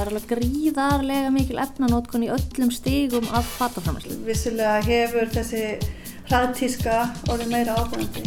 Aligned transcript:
Það 0.00 0.06
er 0.06 0.14
alveg 0.14 0.30
gríðarlega 0.30 1.30
mikil 1.34 1.58
efnanótkun 1.60 2.22
í 2.24 2.30
öllum 2.32 2.70
stigum 2.72 3.26
af 3.36 3.44
fataframlæslu. 3.58 4.14
Vissilega 4.24 4.78
hefur 4.86 5.28
þessi 5.34 5.60
hraðtíska 6.30 6.94
orðið 7.28 7.52
meira 7.52 7.76
ábærandi 7.76 8.24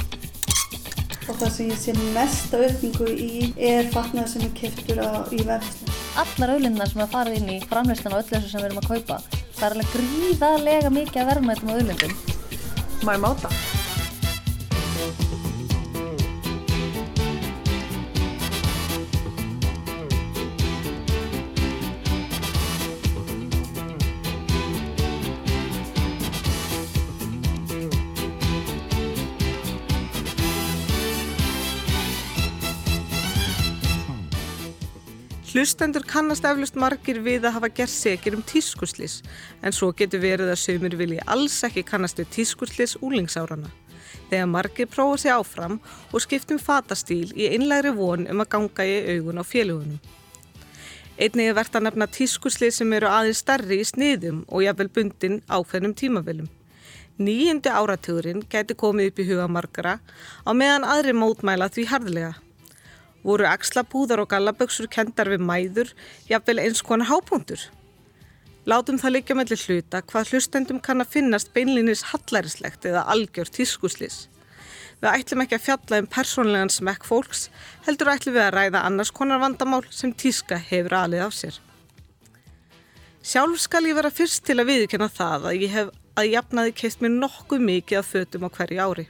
og 1.23 1.33
það 1.41 1.49
sem 1.57 1.73
ég 1.73 1.81
sé 1.81 1.97
mest 2.13 2.53
af 2.53 2.67
aukningu 2.67 3.09
í 3.09 3.49
er 3.57 3.89
fatnað 3.89 4.29
sem 4.35 4.45
er 4.45 4.55
kiptur 4.61 5.01
í 5.33 5.41
verðslu. 5.49 5.91
Allar 6.27 6.57
auðlindar 6.59 6.93
sem 6.93 7.05
að 7.07 7.13
fara 7.17 7.37
inn 7.41 7.53
í 7.57 7.61
framlæsluna 7.65 8.19
og 8.19 8.27
öllu 8.27 8.35
þessu 8.35 8.53
sem 8.53 8.61
við 8.61 8.69
erum 8.69 8.83
að 8.85 8.91
kaupa, 8.93 9.23
það 9.55 9.69
er 9.71 9.79
alveg 9.79 9.95
gríðarlega 9.97 10.97
mikið 10.99 11.23
að 11.23 11.31
verðmætum 11.33 11.73
á 11.73 11.75
auðlindum. 11.79 12.19
Má 13.01 13.17
ég 13.17 13.25
máta? 13.25 13.72
Hlustendur 35.63 36.03
kannast 36.03 36.43
eflust 36.43 36.75
margir 36.75 37.21
við 37.23 37.45
að 37.47 37.53
hafa 37.55 37.67
gert 37.71 37.91
segir 37.93 38.33
um 38.35 38.41
tískuslis 38.43 39.13
en 39.63 39.71
svo 39.71 39.93
getur 39.95 40.19
verið 40.19 40.49
að 40.51 40.59
sömur 40.59 40.97
vilji 40.99 41.21
alls 41.23 41.55
ekki 41.63 41.85
kannast 41.87 42.19
við 42.19 42.33
tískuslis 42.35 42.97
úlingsárana. 42.99 43.71
Þegar 44.27 44.51
margir 44.51 44.91
prófa 44.91 45.21
sér 45.23 45.37
áfram 45.37 45.79
og 46.11 46.25
skiptum 46.25 46.59
fatastíl 46.59 47.31
í 47.31 47.47
einlegri 47.47 47.95
von 47.95 48.27
um 48.27 48.43
að 48.43 48.51
ganga 48.57 48.89
í 48.91 48.99
augun 49.13 49.39
á 49.39 49.43
félugunum. 49.53 50.03
Einnig 51.15 51.53
er 51.53 51.55
verðt 51.61 51.79
að 51.79 51.87
nefna 51.87 52.11
tískuslis 52.19 52.83
sem 52.83 52.99
eru 52.99 53.15
aðeins 53.15 53.45
starri 53.47 53.79
í 53.79 53.87
sniðum 53.87 54.43
og 54.49 54.67
jafnvel 54.67 54.91
bundin 54.99 55.41
áfennum 55.47 55.95
tímavelum. 55.95 56.51
Nýjundu 57.23 57.71
áratugurinn 57.71 58.43
geti 58.51 58.75
komið 58.75 59.13
upp 59.13 59.23
í 59.23 59.31
huga 59.31 59.47
margara 59.47 60.01
á 60.43 60.51
meðan 60.51 60.91
aðri 60.91 61.15
mótmæla 61.15 61.71
því 61.71 61.93
harðlega 61.93 62.39
voru 63.23 63.47
axlapúðar 63.49 64.23
og 64.23 64.29
gallaböksur 64.33 64.89
kendar 64.91 65.31
við 65.31 65.45
mæður, 65.47 65.93
jafnvel 66.29 66.59
eins 66.63 66.83
konar 66.85 67.09
hápunktur. 67.09 67.63
Látum 68.69 68.99
það 68.99 69.17
líka 69.17 69.35
mellir 69.35 69.59
hluta 69.67 69.99
hvað 70.07 70.29
hlustendum 70.31 70.79
kann 70.83 71.03
að 71.03 71.15
finnast 71.17 71.51
beinlinis 71.55 72.05
hallærislegt 72.13 72.85
eða 72.87 73.03
algjör 73.11 73.51
tískuslis. 73.51 74.27
Við 75.03 75.09
ætlum 75.09 75.43
ekki 75.43 75.57
að 75.57 75.65
fjalla 75.65 75.99
um 75.99 76.07
persónlegan 76.07 76.71
smekk 76.71 77.03
fólks, 77.03 77.49
heldur 77.83 78.13
ætlum 78.13 78.37
við 78.37 78.45
að 78.45 78.53
ræða 78.55 78.85
annars 78.87 79.11
konar 79.11 79.41
vandamál 79.43 79.83
sem 79.91 80.13
tíska 80.15 80.55
hefur 80.69 80.95
alið 81.01 81.25
af 81.25 81.35
sér. 81.35 81.57
Sjálf 83.23 83.59
skal 83.63 83.83
ég 83.87 83.97
vera 83.99 84.11
fyrst 84.11 84.45
til 84.47 84.57
að 84.59 84.69
viðkjöna 84.71 85.09
það 85.11 85.49
að 85.49 85.59
ég 85.65 85.75
hef 85.75 85.91
að 86.19 86.31
jafnaði 86.31 86.73
keitt 86.79 87.03
mér 87.03 87.13
nokkuð 87.17 87.67
mikið 87.67 87.99
af 87.99 88.09
fötum 88.15 88.47
á 88.47 88.49
hverju 88.55 88.79
ári. 88.83 89.05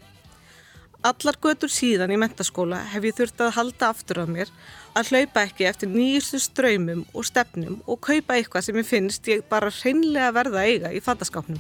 Allar 1.04 1.36
götur 1.44 1.68
síðan 1.68 2.14
í 2.16 2.18
mentaskóla 2.20 2.78
hef 2.94 3.04
ég 3.04 3.16
þurft 3.18 3.42
að 3.44 3.56
halda 3.58 3.88
aftur 3.92 4.22
af 4.22 4.30
mér 4.32 4.52
að 4.96 5.10
hlaupa 5.12 5.42
ekki 5.44 5.66
eftir 5.68 5.90
nýjustu 5.92 6.40
ströymum 6.40 7.02
og 7.12 7.26
stefnum 7.28 7.82
og 7.92 8.00
kaupa 8.08 8.38
eitthvað 8.38 8.64
sem 8.70 8.80
ég 8.80 8.88
finnst 8.88 9.28
ég 9.28 9.44
bara 9.50 9.72
hreinlega 9.82 10.30
verða 10.38 10.64
eiga 10.64 10.92
í 10.96 11.02
fattaskápnum. 11.04 11.60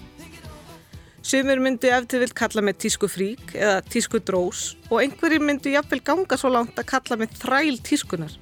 Sumir 1.28 1.60
myndu 1.60 1.92
eftir 1.92 2.24
vilt 2.24 2.38
kalla 2.40 2.64
mig 2.64 2.80
tísku 2.80 3.10
frík 3.12 3.52
eða 3.52 3.82
tísku 3.84 4.24
drós 4.24 4.78
og 4.88 5.02
einhverjir 5.02 5.44
myndu 5.44 5.76
jafnvel 5.76 6.00
ganga 6.08 6.40
svo 6.40 6.54
langt 6.56 6.80
að 6.80 6.88
kalla 6.94 7.20
mig 7.20 7.36
þræl 7.36 7.82
tískunar. 7.84 8.40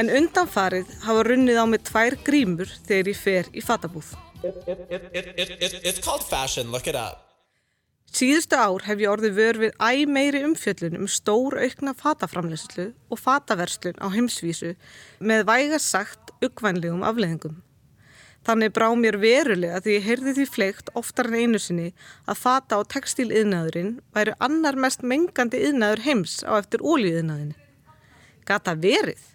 En 0.00 0.08
undanfarið 0.08 0.96
hafa 1.04 1.28
runnið 1.28 1.60
á 1.60 1.64
mig 1.68 1.84
tvær 1.84 2.16
grímur 2.24 2.72
þegar 2.88 3.12
ég 3.12 3.20
fer 3.20 3.52
í 3.52 3.60
fattabúð. 3.60 4.16
It, 4.44 4.64
it, 4.64 5.60
it, 5.60 5.80
it's 5.84 6.00
called 6.00 6.24
fashion, 6.24 6.72
look 6.72 6.88
it 6.88 6.96
up. 6.96 7.33
Síðustu 8.14 8.54
ár 8.54 8.84
hef 8.86 9.00
ég 9.02 9.10
orðið 9.10 9.32
vör 9.34 9.56
við 9.58 9.72
æg 9.82 10.00
meiri 10.06 10.44
umfjöllun 10.46 11.00
um 11.00 11.06
stór 11.10 11.56
aukna 11.58 11.90
fataframleyslu 11.98 12.92
og 13.10 13.18
fataverslun 13.18 13.98
á 13.98 14.06
heimsvísu 14.14 14.76
með 15.18 15.42
vægast 15.48 15.90
sagt 15.90 16.30
uggvænlegum 16.38 17.02
afleðingum. 17.02 17.56
Þannig 18.46 18.70
brá 18.76 18.86
mér 18.94 19.18
verulega 19.18 19.82
því 19.82 19.96
ég 19.96 20.06
heyrði 20.06 20.36
því 20.36 20.46
fleikt 20.46 20.94
oftar 20.94 21.32
en 21.32 21.40
einu 21.42 21.58
sinni 21.58 21.88
að 22.30 22.38
fata 22.44 22.78
og 22.78 22.86
textíliðnaðurinn 22.94 23.96
væri 24.14 24.38
annar 24.46 24.78
mest 24.78 25.02
mengandi 25.02 25.64
yðnaður 25.66 26.06
heims 26.06 26.36
á 26.46 26.54
eftir 26.60 26.86
ólíðinaðinni. 26.86 27.58
Gata 28.46 28.76
verið? 28.78 29.33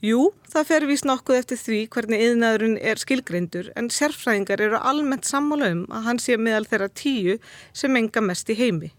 Jú, 0.00 0.30
það 0.48 0.64
fer 0.64 0.84
vís 0.88 1.02
nokkuð 1.04 1.36
eftir 1.36 1.58
því 1.60 1.78
hvernig 1.92 2.22
yðnaðurinn 2.24 2.78
er 2.80 3.00
skilgreindur 3.02 3.66
en 3.76 3.90
sérfræðingar 3.92 4.62
eru 4.64 4.80
almennt 4.80 5.28
sammála 5.28 5.68
um 5.74 5.82
að 5.92 6.06
hann 6.06 6.20
sé 6.24 6.38
meðal 6.40 6.64
þeirra 6.70 6.88
tíu 6.88 7.34
sem 7.76 8.00
enga 8.00 8.24
mest 8.24 8.48
í 8.48 8.56
heimi. 8.56 8.94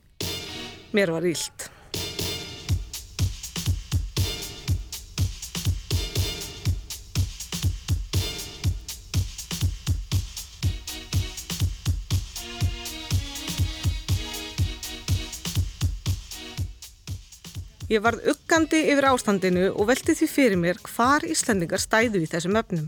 Mér 0.93 1.15
var 1.15 1.25
ílt. 1.25 1.71
Ég 17.91 17.99
varð 17.99 18.23
uggandi 18.31 18.79
yfir 18.87 19.03
ástandinu 19.09 19.65
og 19.73 19.89
velti 19.89 20.13
því 20.15 20.27
fyrir 20.31 20.59
mér 20.59 20.77
hvar 20.93 21.25
Íslandingar 21.27 21.81
stæðu 21.83 22.21
í 22.23 22.27
þessum 22.31 22.55
öfnum. 22.55 22.85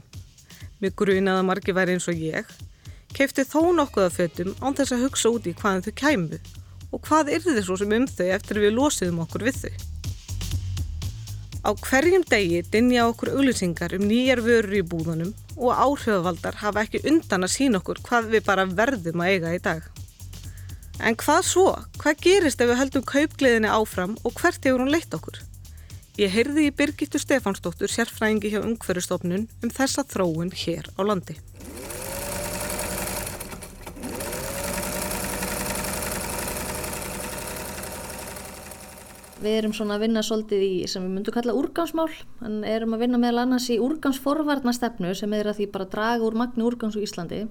Mér 0.79 0.93
grunaði 0.95 1.41
að 1.41 1.47
margi 1.49 1.73
væri 1.75 1.97
eins 1.97 2.05
og 2.07 2.21
ég, 2.23 2.47
kefti 3.11 3.43
þó 3.43 3.73
nokkuð 3.75 4.05
af 4.05 4.15
fötum 4.15 4.53
án 4.63 4.77
þess 4.77 4.95
að 4.95 5.03
hugsa 5.03 5.31
út 5.35 5.49
í 5.49 5.53
hvaðan 5.59 5.83
þau 5.83 5.93
kæmu 5.99 6.39
og 6.93 7.03
hvað 7.09 7.33
yrði 7.35 7.63
svo 7.65 7.75
sem 7.81 7.95
um 7.97 8.05
þau 8.07 8.29
eftir 8.37 8.61
við 8.63 8.71
losiðum 8.77 9.19
okkur 9.25 9.45
við 9.49 9.59
þau. 9.65 9.73
Á 11.67 11.69
hverjum 11.83 12.23
degi 12.31 12.63
dinja 12.71 13.09
okkur 13.09 13.33
auglýsingar 13.35 13.97
um 13.99 14.07
nýjar 14.07 14.39
vörur 14.45 14.77
í 14.79 14.85
búðunum 14.87 15.35
og 15.57 15.83
áhrifavaldar 15.83 16.61
hafa 16.63 16.87
ekki 16.87 17.03
undan 17.11 17.43
að 17.43 17.55
sína 17.57 17.83
okkur 17.83 17.99
hvað 18.07 18.31
við 18.37 18.47
bara 18.47 18.69
verðum 18.71 19.25
að 19.25 19.35
eiga 19.35 19.53
í 19.57 19.61
dag. 19.67 19.83
En 21.01 21.15
hvað 21.17 21.41
svo? 21.47 21.69
Hvað 21.97 22.19
gerist 22.21 22.61
ef 22.61 22.69
við 22.69 22.77
höldum 22.77 23.05
kaupgleðinni 23.09 23.71
áfram 23.71 24.13
og 24.21 24.35
hvert 24.37 24.61
hefur 24.61 24.83
hún 24.83 24.93
leitt 24.93 25.15
okkur? 25.15 25.39
Ég 26.21 26.29
heyrði 26.29 26.67
í 26.69 26.73
Birgittu 26.77 27.17
Stefánsdóttur 27.17 27.89
sérfræðingi 27.89 28.51
hjá 28.53 28.59
Ungverðustofnun 28.61 29.47
um 29.65 29.71
þessa 29.73 30.05
þróun 30.05 30.53
hér 30.53 30.91
á 30.93 31.01
landi. 31.01 31.39
Við 39.43 39.57
erum 39.59 39.73
svona 39.75 39.97
að 39.97 40.05
vinna 40.05 40.21
svolítið 40.23 40.61
í 40.63 40.73
sem 40.87 41.03
við 41.03 41.17
myndum 41.17 41.35
kalla 41.35 41.55
úrgangsmál 41.59 42.07
en 42.47 42.61
erum 42.63 42.93
að 42.95 43.01
vinna 43.03 43.19
meðal 43.19 43.41
annars 43.41 43.65
í 43.73 43.75
úrgangsforvarnastefnu 43.83 45.11
sem 45.19 45.33
er 45.35 45.49
að 45.51 45.57
því 45.57 45.67
bara 45.73 45.87
draga 45.91 46.23
úr 46.23 46.37
magni 46.39 46.63
úrgangs 46.63 46.95
úr 46.95 47.03
Íslandi 47.03 47.41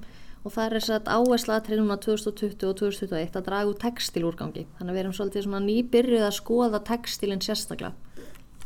og 0.42 0.54
það 0.54 0.64
er 0.64 0.88
að 0.96 1.10
áhersla 1.12 1.58
aðtrið 1.58 1.82
núna 1.82 1.98
2020 2.00 2.64
og 2.70 2.78
2021 2.80 3.36
að 3.36 3.44
draga 3.50 3.68
úr 3.68 3.78
textilúrgangi. 3.82 4.64
Þannig 4.78 4.88
að 4.88 4.96
við 4.96 5.02
erum 5.02 5.16
svolítið 5.18 5.46
svona 5.46 5.62
nýbyrjuð 5.66 6.26
að 6.26 6.34
skoða 6.38 6.82
textilin 6.88 7.44
sérstaklega. 7.44 7.92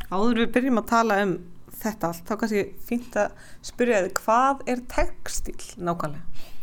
Áður 0.06 0.44
við 0.44 0.52
byrjum 0.54 0.80
að 0.84 0.90
tala 0.94 1.20
um 1.26 1.34
þetta 1.82 2.12
allt, 2.12 2.22
þá 2.30 2.34
kannski 2.40 2.62
fínt 2.86 3.18
að 3.20 3.50
spyrja 3.66 4.04
þið 4.06 4.14
hvað 4.22 4.62
er 4.70 4.84
textil 4.94 5.58
nákvæmlega? 5.82 6.54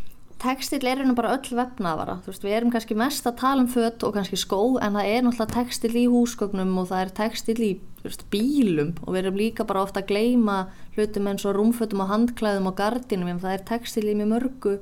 Textil 0.43 0.83
er 0.83 0.99
einhvern 0.99 1.15
bara 1.15 1.37
öll 1.37 1.55
vefnaðvara. 1.55 2.17
Þú 2.25 2.31
veist, 2.33 2.43
við 2.43 2.53
erum 2.57 2.71
kannski 2.73 2.95
mest 2.99 3.27
að 3.29 3.37
tala 3.39 3.63
um 3.63 3.67
fött 3.71 4.03
og 4.03 4.17
kannski 4.17 4.35
skó 4.41 4.59
en 4.83 4.97
það 4.97 5.11
er 5.13 5.21
náttúrulega 5.23 5.55
textil 5.55 5.93
í 5.95 6.03
húsgögnum 6.11 6.73
og 6.81 6.89
það 6.89 7.03
er 7.05 7.13
textil 7.19 7.55
í 7.63 7.69
veist, 8.03 8.25
bílum 8.33 8.91
og 9.05 9.13
við 9.15 9.21
erum 9.21 9.39
líka 9.39 9.65
bara 9.67 9.85
ofta 9.85 10.01
að 10.03 10.09
gleima 10.11 10.57
hlutum 10.97 11.29
eins 11.31 11.45
og 11.47 11.55
rúmfötum 11.55 12.03
og 12.03 12.11
handklæðum 12.11 12.67
og 12.73 12.75
gardinum 12.81 13.31
en 13.31 13.39
það 13.39 13.55
er 13.55 13.63
textil 13.71 14.03
í 14.09 14.17
mjög 14.19 14.33
mörgu 14.33 14.73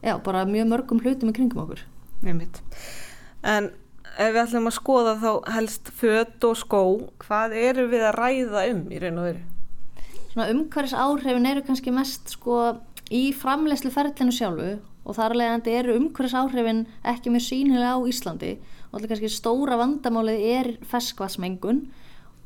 já, 0.00 0.14
bara 0.24 0.46
mjög 0.48 0.72
mörgum 0.72 1.02
hlutum 1.04 1.32
í 1.32 1.36
kringum 1.36 1.66
okkur. 1.66 1.84
En 3.44 3.70
ef 4.16 4.32
við 4.32 4.42
ætlum 4.46 4.70
að 4.70 4.78
skoða 4.78 5.14
þá 5.20 5.30
helst 5.58 5.92
fött 6.00 6.48
og 6.48 6.56
skó, 6.56 6.82
hvað 7.20 7.56
eru 7.68 7.88
við 7.92 8.08
að 8.08 8.16
ræða 8.16 8.66
um 8.72 8.84
í 8.88 9.04
raun 9.04 9.20
og 9.20 9.28
veru? 9.28 9.46
Svona 10.32 10.50
umhverfis 10.52 10.96
áhrifin 10.96 11.48
eru 11.52 11.64
kannski 11.68 11.92
mest 11.92 12.32
sko 12.32 12.60
í 13.12 13.28
framlegslu 13.36 13.92
ferlinu 13.94 14.34
sjálfu 14.34 14.76
og 15.06 15.16
þar 15.16 15.36
leðandi 15.38 15.76
eru 15.78 15.94
umhverfis 16.00 16.34
áhrifin 16.34 16.82
ekki 17.06 17.30
mjög 17.30 17.46
sínilega 17.46 17.94
á 17.94 17.98
Íslandi. 18.10 18.56
Og 18.90 18.98
allir 18.98 19.12
kannski 19.12 19.30
stóra 19.30 19.78
vandamálið 19.78 20.46
er 20.50 20.72
ferskvarsmengun 20.90 21.86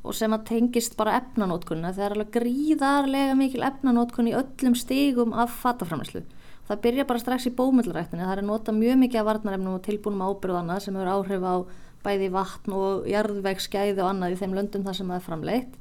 og 0.00 0.16
sem 0.16 0.32
að 0.32 0.46
tengist 0.52 0.96
bara 0.96 1.18
efnanótkunna 1.20 1.92
það 1.92 2.04
er 2.04 2.14
alveg 2.16 2.36
gríðarlega 2.36 3.34
mikil 3.36 3.64
efnanótkun 3.66 4.30
í 4.30 4.36
öllum 4.36 4.76
stígum 4.78 5.34
af 5.36 5.52
fataframlegslu 5.60 6.22
það 6.70 6.82
byrja 6.86 7.04
bara 7.08 7.20
strax 7.20 7.50
í 7.50 7.52
bómöldræktinni 7.58 8.24
það 8.24 8.38
er 8.38 8.46
nota 8.46 8.72
mjög 8.72 8.96
mikið 9.02 9.20
af 9.20 9.28
varnarefnum 9.28 9.76
og 9.76 9.84
tilbúnum 9.84 10.24
ábyrðana 10.24 10.78
sem 10.80 10.96
eru 10.96 11.12
áhrif 11.18 11.44
á 11.44 11.54
bæði 12.04 12.30
vatn 12.32 12.76
og 12.76 13.08
jarðvegsgæði 13.10 14.00
og 14.00 14.08
annað 14.08 14.34
í 14.34 14.40
þeim 14.40 14.56
löndum 14.56 14.86
þar 14.86 14.96
sem 14.96 15.10
það 15.10 15.18
er 15.18 15.26
framleitt. 15.26 15.76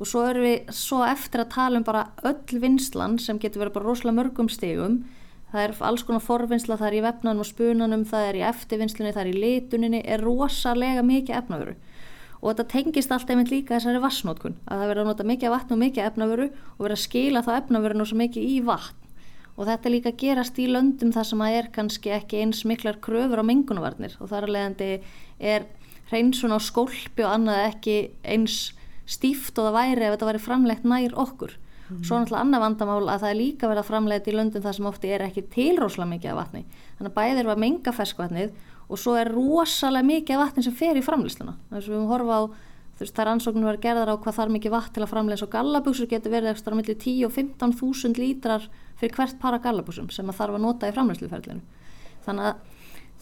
Og 0.00 0.08
svo 0.08 0.24
erum 0.26 0.46
við 0.46 0.72
svo 0.74 1.00
eftir 1.06 1.44
að 1.44 1.52
tala 1.54 1.80
um 1.80 1.86
bara 1.86 2.04
öll 2.28 2.60
vinslan 2.62 3.18
sem 3.22 3.38
getur 3.40 3.62
verið 3.62 3.76
bara 3.76 3.88
rosalega 3.88 4.18
mörgum 4.18 4.50
stigum 4.52 5.02
það 5.52 5.64
er 5.66 5.74
alls 5.88 6.04
konar 6.08 6.24
forvinnsla, 6.24 6.80
það 6.80 6.88
er 6.88 6.98
í 6.98 7.04
vefnanum 7.06 7.44
og 7.44 7.48
spunanum, 7.48 8.04
það 8.08 8.28
er 8.28 8.38
í 8.40 8.44
eftirvinnslunni, 8.48 9.14
það 9.14 9.24
er 9.26 9.32
í 9.32 9.42
lituninni, 9.44 10.02
er 10.04 10.24
rosalega 10.24 11.04
mikið 11.06 11.38
efnavöru 11.42 11.76
og 12.42 12.50
þetta 12.50 12.64
tengist 12.72 13.12
allt 13.14 13.30
einmitt 13.30 13.52
líka 13.52 13.76
þessari 13.76 14.00
vassnótkun 14.02 14.56
að 14.66 14.80
það 14.80 14.88
verður 14.90 15.02
að 15.04 15.10
nota 15.12 15.26
mikið 15.30 15.52
vatn 15.54 15.74
og 15.76 15.78
mikið 15.78 16.06
efnavöru 16.08 16.48
og 16.50 16.80
verður 16.80 16.96
að 16.96 17.04
skila 17.04 17.42
þá 17.46 17.52
efnavörun 17.60 18.02
og 18.02 18.10
svo 18.10 18.18
mikið 18.18 18.48
í 18.48 18.56
vatn. 18.66 18.98
Og 19.52 19.68
þetta 19.68 19.92
líka 19.92 20.12
gerast 20.18 20.58
í 20.58 20.66
löndum 20.66 21.12
þar 21.14 21.28
sem 21.28 21.44
að 21.44 21.56
er 21.58 21.68
kannski 21.76 22.12
ekki 22.16 22.40
eins 22.42 22.64
miklar 22.66 22.98
kröfur 23.04 23.44
á 23.44 23.46
mengunavarnir 23.46 24.16
og 24.18 24.32
þar 24.32 24.48
að 24.48 24.54
leiðandi 24.56 24.90
er 25.52 25.68
hreinsun 26.10 26.56
á 26.56 26.58
skólpi 26.58 27.22
og 27.22 27.34
annað 27.36 27.66
ekki 27.68 27.96
eins 28.26 28.72
stíft 29.06 29.60
og 29.60 29.68
það 29.68 29.78
væri 29.78 30.06
ef 30.08 30.16
þetta 30.16 30.30
væri 30.32 30.42
framlegt 30.42 30.88
nær 30.88 31.14
okkur. 31.20 31.54
Mm. 31.92 32.02
Svo 32.06 32.18
náttúrulega 32.18 32.42
annað 32.46 32.62
vandamál 32.64 32.98
að 33.12 33.22
það 33.22 33.30
er 33.30 33.38
líka 33.38 33.68
verið 33.68 33.82
að 33.82 33.88
framlega 33.90 34.32
í 34.32 34.34
löndum 34.36 34.64
þar 34.64 34.76
sem 34.78 34.88
ofti 34.88 35.12
er 35.12 35.24
ekki 35.26 35.44
tilróslega 35.52 36.10
mikið 36.10 36.32
af 36.32 36.38
vatni. 36.40 36.62
Þannig 36.98 37.10
að 37.10 37.16
bæðir 37.18 37.48
var 37.50 37.62
menga 37.62 37.94
ferskvatnið 37.96 38.54
og 38.88 39.00
svo 39.00 39.16
er 39.20 39.32
rosalega 39.32 40.08
mikið 40.08 40.36
af 40.36 40.42
vatni 40.46 40.66
sem 40.66 40.76
fer 40.76 40.98
í 40.98 41.04
framlýsluna. 41.04 41.56
Þess 41.70 41.90
að 41.90 41.96
við 41.96 42.10
horfa 42.12 42.38
á, 42.38 42.42
þú 42.96 43.04
veist, 43.04 43.14
það 43.14 43.24
er 43.24 43.32
ansóknum 43.32 43.68
verið 43.68 43.84
gerðar 43.86 44.12
á 44.12 44.16
hvað 44.24 44.38
þarf 44.38 44.54
mikið 44.56 44.74
vatn 44.76 44.96
til 44.96 45.04
að 45.04 45.12
framlega 45.12 45.36
eins 45.36 45.46
og 45.46 45.52
gallabugsur 45.52 46.10
getur 46.10 46.34
verið 46.34 46.52
ekstra 46.52 46.78
millir 46.78 46.98
10 46.98 47.28
og 47.28 47.34
15 47.36 47.76
þúsund 47.80 48.20
lítrar 48.20 48.68
fyrir 49.00 49.16
hvert 49.16 49.38
para 49.42 49.62
gallabugsum 49.62 50.10
sem 50.12 50.28
að 50.28 50.38
þarf 50.40 50.58
að 50.58 50.64
nota 50.66 50.90
í 50.90 50.96
framlýsluferlinu. 50.96 51.62
Þannig 52.26 52.50
að 52.50 52.60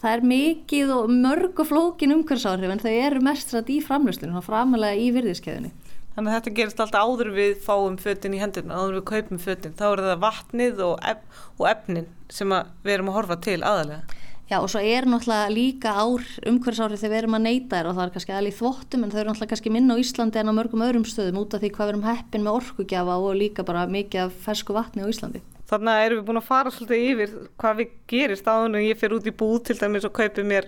það 0.01 0.15
er 0.15 0.27
mikið 0.31 0.91
og 0.95 1.11
mörg 1.13 1.61
og 1.61 1.69
flókin 1.69 2.15
umhverfsáhrif 2.15 2.73
en 2.73 2.81
þau 2.81 2.91
eru 2.91 3.21
mest 3.25 3.53
rætt 3.53 3.69
í 3.69 3.79
framlýslinu 3.85 4.37
og 4.39 4.45
framlega 4.45 4.97
í 4.97 5.11
virðiskeðinu. 5.13 5.71
Þannig 6.15 6.31
að 6.31 6.37
þetta 6.37 6.55
gerist 6.57 6.81
alltaf 6.83 7.05
áður 7.07 7.29
við 7.37 7.53
fáum 7.63 7.93
föttin 8.01 8.33
í 8.35 8.41
hendurna, 8.41 8.79
áður 8.79 8.97
við 8.99 9.05
kaupum 9.11 9.39
föttin. 9.39 9.75
Þá 9.79 9.85
er 9.91 10.01
það 10.07 10.23
vatnið 10.25 10.81
og, 10.83 10.97
ef, 11.07 11.45
og 11.55 11.69
efnin 11.71 12.09
sem 12.31 12.51
við 12.83 12.97
erum 12.97 13.11
að 13.13 13.17
horfa 13.19 13.37
til 13.45 13.61
aðalega. 13.61 14.17
Já 14.51 14.57
og 14.59 14.67
svo 14.67 14.81
er 14.83 15.05
náttúrulega 15.07 15.51
líka 15.53 15.93
ár 15.95 16.25
umhverfsárið 16.49 16.99
þegar 16.99 17.13
við 17.13 17.19
erum 17.21 17.35
að 17.37 17.43
neyta 17.45 17.77
þér 17.77 17.87
og 17.87 17.93
það 17.95 18.03
er 18.03 18.09
kannski 18.17 18.33
aðlið 18.35 18.57
þvottum 18.57 19.05
en 19.05 19.13
þau 19.13 19.19
eru 19.21 19.29
náttúrulega 19.29 19.51
kannski 19.53 19.71
minna 19.71 19.95
á 19.95 20.01
Íslandi 20.01 20.41
en 20.41 20.51
á 20.51 20.57
mörgum 20.57 20.83
öðrum 20.83 21.05
stöðum 21.07 21.39
út 21.39 21.55
af 21.55 21.63
því 21.63 21.69
hvað 21.77 21.87
við 21.87 21.93
erum 21.93 22.03
heppin 22.09 22.43
með 22.43 22.57
orkugjafa 22.59 23.15
og 23.15 23.37
líka 23.39 23.63
bara 23.63 23.85
mikið 23.87 24.25
af 24.25 24.35
fersku 24.43 24.75
vatni 24.75 25.07
á 25.07 25.11
Íslandi. 25.13 25.39
Þannig 25.71 25.93
að 25.93 26.03
erum 26.09 26.19
við 26.19 26.27
búin 26.27 26.41
að 26.41 26.49
fara 26.49 26.75
svolítið 26.75 27.07
yfir 27.13 27.37
hvað 27.63 27.79
við 27.79 27.95
gerist 28.11 28.51
áður 28.51 28.67
en 28.67 28.89
ég 28.89 28.99
fer 28.99 29.15
út 29.15 29.31
í 29.31 29.35
búð 29.39 29.57
til 29.69 29.77
dæmis 29.79 30.09
og 30.09 30.15
kaupi 30.19 30.43
mér 30.51 30.67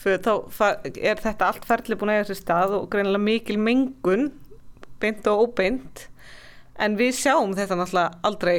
þá 0.00 0.32
er 0.96 1.20
þetta 1.20 1.50
allt 1.50 1.68
ferli 1.68 2.00
búin 2.00 2.14
að 2.14 2.22
eiga 2.22 2.30
sér 2.30 2.40
stað 2.40 2.78
og 2.78 2.88
greinilega 2.90 3.26
mikil 3.28 3.58
mengun 3.60 4.30
beint 5.02 5.26
og 5.30 5.46
óbeint. 5.46 6.06
En 6.82 6.96
við 6.98 7.12
sjáum 7.18 7.52
þetta 7.56 7.76
náttúrulega 7.78 8.22
aldrei 8.26 8.56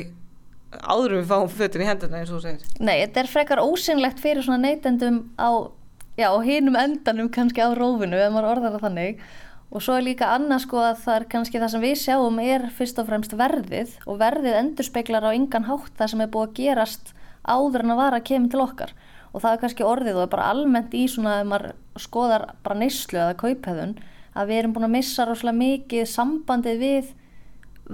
áður 0.81 1.17
við 1.19 1.29
fáum 1.29 1.49
fötin 1.51 1.83
í 1.83 1.87
hendurna 1.87 2.19
eins 2.21 2.31
og 2.31 2.39
þú 2.39 2.43
segir. 2.47 2.75
Nei, 2.81 2.97
þetta 3.03 3.23
er 3.23 3.31
frekar 3.31 3.61
ósynlegt 3.63 4.21
fyrir 4.23 4.45
svona 4.45 4.63
neytendum 4.63 5.19
á, 5.37 5.69
já, 6.17 6.27
á 6.33 6.37
hinum 6.45 6.77
endanum 6.79 7.31
kannski 7.33 7.61
á 7.61 7.69
rófinu 7.77 8.17
ef 8.17 8.33
maður 8.33 8.51
orðar 8.55 8.77
það 8.77 8.87
þannig. 8.87 9.25
Og 9.73 9.81
svo 9.81 9.97
er 9.97 10.05
líka 10.05 10.29
annað 10.35 10.67
sko 10.67 10.81
að 10.85 10.99
það 11.01 11.15
er 11.15 11.23
kannski 11.31 11.61
það 11.61 11.71
sem 11.73 11.83
við 11.83 11.95
sjáum 12.03 12.39
er 12.43 12.67
fyrst 12.77 12.99
og 13.01 13.07
fremst 13.09 13.33
verðið. 13.37 13.95
Og 14.05 14.19
verðið 14.21 14.59
endurspeglar 14.59 15.25
á 15.25 15.33
yngan 15.33 15.65
hátt 15.69 15.95
það 15.97 16.11
sem 16.13 16.21
er 16.25 16.33
búið 16.33 16.49
að 16.49 16.57
gerast 16.59 17.13
áður 17.43 17.85
en 17.85 17.95
að 17.95 18.01
vara 18.03 18.19
að 18.21 18.27
kemur 18.29 18.53
til 18.53 18.61
okkar. 18.63 18.93
Og 19.33 19.41
það 19.41 19.55
er 19.55 19.61
kannski 19.63 19.87
orðið 19.89 20.19
og 20.19 20.25
er 20.27 20.33
bara 20.35 20.49
almennt 20.53 20.93
í 20.93 21.07
svona 21.09 21.39
ef 21.41 21.49
maður 21.49 21.73
skoðar 22.03 22.45
bara 22.65 22.77
neyslu 22.77 23.17
eða 23.17 23.39
kauphæðun 23.41 23.95
að 24.33 24.49
við 24.49 24.59
erum 24.61 24.75
búin 24.75 24.87
að 24.89 24.95
missa 24.97 25.27
rosalega 25.27 25.59
mikið 25.61 26.09
sambandið 26.09 26.83
við 26.83 27.13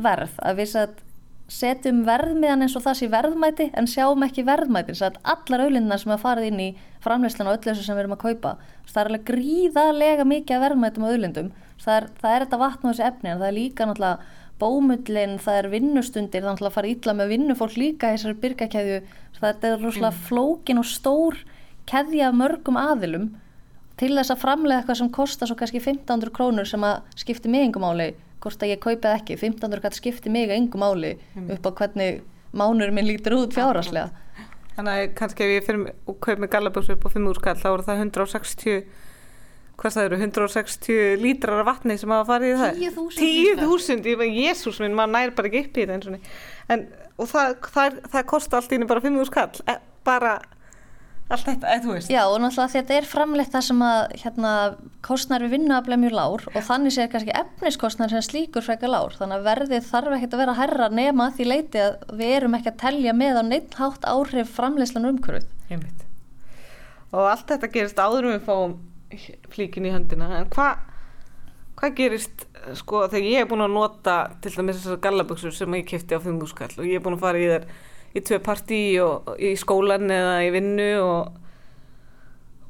verð 0.07 0.41
að 0.45 0.59
við 0.61 0.73
setjum 1.49 2.03
verðmiðan 2.05 2.65
eins 2.65 2.75
og 2.77 2.83
það 2.85 2.97
sé 2.99 3.07
verðmæti 3.09 3.69
en 3.79 3.87
sjáum 3.89 4.25
ekki 4.27 4.45
verðmæti 4.45 4.93
þess 4.93 5.07
að 5.07 5.15
allar 5.33 5.63
auðlinnar 5.65 6.01
sem 6.01 6.13
að 6.13 6.21
farið 6.21 6.49
inn 6.51 6.59
í 6.61 6.67
framleyslan 7.01 7.49
og 7.49 7.57
öllu 7.57 7.71
þessu 7.71 7.87
sem 7.87 7.97
við 7.97 8.03
erum 8.03 8.17
að 8.17 8.25
kaupa. 8.27 8.51
Það 8.89 9.01
er 9.01 9.09
alveg 9.09 9.25
gríðarlega 9.31 10.27
mikið 10.29 10.61
verðmætum 10.65 11.07
á 11.07 11.09
auðlindum. 11.09 11.49
Það 11.79 11.95
er, 11.95 12.07
það 12.21 12.35
er 12.35 12.45
þetta 12.45 12.61
vatn 12.61 12.85
og 12.85 12.93
þessi 12.93 13.07
efni 13.07 13.31
en 13.31 13.41
það 13.41 13.49
er 13.49 13.57
líka 13.57 13.87
náttúrulega 13.89 14.37
bómullin, 14.59 15.37
það 15.39 15.57
er 15.57 15.69
vinnustundir 15.71 16.43
þannig 16.43 16.65
að 16.67 16.75
fara 16.75 16.91
ítla 16.91 17.15
með 17.15 17.31
vinnufólk 17.33 17.77
líka 17.79 18.11
í 18.11 18.17
þessari 18.17 18.39
byrgakæðju 18.43 18.97
það 19.39 19.67
er 19.69 19.77
rosalega 19.79 20.11
mm. 20.11 20.23
flókin 20.27 20.81
og 20.81 20.89
stór 20.89 21.37
keðja 21.89 22.31
mörgum 22.35 22.79
aðilum 22.79 23.29
til 23.99 24.13
þess 24.15 24.33
að 24.33 24.41
framlega 24.43 24.81
eitthvað 24.81 24.99
sem 25.01 25.11
kostar 25.13 25.49
svo 25.49 25.57
kannski 25.59 25.81
1500 25.81 26.33
krónur 26.35 26.69
sem 26.69 26.83
að 26.87 27.01
skipti 27.19 27.51
mig 27.51 27.67
yngum 27.67 27.87
áli 27.89 28.13
hvort 28.39 28.63
að 28.63 28.71
ég 28.71 28.81
kaupið 28.83 29.11
ekki, 29.11 29.35
1500 29.35 29.83
kall 29.83 29.97
skipti 29.97 30.31
mig 30.31 30.53
yngum 30.55 30.85
áli 30.87 31.17
upp 31.55 31.67
á 31.67 31.71
hvernig 31.81 32.21
mánur 32.55 32.93
minn 32.95 33.09
lítur 33.09 33.37
út 33.41 33.55
fjáraslega 33.55 34.09
Þannig 34.79 34.95
að 34.95 35.13
kannski 35.17 35.43
ef 35.43 35.49
ég 35.51 35.65
fyrir 35.67 35.89
og 36.07 36.17
kaup 36.23 36.39
með 36.39 36.51
gallaböksu 36.53 36.95
upp 36.95 37.03
á 37.03 37.09
500 37.11 37.43
kall 37.43 37.59
þá 37.59 37.69
er 37.73 37.81
það 37.89 38.03
160 38.05 38.77
hvað 39.79 39.95
það 39.95 40.05
eru, 40.07 40.19
160 40.19 41.19
lítrar 41.23 41.61
af 41.61 41.67
vatni 41.69 41.95
sem 41.99 42.11
hafa 42.11 42.27
farið 42.33 42.53
í 42.53 42.57
það? 42.59 42.79
10.000 43.59 44.07
10.000, 44.07 44.31
jésús 44.35 44.79
minn, 44.83 44.95
maður 44.95 45.13
næri 45.15 45.35
bara 45.37 45.51
ekki 45.51 45.61
upp 45.65 45.79
í 45.79 45.85
þetta 45.87 46.19
en, 46.75 46.85
og 47.15 47.29
það, 47.31 47.53
það, 47.75 47.99
það 48.15 48.25
kosti 48.31 48.59
allt 48.59 48.75
íni 48.75 48.89
bara 48.89 49.03
5.000 49.03 49.35
kall 49.35 49.63
e, 49.63 49.77
bara 50.07 50.33
allt 51.29 51.45
þetta, 51.45 51.69
eða 51.69 51.83
þú 51.83 51.93
veist. 51.95 52.11
Já 52.11 52.21
og 52.25 52.37
náttúrulega 52.41 52.73
þetta 52.73 52.95
er 52.97 53.07
framleitt 53.09 53.53
það 53.53 53.65
sem 53.67 53.83
að 53.85 53.99
hérna, 54.23 54.53
kostnar 55.05 55.45
við 55.45 55.53
vinnuaflega 55.55 56.01
mjög 56.01 56.15
lár 56.17 56.45
og 56.49 56.65
þannig 56.67 56.95
séð 56.95 57.09
kannski 57.13 57.35
efniskostnar 57.37 58.13
sem 58.13 58.25
slíkur 58.25 58.65
frekar 58.65 58.93
lár. 58.93 59.15
Þannig 59.19 59.37
að 59.37 59.47
verðið 59.49 59.87
þarf 59.91 60.17
ekkert 60.17 60.35
að 60.35 60.43
vera 60.43 60.55
að 60.55 60.61
herra 60.63 60.89
nema 60.99 61.29
því 61.37 61.49
leiti 61.51 61.83
að 61.85 61.97
við 62.19 62.35
erum 62.39 62.59
ekki 62.59 62.73
að 62.73 62.81
telja 62.83 63.15
með 63.17 63.41
á 63.41 63.43
neitt 63.45 63.79
hátt 63.79 64.09
áhrif 64.09 64.53
framleyslan 64.57 65.09
umhverfið. 65.13 66.05
Og 67.09 67.25
allt 67.25 67.49
þetta 67.49 67.73
gerist 67.73 68.01
áður 68.01 68.31
við 68.33 68.45
fáum 68.45 68.77
flíkin 69.49 69.89
í 69.89 69.93
höndina. 69.93 70.29
En 70.37 70.49
hvað 70.53 70.85
hva 71.79 71.91
gerist 71.95 72.45
sko 72.75 73.05
þegar 73.07 73.29
ég 73.29 73.43
er 73.43 73.47
búin 73.49 73.63
að 73.63 73.75
nota 73.75 74.15
til 74.43 74.51
dæmis 74.51 74.81
þessar 74.81 74.99
gallaböksur 75.05 75.53
sem 75.55 75.77
ég 75.77 75.87
kæfti 75.87 76.17
á 76.17 76.19
5.000 76.19 76.51
skall 76.51 76.73
og 76.75 76.87
ég 76.87 76.99
er 76.99 77.05
búin 77.05 77.15
að 77.15 77.23
fara 77.23 77.39
í 77.39 77.47
þær 77.47 77.67
í 78.15 78.23
tvei 78.25 78.41
partí 78.43 78.81
og 79.03 79.29
í 79.37 79.53
skólan 79.59 80.09
eða 80.13 80.35
í 80.45 80.51
vinnu 80.53 80.89
og, 81.03 81.39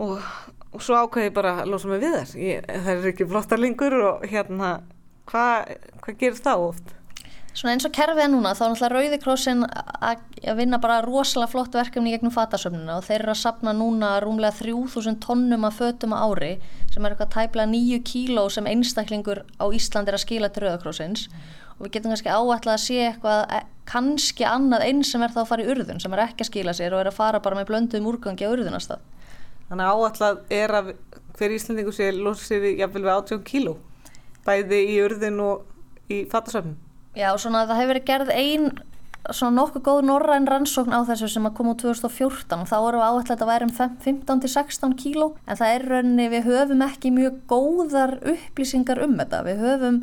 og, 0.04 0.30
og 0.74 0.84
svo 0.84 1.02
ákveði 1.04 1.32
ég 1.32 1.36
bara 1.36 1.58
að 1.64 1.74
losa 1.74 1.92
mig 1.92 2.04
við 2.04 2.18
þær 2.20 2.38
ég, 2.44 2.70
það 2.70 2.94
er 2.96 3.12
ekki 3.14 3.30
flottar 3.30 3.62
lengur 3.62 4.00
og 4.00 4.26
hérna 4.30 4.80
hvað 5.30 5.76
hva 6.04 6.16
gerir 6.16 6.42
það 6.42 6.66
oft? 6.72 6.96
Svona 7.50 7.74
eins 7.74 7.88
og 7.88 7.92
kerfið 7.92 8.22
er 8.24 8.30
núna 8.32 8.52
þá 8.56 8.62
er 8.64 8.70
náttúrulega 8.72 8.94
Rauðikrossin 8.94 9.64
að 9.66 10.60
vinna 10.60 10.78
bara 10.80 11.00
rosalega 11.04 11.52
flott 11.52 11.74
verkefni 11.76 12.14
gegnum 12.14 12.32
fatasöfnuna 12.32 13.00
og 13.00 13.08
þeir 13.08 13.24
eru 13.24 13.34
að 13.34 13.42
sapna 13.42 13.74
núna 13.76 14.12
rúmlega 14.24 14.54
3000 14.60 15.18
tonnum 15.24 15.66
af 15.68 15.80
fötum 15.82 16.14
á 16.16 16.24
ári 16.24 16.52
sem 16.94 17.04
er 17.04 17.16
eitthvað 17.16 17.34
tæplega 17.34 17.72
9 17.74 18.00
kíló 18.06 18.46
sem 18.54 18.70
einstaklingur 18.70 19.44
á 19.60 19.66
Ísland 19.76 20.12
er 20.12 20.20
að 20.20 20.24
skila 20.28 20.52
til 20.54 20.68
Rauðikrossins 20.68 21.26
mm 21.28 21.60
og 21.80 21.86
við 21.86 21.94
getum 21.96 22.14
kannski 22.14 22.34
áætlað 22.34 22.74
að 22.76 22.84
sé 22.84 22.98
eitthvað 23.08 23.54
e, 23.56 23.62
kannski 23.90 24.46
annað 24.46 24.86
eins 24.90 25.14
sem 25.14 25.24
er 25.24 25.34
þá 25.34 25.40
að 25.44 25.50
fara 25.54 25.64
í 25.66 25.72
urðun 25.74 26.04
sem 26.04 26.16
er 26.16 26.24
ekki 26.26 26.46
að 26.46 26.52
skila 26.52 26.76
sér 26.78 26.96
og 26.96 27.04
er 27.04 27.12
að 27.12 27.18
fara 27.18 27.42
bara 27.44 27.58
með 27.58 27.72
blönduðum 27.72 28.12
úrgangi 28.12 28.46
á 28.46 28.52
urðunastað 28.52 29.08
Þannig 29.70 29.86
að 29.86 30.04
áætlað 30.04 30.40
er 30.60 30.74
að 30.74 30.92
hver 31.38 31.56
íslendingu 31.56 31.94
sé 31.96 32.12
losið 32.14 32.64
við 32.66 32.84
jafnvel 32.84 33.06
við 33.06 33.16
18 33.16 33.44
kíló 33.48 33.76
bæði 34.46 34.84
í 34.94 35.00
urðun 35.06 35.42
og 35.46 36.12
í 36.12 36.24
fattasöfnum 36.30 36.78
Já, 37.18 37.32
svona 37.42 37.66
það 37.66 37.82
hefur 37.82 37.94
verið 37.94 38.10
gerð 38.10 38.34
einn 38.36 38.70
svona 39.36 39.60
nokkuð 39.60 39.84
góð 39.84 40.00
norræn 40.08 40.48
rannsókn 40.50 40.96
á 40.96 41.04
þessu 41.08 41.28
sem 41.30 41.48
að 41.48 41.56
koma 41.58 41.74
úr 41.74 41.82
2014 41.82 42.64
og 42.64 42.70
þá 42.70 42.78
voru 42.82 43.02
áætlað 43.04 43.44
að 43.44 43.52
væri 43.52 43.68
um 43.68 43.74
15-16 44.06 44.96
kíló 45.00 45.28
en 45.46 45.60
það 45.60 45.74
er 45.76 45.86
rauninni 45.92 46.28
við 46.32 46.48
höfum 46.48 46.84
ekki 46.86 47.12
mjög 47.14 47.42
góðar 47.50 48.16
upplýsingar 48.24 49.04
um 49.04 49.18
þetta. 49.20 49.44
Við 49.46 49.62
höfum 49.66 50.00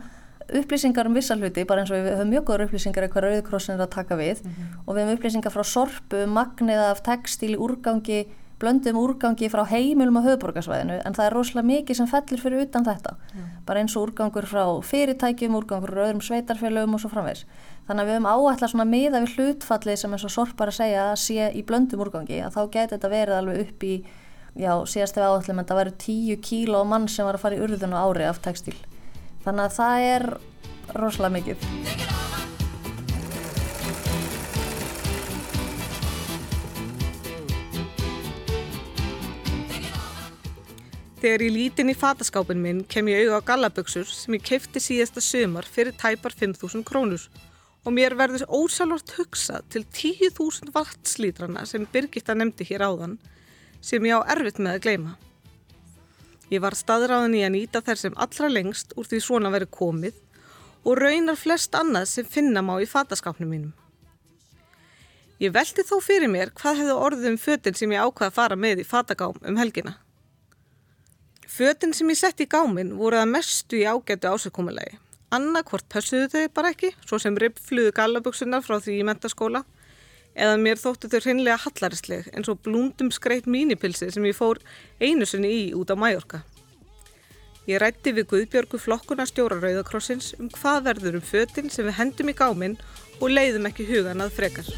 upplýsingar 0.54 1.08
um 1.08 1.14
vissa 1.16 1.36
hluti, 1.36 1.64
bara 1.66 1.82
eins 1.82 1.90
og 1.90 1.98
við 1.98 2.16
höfum 2.16 2.32
mjög 2.32 2.48
góður 2.48 2.66
upplýsingar 2.66 3.06
eitthvað 3.06 3.26
Rauðkrossin 3.26 3.76
er 3.76 3.84
að 3.86 3.94
taka 3.94 4.16
við 4.16 4.42
mm 4.44 4.50
-hmm. 4.50 4.82
og 4.86 4.94
við 4.94 5.02
höfum 5.02 5.16
upplýsingar 5.18 5.52
frá 5.52 5.64
sorpu, 5.64 6.26
magnið 6.26 6.80
af 6.90 7.02
textil, 7.02 7.56
úrgangi, 7.56 8.26
blöndum 8.60 8.96
úrgangi 8.96 9.50
frá 9.52 9.66
heimilum 9.68 10.16
á 10.16 10.26
höfuborgarsvæðinu 10.26 11.00
en 11.04 11.14
það 11.14 11.26
er 11.26 11.32
rosalega 11.32 11.66
mikið 11.66 11.96
sem 11.96 12.06
fellir 12.06 12.40
fyrir 12.40 12.62
utan 12.62 12.84
þetta 12.84 13.12
mm. 13.12 13.42
bara 13.66 13.80
eins 13.80 13.96
og 13.96 14.08
úrgangur 14.08 14.46
frá 14.46 14.64
fyrirtækjum, 14.82 15.54
úrgangur 15.54 15.90
frá 15.92 16.06
öðrum 16.08 16.22
sveitarfélögum 16.24 16.94
og 16.94 17.00
svo 17.00 17.08
framvegs. 17.08 17.44
Þannig 17.86 18.02
að 18.02 18.06
við 18.06 18.14
höfum 18.16 18.32
áætla 18.32 18.68
svona 18.68 18.84
miða 18.84 19.20
við 19.20 19.34
hlutfallið 19.36 19.96
sem 19.96 20.12
eins 20.12 20.24
og 20.24 20.30
sorpar 20.30 20.68
að 20.68 20.78
segja 20.80 21.10
að 21.12 21.16
sé 21.16 21.52
í 21.52 21.62
blöndum 21.62 22.00
úrgangi 22.00 22.40
að 22.40 22.54
þá 22.56 22.62
getur 22.72 22.96
þetta 22.96 23.08
verið 23.08 23.34
alveg 23.34 23.60
upp 23.60 23.84
í 23.84 24.04
já, 24.56 24.72
síðast 24.88 25.18
ef 25.18 25.22
áætlum 25.22 25.60
en 25.60 25.68
það 25.68 25.80
væri 25.80 25.92
10 26.06 26.40
kíló 26.40 26.84
mann 26.88 27.08
sem 27.08 27.26
var 27.26 27.36
að 27.36 27.44
fara 27.44 27.56
í 27.56 27.60
urðun 27.60 27.92
og 27.92 28.16
ári 28.16 28.24
af 28.24 28.40
textil 28.40 28.76
þannig 29.46 29.64
að 29.68 29.76
það 29.78 30.10
er 30.10 30.28
rosalega 30.96 31.36
mikið 31.38 32.14
Þegar 41.16 41.42
ég 41.42 41.54
lítin 41.54 41.90
í 41.90 41.94
fataskápin 41.96 42.60
minn 42.62 42.82
kem 42.86 43.08
ég 43.08 43.24
auga 43.24 43.38
á 43.40 43.48
gallaböksur 43.48 44.06
sem 44.06 44.36
ég 44.36 44.44
kefti 44.46 44.82
síðasta 44.82 45.22
sömar 45.24 45.66
fyrir 45.66 45.96
tæpar 45.98 46.34
5.000 46.36 46.84
krónur 46.86 47.24
og 47.86 47.94
mér 47.96 48.14
verður 48.18 48.44
ósálvart 48.52 49.14
hugsað 49.16 49.64
til 49.72 49.82
10.000 49.86 50.74
vatslítrana 50.74 51.64
sem 51.66 51.86
Birgitta 51.90 52.36
nefndi 52.36 52.66
hér 52.68 52.84
áðan 52.86 53.16
sem 53.80 54.04
ég 54.06 54.18
á 54.18 54.28
erfitt 54.36 54.60
með 54.60 54.76
að 54.76 54.84
gleyma. 54.84 55.16
Ég 56.52 56.62
var 56.62 56.76
staðráðin 56.78 57.34
í 57.34 57.42
að 57.42 57.54
nýta 57.56 57.82
þær 57.82 57.98
sem 57.98 58.16
allra 58.22 58.48
lengst 58.52 58.94
úr 58.94 59.08
því 59.10 59.18
svona 59.24 59.50
verið 59.50 59.72
komið 59.74 60.20
og 60.86 61.00
raunar 61.00 61.38
flest 61.38 61.74
annað 61.74 62.06
sem 62.12 62.28
finna 62.30 62.62
má 62.62 62.76
í 62.78 62.86
fataskápnum 62.86 63.50
mínum. 63.50 63.72
Ég 65.42 65.52
velti 65.52 65.82
þó 65.84 65.98
fyrir 66.00 66.30
mér 66.32 66.52
hvað 66.56 66.78
hefði 66.80 66.94
orðið 67.06 67.30
um 67.32 67.40
fötin 67.40 67.76
sem 67.76 67.90
ég 67.92 68.04
ákvaði 68.06 68.30
að 68.30 68.36
fara 68.38 68.56
með 68.56 68.84
í 68.84 68.86
fatagám 68.86 69.40
um 69.42 69.58
helgina. 69.60 69.96
Fötin 71.56 71.92
sem 71.96 72.08
ég 72.12 72.20
sett 72.20 72.40
í 72.40 72.46
gáminn 72.48 72.94
voru 72.96 73.18
að 73.18 73.32
mestu 73.34 73.80
í 73.80 73.84
ágættu 73.84 74.30
ásökkumulegi. 74.30 75.00
Annarkvort 75.34 75.88
pössuðu 75.90 76.30
þau 76.30 76.54
bara 76.54 76.70
ekki, 76.70 76.92
svo 77.02 77.18
sem 77.18 77.36
rippfluðu 77.36 77.90
gallaböksunar 77.96 78.62
frá 78.62 78.78
því 78.78 79.00
í 79.00 79.06
mentaskóla, 79.08 79.64
eða 80.36 80.58
mér 80.60 80.80
þóttu 80.80 81.08
þau 81.10 81.20
hreinlega 81.24 81.62
hallarisleg 81.64 82.28
eins 82.32 82.50
og 82.52 82.60
blúndum 82.64 83.10
skreitt 83.14 83.48
mínipilsi 83.48 84.10
sem 84.12 84.28
ég 84.28 84.36
fór 84.36 84.60
einu 85.00 85.26
sinni 85.28 85.50
í 85.50 85.64
út 85.76 85.90
á 85.92 85.96
Mæjorka. 85.96 86.42
Ég 87.66 87.80
rætti 87.82 88.12
við 88.14 88.28
Guðbjörgu 88.30 88.78
flokkuna 88.78 89.26
stjóra 89.26 89.58
Rauðakrossins 89.58 90.34
um 90.38 90.52
hvað 90.54 90.84
verður 90.90 91.18
um 91.18 91.24
fötin 91.32 91.72
sem 91.72 91.88
við 91.88 91.98
hendum 91.98 92.30
í 92.30 92.36
gáminn 92.38 92.78
og 93.18 93.32
leiðum 93.32 93.66
ekki 93.72 93.88
hugan 93.88 94.22
að 94.22 94.36
frekar. 94.36 94.70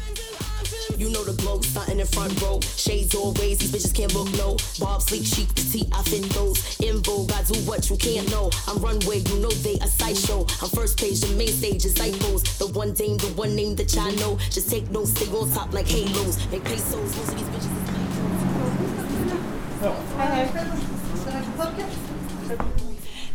You 0.99 1.09
know 1.11 1.23
the 1.23 1.31
glow, 1.41 1.61
starting 1.61 2.01
in 2.01 2.05
front 2.05 2.35
row. 2.41 2.59
Shades 2.75 3.15
always, 3.15 3.57
these 3.59 3.71
bitches 3.71 3.95
can't 3.95 4.13
look 4.13 4.27
low. 4.37 4.57
Bob 4.79 5.01
sleek, 5.01 5.23
chic, 5.23 5.47
petite, 5.55 5.87
I 5.93 6.03
fit 6.03 6.23
those. 6.35 6.59
In 6.81 7.01
vogue, 7.01 7.31
I 7.31 7.41
do 7.43 7.57
what 7.63 7.89
you 7.89 7.95
can't 7.95 8.29
know. 8.29 8.51
I'm 8.67 8.79
runway, 8.79 9.19
you 9.19 9.39
know 9.39 9.49
they 9.63 9.75
a 9.79 9.87
sideshow. 9.87 10.45
I'm 10.61 10.67
first 10.67 10.99
page, 10.99 11.21
the 11.21 11.33
main 11.37 11.47
stage 11.47 11.85
is 11.85 11.95
Ipos. 11.95 12.43
The 12.59 12.67
one 12.67 12.91
dame, 12.91 13.15
the 13.15 13.31
one 13.39 13.55
name 13.55 13.77
that 13.77 13.95
y'all 13.95 14.11
know. 14.19 14.37
Just 14.51 14.69
take 14.69 14.91
notes, 14.91 15.11
stay 15.11 15.31
on 15.31 15.49
top 15.51 15.73
like 15.73 15.87
halos. 15.87 16.35
Make 16.51 16.65
pesos, 16.65 17.15
most 17.15 17.31
of 17.31 17.37
these 17.37 17.47
bitches 17.47 17.71
is 17.71 17.99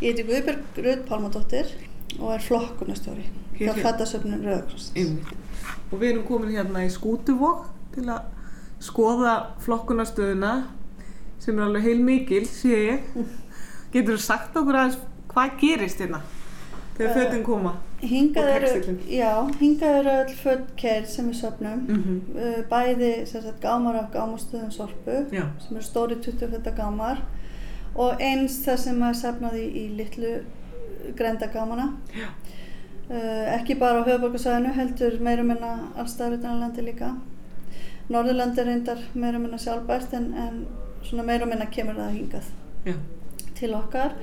Ég 0.05 0.11
heiti 0.11 0.25
Guðbjörg 0.29 0.81
Rauð 0.85 1.05
Pálmadóttir 1.09 1.71
og 2.19 2.35
er 2.35 2.45
flokkunastjóri 2.45 3.25
hjá 3.57 3.73
Fattasöfnun 3.79 4.45
Rauðakross. 4.45 4.91
Og 5.95 6.01
við 6.03 6.11
erum 6.17 6.25
komin 6.27 6.51
hérna 6.57 6.83
í 6.83 6.91
skútuvokk 6.91 7.69
til 7.95 8.09
að 8.11 8.25
skoða 8.83 9.35
flokkunastöðuna 9.63 10.55
sem 11.39 11.59
er 11.59 11.69
alveg 11.69 11.85
heil 11.87 12.01
mikil, 12.03 12.45
sé 12.51 12.79
ég. 12.89 13.05
Getur 13.95 14.17
þú 14.19 14.23
sagt 14.25 14.57
okkur 14.59 14.75
aðeins 14.81 14.99
hvað 15.31 15.53
gerist 15.61 16.01
hérna 16.03 16.19
þegar 16.97 17.15
fötinn 17.19 17.45
koma? 17.47 17.73
Hingað 18.05 18.49
Og 18.51 18.65
textíllinn. 18.65 18.99
já, 19.11 19.31
hingað 19.61 19.97
eru 20.01 20.13
öll 20.25 20.35
fötkeir 20.43 21.07
sem 21.11 21.31
við 21.31 21.39
söfnum. 21.41 21.81
Mhm. 21.89 22.19
Uh, 22.35 22.59
Bæði 22.71 23.13
sem 23.27 23.43
sagt, 23.43 23.61
gámar 23.63 23.97
af 24.03 24.11
gámastöðum 24.13 24.71
sorpu 24.75 25.17
Já. 25.33 25.47
sem 25.63 25.77
eru 25.77 25.83
stóri 25.87 26.19
20 26.23 26.51
feta 26.53 26.71
gámar 26.77 27.23
og 27.95 28.21
eins 28.21 28.61
það 28.67 28.79
sem 28.79 29.03
er 29.03 29.15
safnað 29.15 29.57
í, 29.63 29.67
í 29.85 29.97
litlu 29.97 30.35
grændagámana. 31.17 31.89
Já. 32.15 32.29
Uh, 33.05 33.45
ekki 33.59 33.75
bara 33.77 34.01
á 34.01 34.07
höfuborgarsæðinu 34.07 34.71
heldur 34.79 35.19
meira 35.21 35.43
minna 35.45 35.73
allstaðar 36.01 36.39
utan 36.39 36.55
á 36.57 36.63
landi 36.63 36.85
líka. 36.87 37.11
Norðurlandi 38.09 38.63
er 38.63 38.69
reyndar 38.71 39.03
meira 39.15 39.39
minna 39.43 39.59
sjálfbært 39.61 40.15
en, 40.17 40.31
en 40.41 40.63
svona 41.05 41.25
meira 41.29 41.45
minna 41.49 41.67
kemur 41.73 41.99
það 42.01 42.15
hingað 42.17 42.49
Já. 42.89 42.95
til 43.59 43.71
okkar 43.77 44.15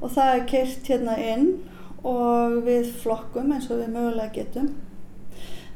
og 0.00 0.12
það 0.14 0.30
er 0.36 0.44
keirt 0.52 0.90
hérna 0.92 1.16
inn 1.18 1.48
og 2.06 2.60
við 2.68 2.92
flokkum 3.02 3.50
eins 3.56 3.66
og 3.70 3.82
við 3.82 3.90
mögulega 3.96 4.32
getum. 4.38 4.70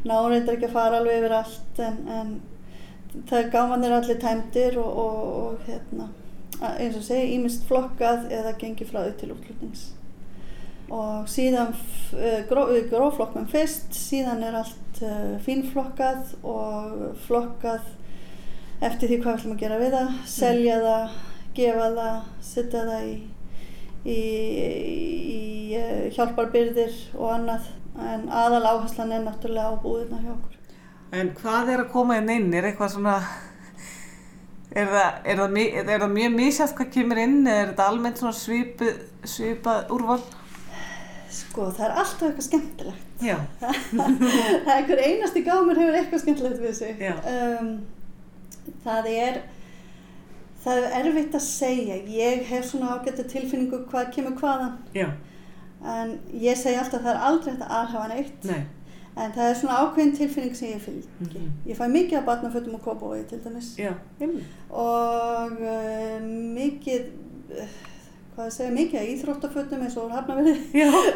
Náum 0.07 0.31
reyndar 0.31 0.55
ekki 0.55 0.69
að 0.71 0.77
fara 0.79 1.01
alveg 1.03 1.19
yfir 1.25 1.35
allt 1.41 1.83
en, 1.89 1.99
en 2.21 2.33
það 3.31 3.51
gámanir 3.55 3.97
allir 3.99 4.19
tæmdir 4.23 4.79
og, 4.79 5.03
og, 5.03 5.19
og 5.43 5.67
hérna, 5.67 6.07
að- 6.61 6.79
eins 6.87 6.97
og 7.03 7.07
segi, 7.11 7.35
ímist 7.35 7.67
flokkað 7.69 8.31
eða 8.31 8.55
gengið 8.63 8.91
frá 8.95 9.03
þau 9.09 9.15
til 9.25 9.35
útlutnings. 9.35 9.85
Og 10.95 11.29
síðan 11.31 11.73
gró, 12.49 12.69
við 12.71 12.89
gróflokkum 12.93 13.47
fyrst, 13.51 13.95
síðan 13.97 14.45
er 14.47 14.59
allt 14.61 15.01
uh, 15.03 15.37
fínflokkað 15.43 16.35
og 16.47 17.15
flokkað 17.25 17.87
eftir 18.85 19.11
því 19.11 19.21
hvað 19.23 19.31
við 19.31 19.39
ætlum 19.41 19.55
að 19.55 19.63
gera 19.65 19.79
við 19.81 19.97
það, 19.97 20.13
selja 20.31 20.77
það, 20.85 21.17
gefa 21.57 21.89
það, 21.97 22.29
setja 22.51 22.83
það 22.91 23.07
í, 23.09 23.15
í, 24.05 24.19
í 25.35 25.41
uh, 25.81 26.05
hjálparbyrðir 26.15 27.01
og 27.17 27.33
annað. 27.39 27.73
En 28.05 28.29
aðal 28.31 28.65
áherslan 28.67 29.15
er 29.15 29.23
náttúrulega 29.23 29.71
á 29.71 29.83
búðirna 29.83 30.21
hjá 30.23 30.33
okkur. 30.35 30.79
En 31.15 31.29
hvað 31.39 31.75
er 31.75 31.85
að 31.85 31.93
koma 31.93 32.19
inn 32.19 32.31
inn? 32.35 32.49
Er 32.55 32.67
eitthvað 32.71 32.97
svona, 32.97 33.19
er 34.75 34.89
það, 34.91 35.21
er 35.31 35.43
það, 35.43 35.59
er 35.83 35.93
það 35.93 36.17
mjög 36.17 36.33
misjátt 36.39 36.79
hvað 36.79 36.95
kemur 36.97 37.21
inn 37.23 37.37
eða 37.43 37.61
er 37.61 37.69
þetta 37.71 37.91
almennt 37.93 38.23
svona 38.23 38.39
svipað, 38.39 39.05
svipað 39.35 39.95
úrval? 39.95 40.23
Sko, 41.35 41.67
það 41.75 41.87
er 41.89 41.97
alltaf 42.03 42.29
eitthvað 42.29 42.47
skemmtilegt. 42.47 43.25
Já. 43.25 43.37
það 43.97 44.71
er 44.71 44.71
einhver 44.77 45.03
einasti 45.09 45.43
gámur 45.47 45.81
hefur 45.81 45.99
eitthvað 45.99 46.23
skemmtilegt 46.23 46.63
við 46.63 46.77
sig. 46.79 47.03
Um, 47.35 47.73
það 48.85 49.11
er, 49.11 49.41
það 50.65 50.81
er 50.85 50.97
erfitt 51.01 51.35
að 51.35 51.47
segja. 51.49 51.99
Ég 52.15 52.47
hef 52.51 52.69
svona 52.71 52.95
ágættu 52.95 53.27
tilfinningu 53.35 53.83
hvað 53.91 54.13
kemur 54.15 54.39
hvaðan. 54.39 54.79
Já. 54.97 55.09
En 55.85 56.17
ég 56.41 56.57
segi 56.57 56.79
alltaf 56.81 57.03
að 57.03 57.09
það 57.09 57.15
er 57.15 57.27
aldrei 57.29 57.53
hægt 57.53 57.67
að 57.67 57.77
alhafa 57.81 58.09
neitt. 58.15 58.49
Nei. 58.49 58.63
En 59.15 59.31
það 59.35 59.49
er 59.49 59.59
svona 59.59 59.75
ákveðin 59.79 60.15
tilfinning 60.19 60.57
sem 60.59 60.71
ég 60.73 60.81
fylgi. 60.83 61.09
Mhm. 61.23 61.51
Ég 61.71 61.79
fæ 61.79 61.85
mikið 61.91 62.19
af 62.19 62.25
barnafötum 62.27 62.75
og 62.75 62.87
kópói 62.87 63.27
til 63.29 63.43
dæmis. 63.45 63.75
Já. 63.79 63.93
Og 64.71 65.53
uh, 65.53 66.23
mikið, 66.57 67.13
uh, 67.51 67.77
hvað 68.35 68.51
segja, 68.51 68.75
mikið 68.75 69.01
af 69.01 69.09
íþróttafötum 69.13 69.85
eins 69.87 69.97
og 70.01 70.13
hafnaverði. 70.15 70.55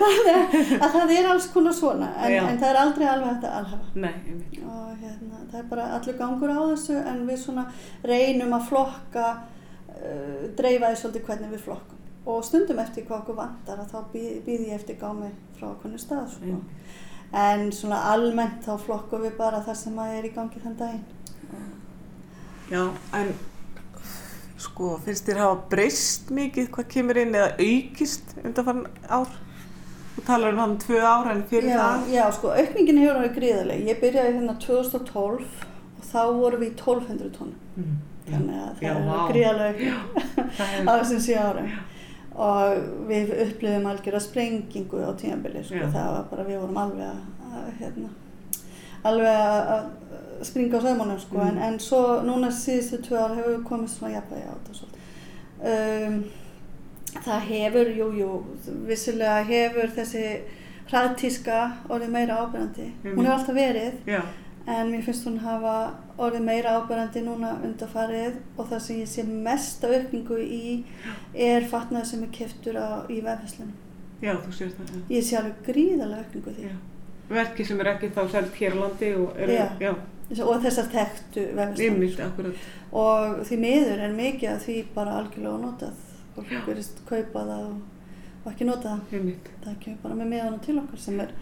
Að 0.82 0.94
það 0.94 1.12
er 1.16 1.28
alls 1.32 1.48
konar 1.52 1.75
svona, 1.76 2.08
en, 2.22 2.37
en 2.44 2.60
það 2.60 2.70
er 2.70 2.80
aldrei 2.82 3.04
alveg 3.10 3.30
að 3.34 3.56
alhafa. 3.58 3.90
Og 4.62 5.02
hérna, 5.02 5.42
það 5.50 5.60
er 5.60 5.68
bara 5.72 5.88
allur 5.98 6.18
gangur 6.22 6.54
á 6.54 6.60
þessu, 6.62 6.96
en 7.12 7.20
við 7.28 7.40
svona 7.42 7.66
reynum 8.06 8.56
að 8.58 8.66
flokka, 8.70 9.26
uh, 9.96 10.46
dreifa 10.60 10.92
því 10.92 11.02
svolítið 11.02 11.28
hvernig 11.28 11.54
við 11.56 11.66
flokkum. 11.66 12.00
Og 12.28 12.40
stundum 12.44 12.80
eftir 12.82 13.06
hvað 13.08 13.22
okkur 13.22 13.38
vantar, 13.42 13.82
að 13.82 13.92
þá 13.92 14.14
býð, 14.14 14.32
býð 14.46 14.64
ég 14.68 14.78
eftir 14.78 14.98
gámi 15.00 15.30
frá 15.58 15.70
hvernig 15.82 16.02
stað. 16.02 16.38
Einmitt. 16.42 16.96
En 17.38 17.68
svona 17.76 18.00
almennt 18.14 18.62
þá 18.64 18.75
flokkum 18.80 19.26
við 19.26 19.37
bara 19.37 19.60
það 19.64 19.80
sem 19.82 20.00
að 20.00 20.16
er 20.16 20.28
í 20.28 20.34
gangi 20.37 20.62
þann 20.62 20.76
daginn. 20.80 21.06
Já, 22.68 22.82
en 23.16 23.30
sko, 24.58 24.96
finnst 25.04 25.28
þér 25.28 25.42
hafa 25.44 25.58
breyst 25.70 26.32
mikið 26.34 26.70
hvað 26.74 26.88
kemur 26.94 27.20
inn 27.22 27.36
eða 27.36 27.52
aukist 27.62 28.34
undanfann 28.42 28.86
ár? 29.06 29.36
Þú 30.16 30.24
talar 30.26 30.54
um 30.56 30.62
hann 30.64 30.78
tvö 30.82 30.98
ár 30.98 31.30
en 31.30 31.44
fyrir 31.46 31.70
já, 31.70 31.78
það? 31.78 32.08
já, 32.10 32.22
sko, 32.34 32.50
aukningin 32.58 32.98
hefur 32.98 33.20
verið 33.20 33.36
gríðarleg. 33.36 33.84
Ég 33.86 34.00
byrjaði 34.02 34.32
hérna 34.34 34.56
2012 34.64 35.44
og 35.98 36.08
þá 36.08 36.22
vorum 36.40 36.64
við 36.64 36.72
í 36.72 36.74
1200 36.74 37.30
tónum. 37.36 37.60
Mm. 37.78 37.98
Þannig 38.28 38.58
að 38.64 38.82
Já, 38.84 38.90
það 38.94 39.12
er 39.14 39.30
gríðarleg 39.32 39.78
Það 40.58 40.90
á 40.90 40.92
þessum 40.98 41.22
sjö 41.24 41.44
árum. 41.44 41.70
Og 42.48 42.82
við 43.08 43.30
upplifum 43.44 43.86
algjörða 43.92 44.24
sprengingu 44.26 45.00
á 45.06 45.10
tímabili, 45.18 45.62
sko. 45.66 45.80
Já. 45.80 45.88
Það 45.94 46.10
var 46.16 46.26
bara, 46.32 46.48
við 46.50 46.60
vorum 46.62 46.82
alveg 46.82 47.06
að, 47.08 47.70
hérna, 47.78 48.10
alveg 49.08 49.40
að 49.46 49.88
springa 50.47 50.78
á 50.78 50.83
saumunum, 50.83 51.18
sko. 51.21 51.38
Mm. 51.38 51.49
En, 51.49 51.59
en 51.68 51.78
svo 51.83 52.02
núna 52.26 52.50
síðustu 52.54 53.00
tvö 53.07 53.18
ár 53.23 53.37
hefur 53.38 53.62
komið 53.68 53.95
svona 53.95 54.12
jafnvægi 54.16 54.47
á 54.47 54.54
þetta 54.54 54.78
svolítið. 54.78 55.07
Um, 55.68 56.18
það 57.25 57.47
hefur, 57.49 57.92
jú, 57.99 58.09
jú, 58.21 58.33
vissulega 58.88 59.38
hefur 59.49 59.95
þessi 59.97 60.25
hraðtíska 60.88 61.62
orðið 61.88 62.12
meira 62.14 62.42
ábyrgandi. 62.42 62.90
Mm. 63.02 63.16
Hún 63.16 63.25
hefur 63.26 63.38
alltaf 63.38 63.57
verið, 63.59 63.99
Já. 64.09 64.21
en 64.68 64.92
mér 64.92 65.02
finnst 65.07 65.26
hún 65.28 65.40
hafa 65.42 65.75
orðið 66.18 66.45
meira 66.47 66.76
ábyrgandi 66.78 67.23
núna 67.26 67.54
undarfarið 67.64 68.38
og 68.57 68.68
það 68.71 68.85
sem 68.87 69.00
ég 69.02 69.11
sé 69.11 69.25
mesta 69.28 69.90
aukningu 69.90 70.38
í 70.42 70.62
er 71.35 71.66
fatnaði 71.71 72.11
sem 72.12 72.23
er 72.26 72.33
keftur 72.35 72.78
á, 72.80 73.04
í 73.09 73.21
vefðslunum. 73.25 73.75
Já, 74.23 74.35
þú 74.42 74.54
sér 74.57 74.71
það. 74.75 74.95
Já. 74.95 75.02
Ég 75.14 75.26
sé 75.28 75.37
alveg 75.38 75.59
gríðarlega 75.68 76.25
aukningu 76.25 76.54
því. 76.57 76.71
Já. 76.71 76.78
Verki 77.28 77.64
sem 77.68 77.80
er 77.85 77.90
ekki 77.92 78.09
þá 78.16 78.23
selt 78.33 78.54
hér 78.57 78.73
á 78.75 78.78
landi 78.80 79.11
og 79.21 79.37
eru, 79.37 79.52
Já. 79.52 79.66
já, 79.85 79.92
Og 80.28 80.58
þessar 80.64 80.90
tektu 80.92 81.44
akkurat. 82.25 82.66
Og 82.92 83.38
því 83.49 83.61
miður 83.62 84.02
er 84.04 84.16
mikið 84.16 84.50
af 84.52 84.66
því 84.66 84.76
bara 84.94 85.20
algjörlega 85.20 85.62
notað. 85.62 86.04
Já. 86.38 86.61
verist 86.66 87.00
kaupa 87.08 87.40
það 87.49 87.62
og, 87.66 87.78
og 88.44 88.50
ekki 88.52 88.66
nota 88.68 88.92
það. 89.11 89.30
Það 89.64 89.78
kemur 89.85 90.02
bara 90.04 90.18
með 90.18 90.28
miðanum 90.32 90.61
til 90.62 90.76
okkar 90.78 91.00
sem 91.02 91.23
er 91.25 91.32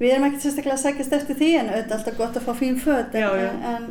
við 0.00 0.12
erum 0.12 0.26
ekkert 0.28 0.44
sérstaklega 0.44 0.76
að 0.76 0.82
sækjast 0.82 1.14
eftir 1.18 1.38
því 1.38 1.50
en 1.60 1.70
auðvitað 1.70 1.96
alltaf 1.96 2.18
gott 2.18 2.36
að 2.40 2.48
fá 2.48 2.52
fín 2.58 2.76
föt 2.82 3.16
en, 3.16 3.22
Já, 3.22 3.30
já. 3.38 3.52
en, 3.72 3.86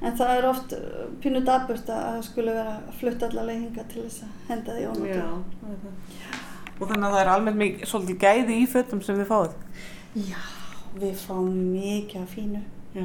En 0.00 0.14
það 0.16 0.30
er 0.38 0.46
oft 0.48 0.70
uh, 0.72 1.00
pínu 1.20 1.42
daburt 1.44 1.90
að 1.92 2.22
skulle 2.24 2.54
vera 2.56 2.78
að 2.78 2.94
flutta 2.96 3.26
allavega 3.28 3.60
hinga 3.60 3.82
til 3.90 4.04
þess 4.06 4.22
að 4.24 4.46
henda 4.48 4.76
því 4.76 4.84
er 4.86 5.18
það. 5.18 5.90
Og 6.80 6.86
þannig 6.88 7.04
að 7.04 7.12
það 7.12 7.20
er 7.20 7.30
almennt 7.34 7.60
mikið 7.60 7.90
svolítið 7.90 8.22
gæði 8.22 8.56
í 8.56 8.68
fötum 8.72 9.02
sem 9.04 9.18
þið 9.20 9.28
fáið. 9.28 9.58
Já, 10.30 10.38
við 11.02 11.20
fáum 11.20 11.50
mikið 11.74 12.22
af 12.22 12.32
fínu. 12.32 12.62
Já. 12.96 13.04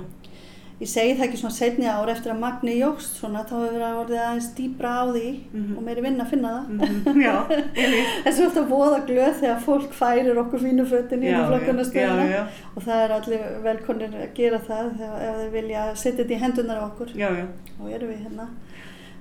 Ég 0.76 0.90
segi 0.92 1.14
það 1.16 1.24
ekki 1.30 1.38
svona 1.40 1.56
setni 1.56 1.86
ár 1.88 2.10
eftir 2.12 2.32
að 2.34 2.40
magni 2.42 2.74
jógst 2.76 3.14
svona, 3.16 3.46
þá 3.48 3.54
hefur 3.56 3.76
verið 3.76 3.84
að 3.88 4.00
orðið 4.02 4.24
aðeins 4.26 4.48
dýbra 4.58 4.90
á 4.92 5.04
því 5.16 5.30
Mhm. 5.54 5.78
og 5.78 5.84
meiri 5.86 6.02
vinna 6.04 6.24
að 6.26 6.30
finna 6.34 6.50
það. 6.52 6.66
Mhm, 6.68 7.22
Já, 7.26 7.36
einmitt. 7.48 8.10
Þessu 8.26 8.42
er 8.42 8.50
alltaf 8.50 8.68
voða 8.74 8.98
glöð 9.08 9.38
þegar 9.40 9.62
fólk 9.64 9.94
færir 9.96 10.38
okkur 10.44 10.60
fínu 10.66 10.86
fötin 10.86 11.24
í 11.24 11.30
Já, 11.32 11.38
já, 11.38 11.46
flokkunastöðuna 11.48 12.26
já, 12.28 12.34
já. 12.36 12.44
og 12.76 12.84
það 12.84 13.04
er 13.06 13.14
allir 13.20 13.46
velkonir 13.64 14.18
að 14.20 14.34
gera 14.36 14.60
það 14.68 14.90
þegar 15.00 15.24
ef 15.30 15.38
þeir 15.40 15.54
vilja 15.56 15.86
setja 15.96 16.18
þetta 16.26 16.36
í 16.36 16.42
hendunar 16.44 16.82
á 16.84 16.86
okkur. 16.90 17.16
Já, 17.16 17.30
já. 17.40 17.46
Þá 17.80 17.84
erum 17.96 18.10
við 18.12 18.20
hérna. 18.26 18.48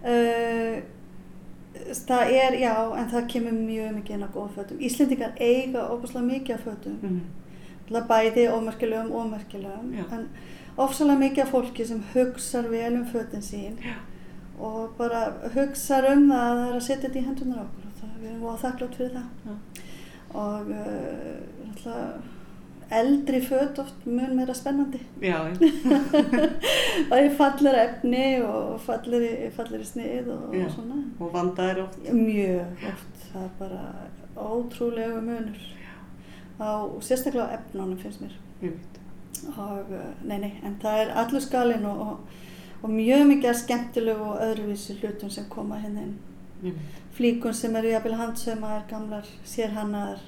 Uh, 0.05 0.77
það 2.09 2.33
er, 2.35 2.57
já, 2.61 2.75
en 2.99 3.09
það 3.15 3.29
kemur 3.33 3.55
mjög 3.61 3.95
mikið 4.01 4.17
inn 4.19 4.27
á 4.27 4.35
góða 4.35 4.51
fötum. 4.59 4.83
Íslendingar 4.89 5.33
eiga 5.39 5.87
óbúslega 5.91 6.27
mikið 6.33 6.55
af 6.59 6.67
fötum. 6.67 6.99
Mhm. 7.03 7.21
Það 7.91 8.07
bæði 8.11 8.45
ómerkilegum 8.51 9.13
og 9.13 9.31
merkilegum. 9.31 9.95
Já. 9.95 10.05
En 10.19 10.29
ofsalega 10.77 11.19
mikið 11.21 11.45
af 11.45 11.55
fólki 11.55 11.87
sem 11.87 12.03
hugsar 12.15 12.69
vel 12.71 12.93
um 12.99 13.07
fötin 13.07 13.43
sín 13.43 13.79
Já. 13.83 13.97
og 14.59 14.95
bara 14.99 15.25
hugsar 15.55 16.07
um 16.13 16.29
það 16.31 16.45
að 16.45 16.61
það 16.61 16.69
er 16.69 16.77
að 16.77 16.87
setja 16.89 17.09
þetta 17.09 17.19
í 17.19 17.27
hendunar 17.29 17.65
okkur. 17.65 17.89
Og 17.89 17.99
það, 18.01 18.15
við 18.21 18.31
erum 18.31 18.47
voða 18.47 18.63
þakklátt 18.65 18.97
fyrir 19.01 19.13
það. 19.19 19.29
Já. 19.45 19.55
Og 20.35 20.71
uh, 20.75 21.43
náttúrulega 21.65 22.07
eldri 22.95 23.41
föt 23.41 23.79
oft 23.79 24.07
mun 24.07 24.35
meira 24.37 24.55
spennandi. 24.55 25.01
Það 27.09 27.19
er 27.19 27.31
fallir 27.39 27.79
efni 27.81 28.25
og 28.45 28.75
fallir, 28.85 29.29
fallir 29.57 29.85
snið 29.89 30.29
og, 30.35 30.51
og 30.59 30.75
svona. 30.75 30.99
Og 31.19 31.33
vandaðir 31.35 31.85
oft. 31.87 32.03
Mjög 32.11 32.85
oft. 32.91 33.23
Það 33.31 33.47
er 33.47 33.55
bara 33.59 33.85
ótrúlega 34.37 35.23
munur. 35.23 35.65
Á, 36.61 36.87
sérstaklega 37.03 37.49
á 37.51 37.55
efnunum 37.59 37.99
finnst 37.99 38.23
mér. 38.23 38.37
Einmitt. 38.61 39.01
Og, 39.57 39.91
uh, 39.93 40.05
nei, 40.25 40.39
nei, 40.39 40.53
en 40.65 40.77
það 40.83 41.01
er 41.05 41.15
allur 41.23 41.43
skalinn 41.45 41.85
og, 41.91 42.01
og, 42.01 42.37
og 42.83 42.93
mjög 42.93 43.25
mikið 43.33 43.59
skemmtilegu 43.63 44.29
og 44.35 44.45
öðruvísi 44.45 44.97
hlutum 45.01 45.31
sem 45.31 45.49
koma 45.53 45.81
hérna 45.83 46.07
inn. 46.07 46.15
Einmitt. 46.63 47.01
Flíkun 47.15 47.55
sem 47.55 47.77
eru 47.77 47.91
jafnvel 47.93 48.17
handsaumaðar, 48.19 48.87
gamlar, 48.91 49.27
sérhannaðar 49.47 50.23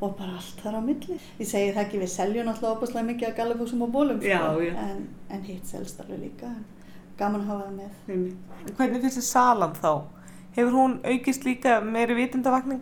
og 0.00 0.14
bara 0.16 0.36
allt 0.38 0.60
þar 0.62 0.78
á 0.78 0.82
milli. 0.84 1.16
Ég 1.40 1.48
segi 1.48 1.72
það 1.74 1.82
ekki, 1.82 1.98
við 2.00 2.12
seljum 2.12 2.46
náttúrulega 2.48 2.76
opaslega 2.76 3.06
mikið 3.08 3.28
af 3.28 3.34
gallabúsum 3.40 3.82
og 3.84 3.90
bólum, 3.92 4.20
Já, 4.24 4.38
sko, 4.38 4.62
já. 4.64 4.74
en, 4.84 5.02
en 5.30 5.42
hitt 5.48 5.66
selst 5.68 6.00
alveg 6.00 6.22
líka. 6.28 6.52
Gaman 7.20 7.42
að 7.44 7.50
hafa 7.52 7.66
það 7.66 7.74
með. 7.80 8.30
Hvernig 8.78 9.02
finnst 9.02 9.18
þið 9.20 9.26
salan 9.26 9.74
þá? 9.76 9.90
Hefur 10.56 10.72
hún 10.78 10.94
aukist 11.04 11.44
líka 11.44 11.80
meiri 11.84 12.16
vitundavakning? 12.16 12.80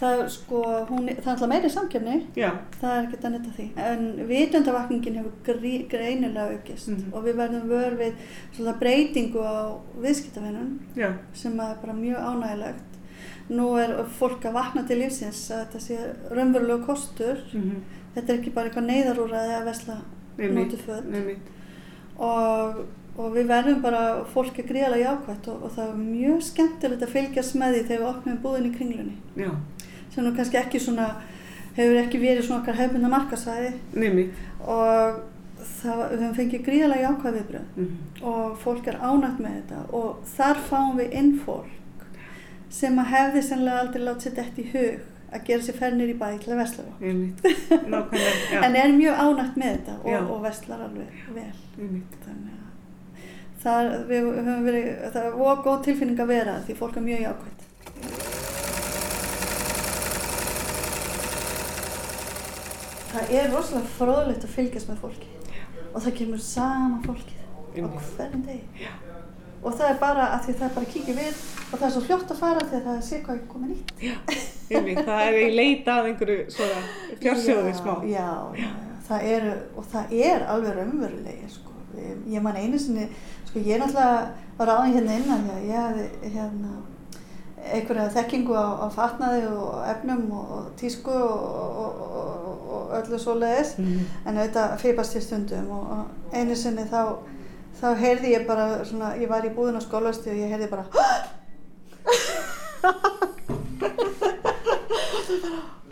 Það 0.00 0.20
sko, 0.32 0.60
hún, 0.88 1.08
það 1.10 1.26
er 1.26 1.30
alltaf 1.34 1.48
meiri 1.50 1.68
samkefni, 1.70 2.14
Já. 2.36 2.50
það 2.80 2.92
er 2.96 3.02
ekkert 3.06 3.24
að 3.28 3.32
netta 3.34 3.50
því. 3.56 3.66
En 3.76 4.04
vitundavakningin 4.30 5.18
hefur 5.20 5.32
greinilega 5.90 6.46
aukist 6.54 6.88
Mhm. 6.88 7.10
og 7.12 7.24
við 7.26 7.34
verðum 7.36 7.66
vör 7.68 7.96
við 7.98 8.14
svona 8.56 8.72
breytingu 8.80 9.42
á 9.44 9.76
viðskiptavinnum 10.00 10.78
Já. 10.96 11.12
sem 11.34 11.60
er 11.60 11.74
bara 11.82 11.92
mjög 11.92 12.16
ánægilegt. 12.16 12.96
Nú 13.50 13.76
er 13.78 14.04
fólk 14.18 14.40
að 14.48 14.52
vakna 14.54 14.86
til 14.86 14.98
lífsins 15.02 15.50
að 15.50 15.66
þetta 15.66 15.80
sé 15.80 15.98
raunverulegu 16.30 16.86
kostur. 16.86 17.36
Mhm. 17.52 17.82
Þetta 18.14 18.32
er 18.32 18.38
ekki 18.38 18.54
bara 18.54 18.68
eitthvað 18.70 18.88
neyðarúræði 18.90 19.54
að 19.60 19.64
vesla 19.64 19.96
föt. 20.86 21.14
Einmitt. 21.14 21.38
Og, 22.18 22.80
og 23.18 23.34
við 23.36 23.46
verðum 23.50 23.82
bara, 23.82 24.24
fólk 24.32 24.58
er 24.58 24.66
gríðarlega 24.68 25.04
jákvæmt 25.10 25.48
og, 25.48 25.62
og 25.64 25.70
það 25.76 25.88
er 25.90 26.00
mjög 26.00 26.42
skemmtilegt 26.42 27.02
að 27.02 27.12
fylgjast 27.14 27.54
með 27.60 27.74
því 27.76 27.82
þegar 27.88 28.00
við 28.00 28.08
opnum 28.14 28.38
búðin 28.44 28.66
í 28.70 28.74
kringlunni. 28.76 29.16
Já. 29.36 29.50
Sem 30.14 30.24
nú 30.26 30.32
kannski 30.36 30.56
ekki 30.58 30.80
svona, 30.82 31.08
hefur 31.76 31.98
ekki 32.02 32.18
verið 32.22 32.42
svona 32.46 32.60
okkar 32.62 32.74
hefbunda 32.80 33.08
markasæði 33.12 33.72
Einmitt. 33.96 34.32
og 34.60 35.20
það, 35.80 36.00
við 36.10 36.22
höfum 36.24 36.34
fengið 36.40 36.64
gríðarlega 36.66 37.04
jákvæð 37.06 37.36
viðbröð 37.38 37.68
Mhm. 37.76 38.24
og 38.32 38.58
fólk 38.64 38.86
er 38.88 38.98
ánægt 38.98 39.38
með 39.44 39.54
þetta 39.60 39.94
og 39.94 40.16
þar 40.36 40.56
fáum 40.70 40.96
við 40.98 41.12
inn 41.20 41.32
fólk 41.44 41.68
sem 42.70 42.98
að 42.98 43.06
hefði 43.14 43.42
sennilega 43.42 43.80
aldrei 43.84 44.02
látt 44.04 44.22
sér 44.26 44.34
dætt 44.34 44.58
í 44.58 44.66
hug 44.72 45.00
að 45.32 45.44
gera 45.46 45.62
sér 45.62 45.74
fernir 45.78 46.08
í 46.10 46.18
bæ 46.18 46.38
til 46.42 46.52
að. 46.54 46.86
Já. 47.00 48.00
En 48.66 48.74
er 48.76 48.92
mjög 48.96 49.14
ánægt 49.14 49.56
með 49.56 49.76
þetta 49.76 49.94
og, 50.04 50.30
og 50.30 50.42
veslar 50.42 50.80
alveg 50.88 51.06
vel. 51.34 51.52
Einmitt. 51.78 52.16
Þannig 52.26 52.56
að 52.56 53.62
það, 53.62 53.90
við 54.08 54.28
höfum 54.40 54.64
verið, 54.64 54.88
það 55.12 55.24
er 55.26 55.38
óg 55.38 55.64
góð 55.64 55.82
tilfinning 55.84 56.18
að 56.24 56.26
vera 56.34 56.54
því 56.66 56.76
fólk 56.80 56.96
er 56.96 57.06
mjög 57.06 57.20
jákvæmt. 57.26 57.59
Það 63.10 63.32
er 63.40 63.48
rosalega 63.50 63.92
fróðlegt 63.98 64.44
að 64.46 64.52
fylgjast 64.56 64.90
með 64.90 64.98
fólki 65.04 65.30
og 65.90 66.02
það 66.04 66.12
kemur 66.20 66.42
sama 66.44 66.98
fólkið 67.06 67.38
á 67.40 67.48
Einmitt. 67.74 68.10
hverjum 68.16 68.42
degi. 68.46 68.90
Og 69.60 69.74
það 69.76 69.88
er 69.90 69.96
bara 70.00 70.26
að 70.36 70.44
því 70.46 70.52
það 70.60 70.66
er 70.68 70.74
bara 70.76 70.86
að 70.86 70.92
kíkja 70.94 71.14
við 71.16 71.40
og 71.40 71.72
það 71.74 71.86
er 71.88 71.94
svo 71.96 72.02
fljótt 72.06 72.30
að 72.34 72.38
fara 72.40 72.62
því 72.68 72.76
að 72.78 72.86
það 72.86 73.00
sé 73.08 73.18
hvað 73.26 73.40
komið 73.50 73.72
nýtt. 73.72 73.90
Það 75.10 75.24
er 75.24 75.38
í 75.40 75.48
leita 75.56 75.96
að 75.98 76.08
einhverju 76.12 76.38
svona 76.54 76.84
fjársjóði 77.24 77.74
smá. 77.80 77.92
Já, 78.06 78.28
já, 78.60 78.62
já, 78.62 78.94
það 79.08 79.26
er, 79.34 79.48
og 79.74 79.90
það 79.90 80.14
er 80.30 80.46
alveg 80.54 80.78
raunverulegi, 80.78 81.50
sko. 81.50 81.74
Ég, 82.30 82.38
man 82.46 82.56
einu 82.56 82.78
sinni, 82.78 83.08
sko, 83.50 83.58
ég 83.58 83.74
er 83.74 83.82
náttúrulega 83.82 84.70
ráðin 84.70 84.94
hérna 84.96 85.18
innan 85.18 85.44
ég 85.66 85.74
hefði 85.74 86.32
hérna 86.36 86.72
einhverja 87.72 88.08
þekkingu 88.14 88.54
á, 88.56 88.66
á 88.82 88.86
fatnaði 88.94 89.42
og 89.52 89.82
efnum 89.92 90.22
og, 90.32 90.70
tísku 90.80 91.10
og, 91.12 91.40
og, 91.84 92.00
og, 92.20 92.62
og 92.76 92.94
öllu 93.00 93.18
svoleiðis 93.18 93.74
Mhm. 93.78 94.06
en 94.26 94.38
auðvitað 94.38 94.76
fýpast 94.82 95.16
ég 95.16 95.22
stundum 95.26 95.70
og, 95.70 96.06
einu 96.32 96.56
sinni 96.56 96.82
þá, 96.90 97.16
þá 97.80 97.86
heyrði 98.00 98.32
ég 98.36 98.46
bara 98.46 98.84
svona, 98.84 99.12
ég 99.20 99.28
var 99.28 99.44
í 99.44 99.54
búðin 99.54 99.76
á 99.78 99.82
skólasti 99.84 100.30
og 100.30 100.36
ég 100.36 100.50
heyrði 100.54 100.70
bara 100.70 100.84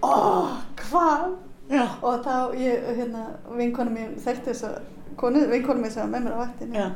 Ó, 0.02 0.12
hvað? 0.88 1.28
Og 2.02 2.22
þá 2.24 2.34
ég, 2.56 2.84
hérna, 2.96 3.24
vinkonu 3.58 3.92
mér 3.92 4.14
þekkti 4.24 4.52
þess 4.54 4.64
að, 4.70 4.76
konu, 5.20 5.42
vinkonu 5.50 5.82
mér 5.84 5.92
sem 5.92 6.06
var 6.06 6.12
með 6.14 6.24
mér 6.28 6.36
á 6.38 6.42
vaktinni 6.44 6.78
Já. 6.80 6.86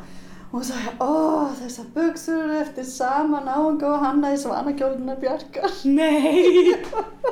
Og 0.52 0.58
hún 0.58 0.64
sagði, 0.68 0.90
ó, 1.00 1.12
þessar 1.56 1.86
buksur 1.94 2.50
eftir 2.58 2.84
sama 2.84 3.40
náunga 3.46 3.88
og 3.88 4.02
hanna 4.04 4.34
í 4.34 4.40
svanakjóluna 4.42 5.14
bjargar 5.22 5.78
Nei. 5.88 6.74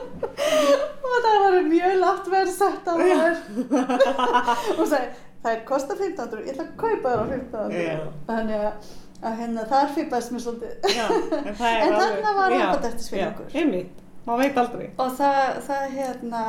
og 1.11 1.19
það 1.27 1.37
var 1.45 1.59
mjög 1.69 1.99
látt 2.01 2.31
verið 2.33 2.55
sett 2.57 2.89
á 2.89 2.95
þær 2.97 3.37
og 4.81 4.87
sagði, 4.89 5.11
þær 5.45 5.63
kosta 5.69 5.99
1500 5.99 6.47
ég 6.47 6.55
ætla 6.55 6.67
að 6.67 6.75
kaupa 6.81 7.13
þær 7.13 7.21
á 7.21 7.25
1500 7.29 7.85
Já. 7.85 8.01
þannig 8.31 8.67
að, 8.71 8.91
að 9.21 9.39
hérna, 9.43 9.69
þar 9.75 9.95
fýpaðist 9.99 10.35
mér 10.37 10.45
svolítið 10.47 10.93
Já. 10.97 11.07
En, 11.13 11.55
það 11.61 11.71
er 11.77 11.87
En 11.87 11.97
þarna 12.01 12.35
var 12.41 12.57
Já. 12.57 12.63
uppátæktisvinningur. 12.67 13.49
Já. 13.53 13.61
Einmitt. 13.65 13.97
Má 14.27 14.35
veit 14.37 14.59
aldrei. 14.61 14.91
og 15.01 15.15
það, 15.17 15.39
það 15.67 15.85
hérna 15.97 16.43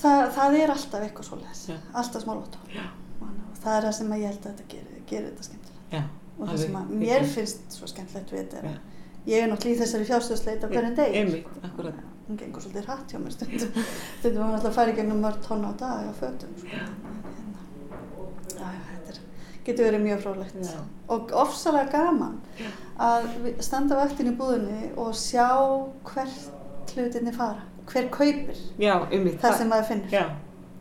það, 0.00 0.22
það 0.36 0.58
er 0.62 0.72
alltaf 0.74 1.06
eitthvað 1.06 1.44
Já. 1.68 1.78
alltaf 1.92 2.24
smá 2.24 2.34
og 2.36 3.62
það 3.62 3.76
er 3.78 3.86
það 3.88 3.94
sem 3.98 4.12
ég 4.16 4.28
held 4.30 4.44
að 4.44 4.50
þetta 4.52 4.66
gerir, 4.72 4.95
gerir 5.10 5.30
þetta 5.30 5.48
skemmtilegt 5.48 5.94
Já. 5.96 6.02
og 6.38 6.44
það 6.50 6.60
sem 6.64 6.76
að 6.80 6.92
mér 7.04 7.26
finnst 7.36 7.76
svo 7.78 7.88
skemmtilegt 7.90 8.32
við 8.34 8.42
þetta 8.44 8.60
er 8.62 8.68
að 8.72 9.30
ég 9.30 9.42
er 9.42 9.48
náttúrulega 9.50 9.76
í 9.76 9.80
þessari 9.82 10.08
fjárstöðsleit 10.10 10.64
á 10.64 10.68
hverjum 10.70 10.96
degi 11.00 11.20
Einmitt, 11.20 11.46
sko. 11.50 11.62
akkúrat. 11.68 12.02
hún 12.26 12.38
gengur 12.40 12.62
svolítið 12.62 12.88
hratt 12.90 13.12
hjá 13.14 13.18
mér 13.22 13.34
stundum 13.34 13.86
stundum 14.20 14.54
að 14.56 14.68
fara 14.76 14.92
í 14.92 14.98
gegnum 14.98 15.22
mörg 15.24 15.40
tónn 15.46 15.66
á 15.66 15.72
dag 15.78 16.10
á 16.10 16.12
fötum 16.20 16.52
sko. 16.60 16.70
Hérna, 16.72 17.62
já, 18.56 18.66
já, 18.66 18.82
þetta 18.90 19.14
er, 19.14 19.20
getur 19.66 19.88
verið 19.88 20.04
mjög 20.06 20.20
frólægt 20.26 20.58
Já. 20.62 20.80
og 21.14 21.32
ofsalega 21.42 21.90
gaman 21.92 22.36
að 23.02 23.26
standa 23.66 23.98
vaktin 23.98 24.30
í 24.30 24.36
búðinni 24.38 24.92
og 24.96 25.14
sjá 25.18 25.48
hvert 26.06 26.94
hlutinni 26.94 27.34
fara 27.34 27.64
hver 27.90 28.06
kaupir 28.14 28.58
Já, 28.78 28.94
það 29.42 29.58
sem 29.58 29.68
maður 29.70 29.88
finnur 29.90 30.14
Já. 30.14 30.24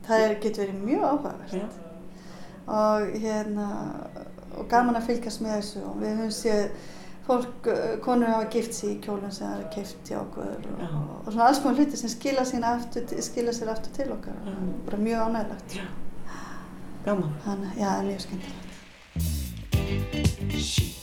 það 0.06 0.24
er, 0.28 0.36
getur 0.46 0.64
verið 0.66 0.86
mjög 0.86 1.04
áhugavert. 1.10 1.82
Og 2.68 3.02
hérna 3.22 3.68
og 4.56 4.70
gaman 4.72 5.00
að 5.00 5.08
fylgjast 5.10 5.42
með 5.44 5.52
þessu. 5.58 5.80
Og 5.90 5.96
við 6.02 6.12
höfum 6.22 6.36
séð 6.38 6.64
fólk, 7.26 7.62
uh, 7.72 7.94
konur 8.06 8.32
hafa 8.32 8.52
gift 8.54 8.74
sér 8.78 8.92
í 8.94 9.02
kjólinn 9.04 9.36
sem 9.36 9.46
það 9.50 9.60
er 9.60 9.72
keift 9.76 10.02
hjá 10.10 10.18
okkur. 10.22 10.50
Og, 10.72 10.82
og 11.22 11.30
svona 11.30 11.48
alls 11.50 11.62
konar 11.64 11.78
hluti 11.82 11.96
sem 12.00 12.12
skila, 12.14 12.44
sín 12.48 12.68
aftur, 12.68 13.04
sér 13.60 13.70
aftur 13.74 13.92
til 13.98 14.10
okkar. 14.16 14.38
Og 14.56 14.62
bara 14.90 15.00
mjög 15.02 15.20
ánægilegt. 15.30 15.72
Gaman. 17.06 17.32
þannig, 17.46 17.72
já, 17.78 17.86
það 17.86 18.00
er 18.00 18.06
mjög 18.10 18.22
skemmtilegt 18.26 20.95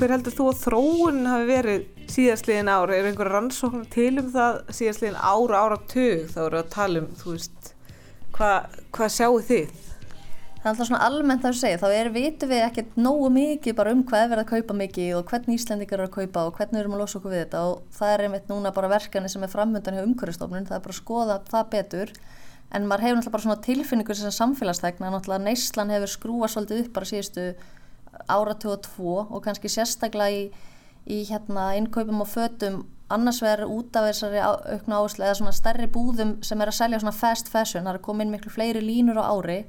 hver 0.00 0.14
heldur 0.14 0.32
þú 0.32 0.46
að 0.48 0.60
þróun 0.62 1.18
hafi 1.28 1.46
verið 1.50 2.06
síðastliðin 2.08 2.70
ár? 2.72 2.92
Er 2.94 3.08
einhver 3.10 3.28
rannsókn 3.34 3.82
til 3.92 4.14
um 4.22 4.30
það 4.32 4.60
síðastliðin 4.78 5.18
ára, 5.20 5.60
ára 5.60 5.76
tug? 5.90 6.22
Þá 6.32 6.40
eru 6.46 6.60
að 6.60 6.70
tala 6.72 7.02
um, 7.02 7.08
þú 7.20 7.34
veist, 7.34 7.70
hvað 8.36 8.78
hva 8.96 9.08
sjáu 9.12 9.40
þið? 9.44 9.74
Það 10.60 10.64
er 10.64 10.70
alltaf 10.70 10.88
svona 10.88 11.04
almennt 11.04 11.44
að 11.48 11.56
segja, 11.56 11.80
þá 11.80 11.86
er 11.96 12.10
vitum 12.12 12.50
við 12.50 12.62
ekkert 12.66 12.96
nógu 13.00 13.28
mikið 13.32 13.76
bara 13.76 13.92
um 13.96 14.02
hvað 14.08 14.24
er 14.24 14.32
verið 14.32 14.42
að 14.44 14.50
kaupa 14.54 14.76
mikið 14.76 15.12
og 15.16 15.30
hvernig 15.30 15.60
Íslandingar 15.60 16.00
eru 16.00 16.08
að 16.08 16.16
kaupa 16.16 16.44
og 16.48 16.58
hvernig 16.58 16.76
við 16.76 16.82
erum 16.82 16.96
að 16.96 17.00
losa 17.00 17.18
okkur 17.20 17.32
við 17.32 17.42
þetta 17.44 17.62
og 17.68 17.78
það 17.96 18.12
er 18.12 18.24
einmitt 18.26 18.52
núna 18.52 18.72
bara 18.76 18.90
verkefni 18.92 19.32
sem 19.32 19.46
er 19.46 19.52
framöndan 19.52 19.96
hjá 19.96 20.04
umhverfistofnun, 20.04 20.68
það 20.68 20.76
er 20.76 20.84
bara 20.84 20.96
að 20.96 21.00
skoða 21.00 21.38
það 21.48 21.70
betur 21.72 22.12
en 22.76 22.88
maður 22.90 23.06
hefur 23.06 23.16
náttúrulega 23.16 23.34
bara 23.36 23.46
svona 23.46 23.64
tilfinningu 23.64 24.16
sem 24.20 24.36
samfélagstegna, 24.36 25.12
náttúrulega 25.14 25.46
neyslan 25.48 25.94
hefur 25.96 26.12
skrúa 26.12 26.52
svolítið 26.52 26.84
upp 26.84 26.92
bara 26.98 27.08
síðustu 27.08 27.46
áratug 28.28 28.72
og 28.76 28.82
tvo 28.86 29.16
og 29.22 29.44
kannski 29.44 29.70
sérstaklega 29.72 30.30
í, 30.30 30.48
í 31.06 31.22
hérna 31.30 31.74
innkaupum 31.78 32.24
og 32.24 32.30
fötum 32.30 32.82
annars 33.10 33.40
verður 33.42 33.72
út 33.74 33.96
af 33.98 34.08
þessari 34.10 34.42
aukna 34.42 35.00
áherslu 35.00 35.24
eða 35.26 35.38
svona 35.40 35.54
stærri 35.54 35.88
búðum 35.90 36.36
sem 36.46 36.60
er 36.60 36.70
að 36.70 36.78
selja 36.78 37.00
svona 37.02 37.16
fast 37.16 37.50
fashion, 37.50 37.86
það 37.86 37.98
er 37.98 38.04
komin 38.04 38.30
miklu 38.30 38.52
fleiri 38.54 38.82
línur 38.84 39.18
á 39.18 39.26
ári 39.26 39.64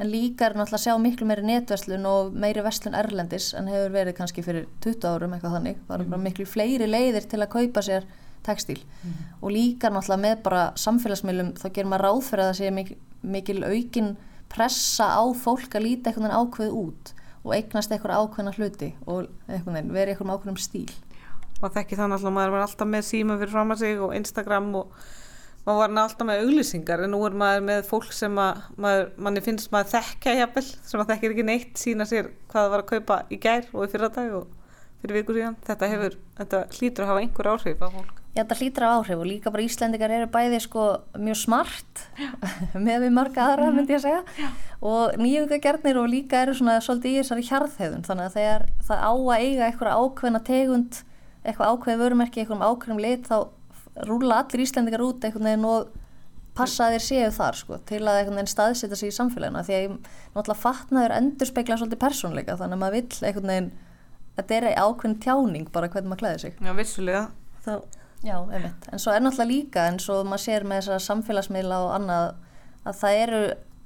en 0.00 0.10
líka 0.10 0.48
er 0.48 0.56
náttúrulega 0.56 0.80
að 0.80 0.84
sjá 0.86 0.98
miklu 1.00 1.28
meiri 1.28 1.44
netverslun 1.46 2.08
og 2.08 2.34
meiri 2.34 2.64
verslun 2.64 2.96
erlendis 2.98 3.52
en 3.56 3.70
hefur 3.70 3.94
verið 3.94 4.16
kannski 4.18 4.44
fyrir 4.44 4.66
20 4.84 5.08
árum 5.08 5.36
eitthvað 5.36 5.56
þannig 5.58 5.80
það 5.86 5.96
eru 5.96 6.08
bara 6.10 6.18
mhm. 6.18 6.26
miklu 6.28 6.48
fleiri 6.48 6.88
leiðir 6.90 7.28
til 7.30 7.40
að 7.40 7.52
kaupa 7.54 7.84
sér 7.86 8.08
textil 8.42 8.80
mm. 8.82 9.18
og 9.40 9.52
líka 9.54 9.90
náttúrulega 9.92 10.22
með 10.24 10.40
bara 10.42 10.62
samfélagsmiðlum 10.82 11.52
þá 11.60 11.66
gerir 11.68 11.90
maður 11.92 12.06
ráð 12.08 12.22
fyrir 12.26 12.44
að 12.44 12.48
það 12.50 12.58
sé 12.58 12.70
mikil, 12.74 12.96
mikil 13.22 13.58
aukin 13.62 14.08
pressa 14.52 15.06
á 15.14 15.22
fólk 15.38 15.76
að 15.78 15.86
líta 15.86 16.14
veginn 16.16 16.34
ákveð 16.34 16.74
út 16.80 17.12
og 17.42 17.54
eignast 17.56 17.92
einhver 17.92 18.14
ákveðna 18.14 18.54
hluti 18.56 18.92
og 19.06 19.26
verið 19.48 19.82
einhverjum 19.82 20.30
ákveðnum 20.32 20.60
stíl. 20.62 20.92
Og 21.62 21.74
þekki 21.74 21.98
þannig 21.98 22.22
að 22.22 22.34
maður 22.34 22.56
er 22.56 22.64
alltaf 22.66 22.88
með 22.90 23.04
síma 23.06 23.36
fyrir 23.40 23.52
fram 23.54 23.74
að 23.74 23.82
sig 23.82 24.00
og 24.02 24.14
Instagram 24.16 24.70
og 24.80 24.96
maður 25.66 25.82
var 25.82 25.98
alltaf 26.04 26.28
með 26.28 26.46
auglýsingar 26.46 27.04
en 27.04 27.14
nú 27.14 27.20
er 27.26 27.36
maður 27.42 27.66
með 27.68 27.84
fólk 27.90 28.14
sem 28.14 28.40
að 28.42 28.64
maður, 28.82 29.12
manni 29.26 29.44
finnst 29.44 29.70
maður 29.74 29.92
þekka 29.96 30.38
jafnvel 30.40 30.64
sem 30.70 31.04
að 31.04 31.12
þekkir 31.12 31.36
ekki 31.36 31.46
neitt 31.50 31.84
sína 31.84 32.08
sér 32.08 32.32
hvað 32.48 32.58
það 32.64 32.74
var 32.74 32.82
að 32.82 32.90
kaupa 32.94 33.20
í 33.30 33.38
gær 33.42 33.70
og 33.70 33.86
í 33.86 33.92
fyrradag 33.92 34.34
og 34.40 34.50
fyrir 35.02 35.20
viku 35.20 35.38
síðan. 35.38 35.60
Þetta, 35.66 35.92
hefur, 35.94 36.18
þetta 36.40 36.66
hlýtur 36.78 37.06
að 37.06 37.12
hafa 37.12 37.24
einhver 37.26 37.54
áhrif 37.54 37.86
á 37.86 37.88
fólk 37.90 38.21
Já 38.32 38.40
þetta 38.40 38.56
hlýtur 38.56 38.84
af 38.86 38.92
áhrif 38.96 39.20
og 39.20 39.26
líka 39.28 39.50
bara 39.52 39.64
Íslendikar 39.66 40.12
eru 40.16 40.28
bæði 40.32 40.60
sko 40.64 40.84
mjög 41.20 41.36
smart 41.36 42.04
með 42.86 43.06
við 43.06 43.10
marga 43.12 43.44
aðra 43.44 43.66
mm 43.66 43.68
-hmm. 43.68 43.76
myndi 43.76 43.92
ég 43.92 43.98
að 43.98 44.06
segja. 44.06 44.22
Já. 44.40 44.48
og 44.80 45.16
nýjungagjarnir 45.20 45.98
og 46.00 46.08
líka 46.08 46.42
eru 46.42 46.54
svona 46.54 46.80
svolítið 46.80 47.12
í 47.12 47.18
þessari 47.20 47.48
hjarðhegðun 47.50 48.06
þannig 48.08 48.26
að 48.26 48.36
þegar 48.38 48.62
það 48.88 48.98
á 49.04 49.12
að 49.12 49.40
eiga 49.40 49.66
eitthvað 49.66 49.96
ákveðna 50.00 50.44
tegund 50.44 51.02
eitthvað 51.44 51.70
ákveð 51.72 52.00
vörumerki, 52.02 52.40
eitthvað 52.40 52.64
ákveðum 52.68 53.02
lit 53.02 53.28
þá 53.28 53.38
rúla 54.08 54.38
allir 54.40 54.64
Íslendikar 54.64 55.04
út 55.04 55.24
einhvern 55.24 55.44
veginn 55.44 55.68
og 55.68 55.88
passa 56.56 56.90
þeir 56.92 57.04
séu 57.04 57.30
þar 57.32 57.56
sko, 57.56 57.78
til 57.88 58.02
að 58.02 58.18
einhvern 58.18 58.38
veginn 58.40 58.52
staðsita 58.52 58.96
sig 58.96 59.12
í 59.12 59.16
samfélagina 59.16 59.64
því 59.64 59.74
að 59.76 59.82
ég 59.82 59.96
náttúrulega 60.34 60.62
fatnaður 60.62 61.16
endur 61.16 61.48
spekla 61.48 61.78
svolítið 61.80 62.04
persónleika 62.04 62.56
þannig 62.60 62.78
að 62.78 62.82
maður 62.82 62.96
vill 62.98 63.28
einhvern 63.28 63.52
veginn 63.52 63.72
þetta 64.36 64.54
er 64.58 64.68
ákveðin 64.80 65.18
tjáning 65.20 65.72
bara 65.72 65.88
hvernig 65.88 66.12
maður 66.12 66.22
klæðir 66.24 66.44
sig. 66.46 66.54
Já, 66.60 66.72
vissulega. 66.76 67.24
Þá... 67.64 67.72
Já, 68.22 68.36
einmitt, 68.38 68.86
en 68.92 69.02
svo 69.02 69.12
er 69.16 69.22
náttúrulega 69.24 69.50
líka 69.50 69.84
eins 69.90 70.06
og 70.12 70.24
maður 70.30 70.44
sér 70.44 70.66
með 70.68 70.82
þessar 70.84 71.04
samfélagsmiðla 71.08 71.78
og 71.82 71.92
annað 71.96 72.26
að 72.86 72.98
það 73.00 73.20
eru 73.24 73.42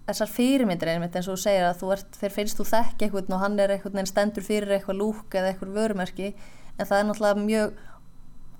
þessar 0.07 0.33
fyrirmyndir 0.35 0.93
einmitt 0.93 1.17
eins 1.19 1.29
og 1.31 1.39
þú 1.39 1.43
segir 1.47 1.67
að 1.67 1.81
þú 1.81 1.93
ert, 1.97 2.19
þeir 2.21 2.35
finnst 2.37 2.61
þú 2.61 2.67
þekk 2.71 3.07
eitthvað 3.07 3.33
og 3.33 3.43
hann 3.43 3.59
er 3.65 3.75
eitthvað 3.75 4.11
stendur 4.13 4.47
fyrir 4.47 4.77
eitthvað 4.77 5.01
lúk 5.01 5.35
eða 5.35 5.53
eitthvað 5.55 5.77
vörumerki 5.81 6.29
en 6.77 6.85
það 6.87 6.99
er 6.99 7.09
náttúrulega 7.09 7.47
mjög 7.47 7.85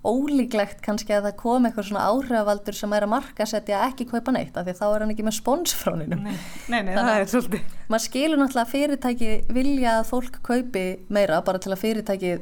ólíklegt 0.07 0.83
kannski 0.85 1.15
að 1.17 1.29
það 1.29 1.37
kom 1.41 1.67
eitthvað 1.67 1.89
svona 1.89 2.05
áhrifavaldur 2.11 2.77
sem 2.79 2.93
er 2.95 3.07
að 3.07 3.13
marka 3.13 3.47
setja 3.49 3.81
ekki 3.89 4.07
kaupa 4.11 4.35
neitt 4.35 4.57
af 4.59 4.67
því 4.69 4.75
þá 4.79 4.85
er 4.89 5.05
hann 5.05 5.15
ekki 5.15 5.27
með 5.27 5.37
spóns 5.41 5.75
frá 5.75 5.93
hennum 5.97 6.23
Nei, 6.23 6.37
nei, 6.71 6.81
nei 6.87 6.93
það 6.95 7.13
er 7.15 7.31
svolítið. 7.33 7.73
maður 7.91 8.05
skilur 8.07 8.41
náttúrulega 8.43 8.73
fyrirtæki 8.75 9.31
vilja 9.57 9.97
að 10.01 10.11
fólk 10.13 10.39
kaupi 10.47 10.85
meira 11.11 11.41
bara 11.47 11.63
til 11.63 11.75
að 11.75 11.83
fyrirtæki 11.83 12.37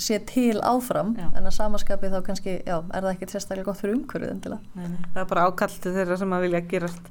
sé 0.00 0.18
til 0.28 0.60
áfram 0.64 1.12
já. 1.18 1.26
en 1.36 1.48
að 1.48 1.56
samaskapið 1.58 2.14
þá 2.16 2.20
kannski, 2.28 2.54
já, 2.64 2.76
er 2.80 3.04
það 3.04 3.10
ekkert 3.12 3.34
sérstaklega 3.34 3.68
gott 3.68 3.80
fyrir 3.80 3.98
umhverfið 3.98 4.32
endilega. 4.32 4.86
Það 5.12 5.20
er 5.24 5.28
bara 5.34 5.48
ákalltið 5.50 5.98
þeirra 5.98 6.20
sem 6.20 6.36
að 6.36 6.46
vilja 6.46 6.62
gerast 6.70 7.10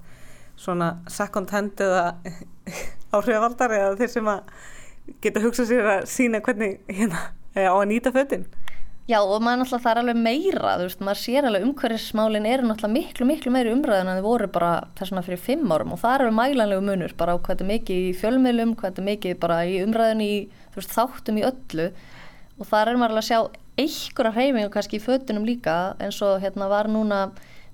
svona 0.61 0.91
second 1.09 1.53
hand 1.53 1.81
eða 1.81 2.05
áhrifavaldar 3.15 3.75
eða 3.77 3.99
þeir 3.99 4.13
sem 4.15 4.31
að 4.31 4.55
geta 5.21 5.43
hugsað 5.43 5.71
sér 5.71 5.93
að 5.97 6.09
sína 6.09 6.41
hvernig 6.45 6.81
hérna 6.89 7.29
á 7.57 7.73
að 7.73 7.87
nýta 7.91 8.13
fötinn 8.15 8.45
Já 9.09 9.17
og 9.19 9.41
maður 9.43 9.63
náttúrulega 9.63 9.83
það 9.83 9.91
er 9.91 9.99
alveg 9.99 10.19
meira 10.21 10.73
þú 10.77 10.83
veist, 10.85 10.99
maður 11.03 11.19
sér 11.19 11.47
alveg 11.49 11.63
umhverfismálin 11.65 12.45
eru 12.47 12.67
náttúrulega 12.69 12.93
miklu 12.93 13.25
miklu 13.27 13.51
meiri 13.51 13.73
umræðin 13.73 14.11
en 14.11 14.19
þið 14.19 14.27
voru 14.27 14.49
bara 14.53 14.69
þessuna 14.99 15.23
fyrir 15.25 15.41
fimm 15.41 15.73
árum 15.73 15.95
og 15.95 15.99
það 16.03 16.13
er 16.13 16.23
alveg 16.23 16.37
mælanlegu 16.37 16.85
munur 16.85 17.15
bara 17.19 17.35
á 17.35 17.37
hvað 17.41 17.55
þetta 17.55 17.69
mikið 17.71 18.05
í 18.05 18.13
fjölmiðlum, 18.21 18.75
hvað 18.77 18.93
þetta 18.93 19.07
mikið 19.09 19.39
bara 19.41 19.57
í 19.65 19.79
umræðin 19.83 20.23
í 20.23 20.31
veist, 20.77 20.93
þáttum 20.93 21.41
í 21.41 21.45
öllu 21.49 21.87
og 22.61 22.67
það 22.69 22.91
er 22.91 22.99
maður 23.01 23.15
alveg 23.15 23.23
að 23.23 23.29
sjá 23.29 23.39
einhverja 23.81 24.33
hreyfingu 24.35 24.73
kannski 24.73 24.99
í 24.99 25.03
fötunum 25.03 25.47
líka 25.47 25.77
eins 26.01 26.19
og 26.25 26.41
hérna 26.43 26.67
var 26.69 26.89
núna 26.91 27.21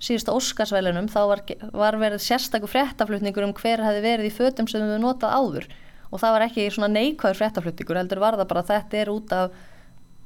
síðustu 0.00 0.32
Óskarsvælunum 0.32 1.10
þá 1.12 1.20
var, 1.28 1.42
var 1.74 1.98
verið 2.00 2.22
sérstakku 2.24 2.70
fréttaflutningur 2.70 3.44
um 3.44 3.54
hver 3.58 3.82
hefði 3.82 4.04
verið 4.04 4.30
í 4.30 4.34
fötum 4.34 4.68
sem 4.70 4.84
við 4.86 5.02
notað 5.02 5.34
áður. 5.34 5.66
Og 6.08 6.22
það 6.22 6.34
var 6.36 6.44
ekki 6.46 6.68
svona 6.72 6.88
neikvæður 6.94 7.40
fréttaflutningur 7.42 8.00
heldur 8.00 8.22
var 8.22 8.38
það 8.38 8.50
bara 8.54 8.64
þetta 8.70 9.00
er 9.02 9.12
út 9.12 9.34
af 9.36 9.58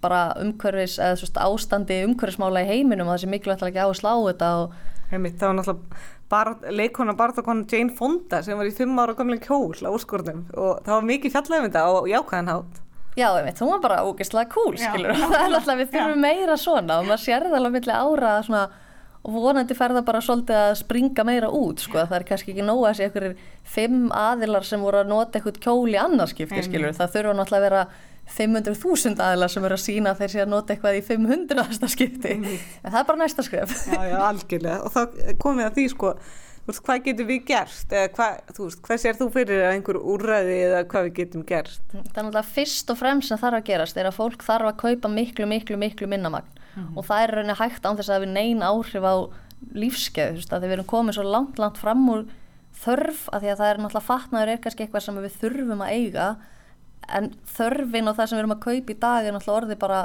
bara 0.02 0.22
umhverfis 0.42 0.98
eða 1.00 1.18
svo 1.18 1.30
ástandi 1.46 2.02
umhverfismála 2.06 2.64
í 2.64 2.70
heiminum 2.70 3.08
og 3.08 3.16
það 3.16 3.22
sé 3.24 3.32
mikilvægt 3.32 3.64
að 3.64 3.72
ekki 3.72 3.82
á 3.82 3.90
þetta 3.90 4.54
og 4.62 4.80
Heimitt, 5.12 5.34
það 5.36 5.50
var 5.50 5.56
náttúrulega 5.58 5.98
bar, 6.32 6.50
leikona 6.72 7.14
barðakonu 7.16 7.66
Jane 7.68 7.92
Fonda 7.98 8.40
sem 8.44 8.56
var 8.56 8.68
í 8.68 8.72
fimm 8.72 8.96
ára 8.96 9.12
gamlega 9.18 9.44
kjól 9.44 9.76
á 9.84 9.92
úrskortum 9.92 10.46
og 10.56 10.80
það 10.86 10.94
var 10.94 11.08
mikið 11.10 11.34
fjallegum 11.34 11.66
þetta 11.68 11.82
og 11.92 12.08
jákvæðan 12.08 12.48
hátt 12.48 12.80
Já, 13.18 13.26
einmitt, 13.36 13.58
hún 13.60 13.74
var 13.74 13.82
bara 13.82 14.04
ógeðslega 14.08 14.48
cool, 14.54 14.78
skilur 14.80 15.12
það 15.20 15.36
er 15.36 15.56
alltaf, 15.58 15.76
við 15.80 15.90
þurfum 15.92 16.24
meira 16.24 16.56
svona 16.60 17.00
og 17.00 17.10
maður 17.10 17.24
sér 17.26 17.48
það 17.48 17.58
alveg 17.58 17.74
millir 17.76 17.98
ára 17.98 18.30
svona, 18.46 18.62
og 19.22 19.34
vonandi 19.36 19.76
fer 19.78 19.92
það 19.92 20.06
bara 20.08 20.22
svolítið 20.24 20.60
að 20.60 20.78
springa 20.80 21.26
meira 21.28 21.50
út, 21.52 21.84
sko, 21.84 22.00
það 22.00 22.16
er 22.18 22.24
kannski 22.30 22.54
ekki 22.54 22.64
nóga 22.64 22.88
að 22.92 22.96
sé 22.98 23.08
einhverjir 23.08 23.36
fimm 23.74 24.06
aðilar 24.16 24.64
sem 24.66 24.86
voru 24.86 25.02
að 25.02 25.12
nota 25.12 25.38
eitthvað 25.38 25.60
kjól 25.66 25.92
í 25.92 26.00
annarskipti, 26.00 26.64
skilur 26.64 26.96
það 26.96 27.14
þurfa 27.18 27.36
náttúrulega 27.36 27.60
að 27.60 27.68
vera 27.68 27.84
500.000 28.32 29.20
aðlar 29.20 29.50
sem 29.50 29.64
eru 29.66 29.76
að 29.76 29.82
sína 29.82 30.14
þeir 30.16 30.32
sé 30.32 30.42
að 30.44 30.52
nota 30.52 30.72
eitthvað 30.72 30.98
í 30.98 31.02
500. 31.04 31.88
skipti. 31.90 32.36
Mm. 32.38 32.54
en 32.80 32.94
það 32.94 33.00
er 33.00 33.08
bara 33.10 33.20
næsta 33.20 33.44
skref. 33.44 33.74
Já, 33.90 33.98
já, 34.08 34.16
algjörlega. 34.28 34.78
Og 34.86 34.94
þá 34.94 35.36
komið 35.42 35.68
að 35.68 35.76
því 35.78 35.86
sko 35.92 36.12
veist, 36.66 36.82
hvað 36.86 37.04
getum 37.08 37.28
við 37.28 37.44
gert 37.50 37.94
eða 37.94 38.10
hvað, 38.16 38.40
þú 38.56 38.66
veist, 38.66 38.82
hvað 38.86 39.00
sér 39.02 39.18
þú 39.18 39.28
fyrir 39.34 39.64
einhver 39.70 39.98
úrræði 39.98 40.58
eða 40.68 40.82
hvað 40.92 41.08
við 41.08 41.14
getum 41.20 41.46
gert 41.48 41.80
Það 41.92 42.02
er 42.02 42.26
náttúrulega 42.26 42.52
fyrst 42.56 42.92
og 42.92 43.00
fremst 43.00 43.32
sem 43.32 43.40
þarf 43.40 43.60
að 43.60 43.66
gerast 43.70 43.98
er 43.98 44.10
að 44.10 44.18
fólk 44.18 44.46
þarf 44.46 44.70
að 44.70 44.78
kaupa 44.84 45.12
miklu, 45.12 45.48
miklu, 45.50 45.78
miklu 45.80 46.10
minnamagn 46.10 46.60
mm. 46.76 46.92
og 46.96 47.08
það 47.08 47.24
er 47.24 47.34
rauninni 47.36 47.58
hægt 47.58 47.88
án 47.88 47.98
þess 47.98 48.14
að 48.14 48.26
við 48.26 48.34
neyn 48.36 48.62
áhrif 48.66 49.06
á 49.06 49.14
lífskeið, 49.78 50.32
þú 50.32 50.40
veist, 50.40 50.54
að 50.54 50.64
við 50.66 50.76
erum 50.76 50.90
komið 50.90 51.18
svo 51.18 51.26
langt, 51.26 51.60
langt 51.62 51.78
fram 51.78 52.06
úr 52.10 52.24
þörf 52.82 53.28
að 53.30 53.44
því 53.44 53.52
að 53.52 53.60
það 53.60 53.68
er 53.68 53.80
náttúrulega 53.82 54.08
fatnaður 54.08 54.52
er 54.52 54.62
kannski 54.62 54.86
eitthvað 54.86 55.04
sem 55.06 55.20
við 55.22 55.38
þurfum 55.42 55.84
að 55.84 55.92
eiga 55.98 56.26
en 57.12 57.30
þörfin 57.56 58.10
og 58.10 58.16
það 58.16 58.28
sem 58.28 58.38
við 58.38 58.42
erum 58.42 58.56
að 58.56 58.64
kaupa 58.64 58.94
í 58.94 58.98
dag 59.02 59.26
er 59.26 59.36
náttúrulega 59.36 59.60
orði 59.60 59.78
bara, 59.82 60.00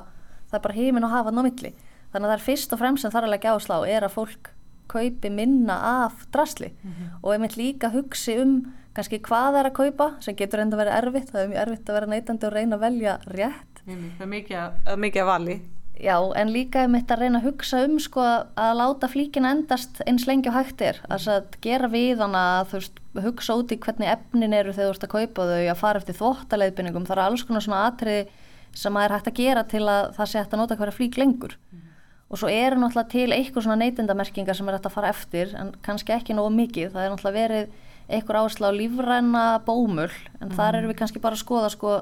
það 0.49 0.59
er 0.59 0.63
bara 0.65 0.77
heiminn 0.77 1.07
og 1.07 1.13
hafa 1.13 1.33
námiðli. 1.33 1.73
Þannig 2.11 2.27
að 2.27 2.31
það 2.31 2.37
er 2.37 2.45
fyrst 2.47 2.73
og 2.73 2.81
fremst 2.81 3.05
sem 3.05 3.13
þarf 3.13 3.27
að 3.27 3.33
leggja 3.35 3.55
áslá 3.57 3.77
er 3.87 4.07
að 4.07 4.15
fólk 4.15 4.51
kaupi 4.87 5.29
minna 5.29 5.77
af 6.05 6.25
drasli 6.33 6.71
mm 6.71 6.91
-hmm. 6.91 7.09
og 7.23 7.33
ef 7.33 7.41
maður 7.41 7.57
líka 7.57 7.89
hugsi 7.93 8.37
um 8.41 8.73
kannski 8.97 9.19
hvað 9.19 9.47
það 9.53 9.59
er 9.59 9.69
að 9.69 9.77
kaupa 9.77 10.11
sem 10.19 10.35
getur 10.35 10.59
enda 10.59 10.77
að 10.77 10.83
vera 10.83 10.97
erfitt, 11.01 11.31
það 11.31 11.41
er 11.41 11.47
mjög 11.47 11.61
erfitt 11.61 11.89
að 11.89 11.97
vera 11.97 12.11
neytandi 12.13 12.47
og 12.47 12.53
reyna 12.53 12.75
að 12.75 12.85
velja 12.85 13.17
rétt. 13.27 13.81
Það 13.85 14.21
er 14.21 14.27
mikið, 14.27 14.97
mikið 14.97 15.21
að 15.21 15.27
vali. 15.27 15.61
Já, 15.97 16.17
en 16.37 16.51
líka 16.53 16.83
er 16.85 16.91
mitt 16.93 17.09
að 17.09 17.23
reyna 17.23 17.39
að 17.39 17.47
hugsa 17.47 17.79
um 17.87 17.95
sko 18.01 18.21
að 18.21 18.73
láta 18.77 19.07
flíkina 19.09 19.55
endast 19.55 20.01
eins 20.05 20.27
lengi 20.29 20.51
og 20.51 20.57
hægt 20.59 20.83
er. 20.85 20.99
Mm. 21.07 21.15
Að 21.15 21.57
gera 21.63 21.89
við 21.89 22.21
hana 22.21 22.43
að 22.59 22.67
þú 22.69 22.81
veist, 22.81 22.99
hugsa 23.25 23.55
út 23.57 23.73
í 23.73 23.79
hvernig 23.81 24.11
efnin 24.11 24.53
eru 24.53 24.75
þegar 24.75 24.91
þú 24.91 24.93
ert 24.93 25.07
að 25.07 25.13
kaupa 25.15 25.47
þau, 25.49 25.63
að 25.63 25.79
fara 25.81 26.01
eftir 26.01 26.19
þvóttaleiðbynningum. 26.19 27.07
Það 27.09 27.17
er 27.17 27.23
alls 27.23 27.45
konar 27.47 27.65
svona 27.65 27.81
atriði 27.89 28.27
sem 28.77 28.99
að 28.99 29.07
er 29.07 29.15
hægt 29.15 29.31
að 29.31 29.39
gera 29.41 29.65
til 29.73 29.83
að 29.87 30.11
það 30.19 30.29
sé 30.29 30.43
hægt 30.43 30.53
að 30.53 30.61
nota 30.61 30.77
hverja 30.77 30.97
flík 30.99 31.17
lengur. 31.17 31.57
Mm. 31.73 31.86
Og 32.27 32.41
svo 32.41 32.49
eru 32.51 32.79
náttúrulega 32.81 33.11
til 33.13 33.31
eitthvað 33.31 33.67
svona 33.67 33.79
neytindamerkingar 33.85 34.57
sem 34.57 34.67
er 34.67 34.75
hægt 34.75 34.89
að 34.89 34.97
fara 34.97 35.11
eftir, 35.13 35.53
en 35.55 35.71
kannski 35.85 36.11
ekki 36.15 36.35
nógu 36.35 36.51
mikið. 36.57 36.91
Það 36.91 37.05
er 37.05 37.13
náttúrulega 37.13 37.39
verið 37.39 37.69
eitthvað 38.07 38.41
áherslu 38.41 38.67
á 38.67 38.71
lífræna 38.75 39.45
bómull, 39.67 40.11
en 40.41 40.49
mm. 40.49 40.57
þar 40.59 40.79
eru 40.81 40.91
við 40.91 40.99
kannski 40.99 41.23
bara 41.23 41.39
að 41.39 41.43
skoða 41.45 41.71
sko 41.71 41.93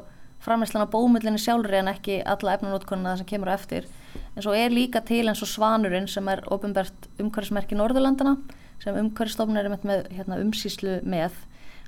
framleyslan 0.45 0.85
á 0.85 0.93
bómullinni 0.93 1.41
sjálfur 1.41 1.77
en 1.79 1.89
ekki 1.89 2.19
alla 2.25 2.55
efnanótkonuna 2.57 3.15
sem 3.19 3.29
kemur 3.29 3.49
eftir 3.53 3.87
en 4.35 4.43
svo 4.43 4.53
er 4.55 4.73
líka 4.73 5.01
til 5.05 5.25
eins 5.29 5.41
og 5.43 5.49
Svanurinn 5.49 6.07
sem 6.11 6.27
er 6.31 6.43
ofinbært 6.51 7.07
umhverfismerki 7.21 7.77
Norðurlandana 7.77 8.35
sem 8.83 8.97
umhverfistofnir 8.99 9.65
er 9.65 9.77
með 9.87 10.09
hérna, 10.11 10.41
umsýslu 10.43 10.99
með 11.07 11.37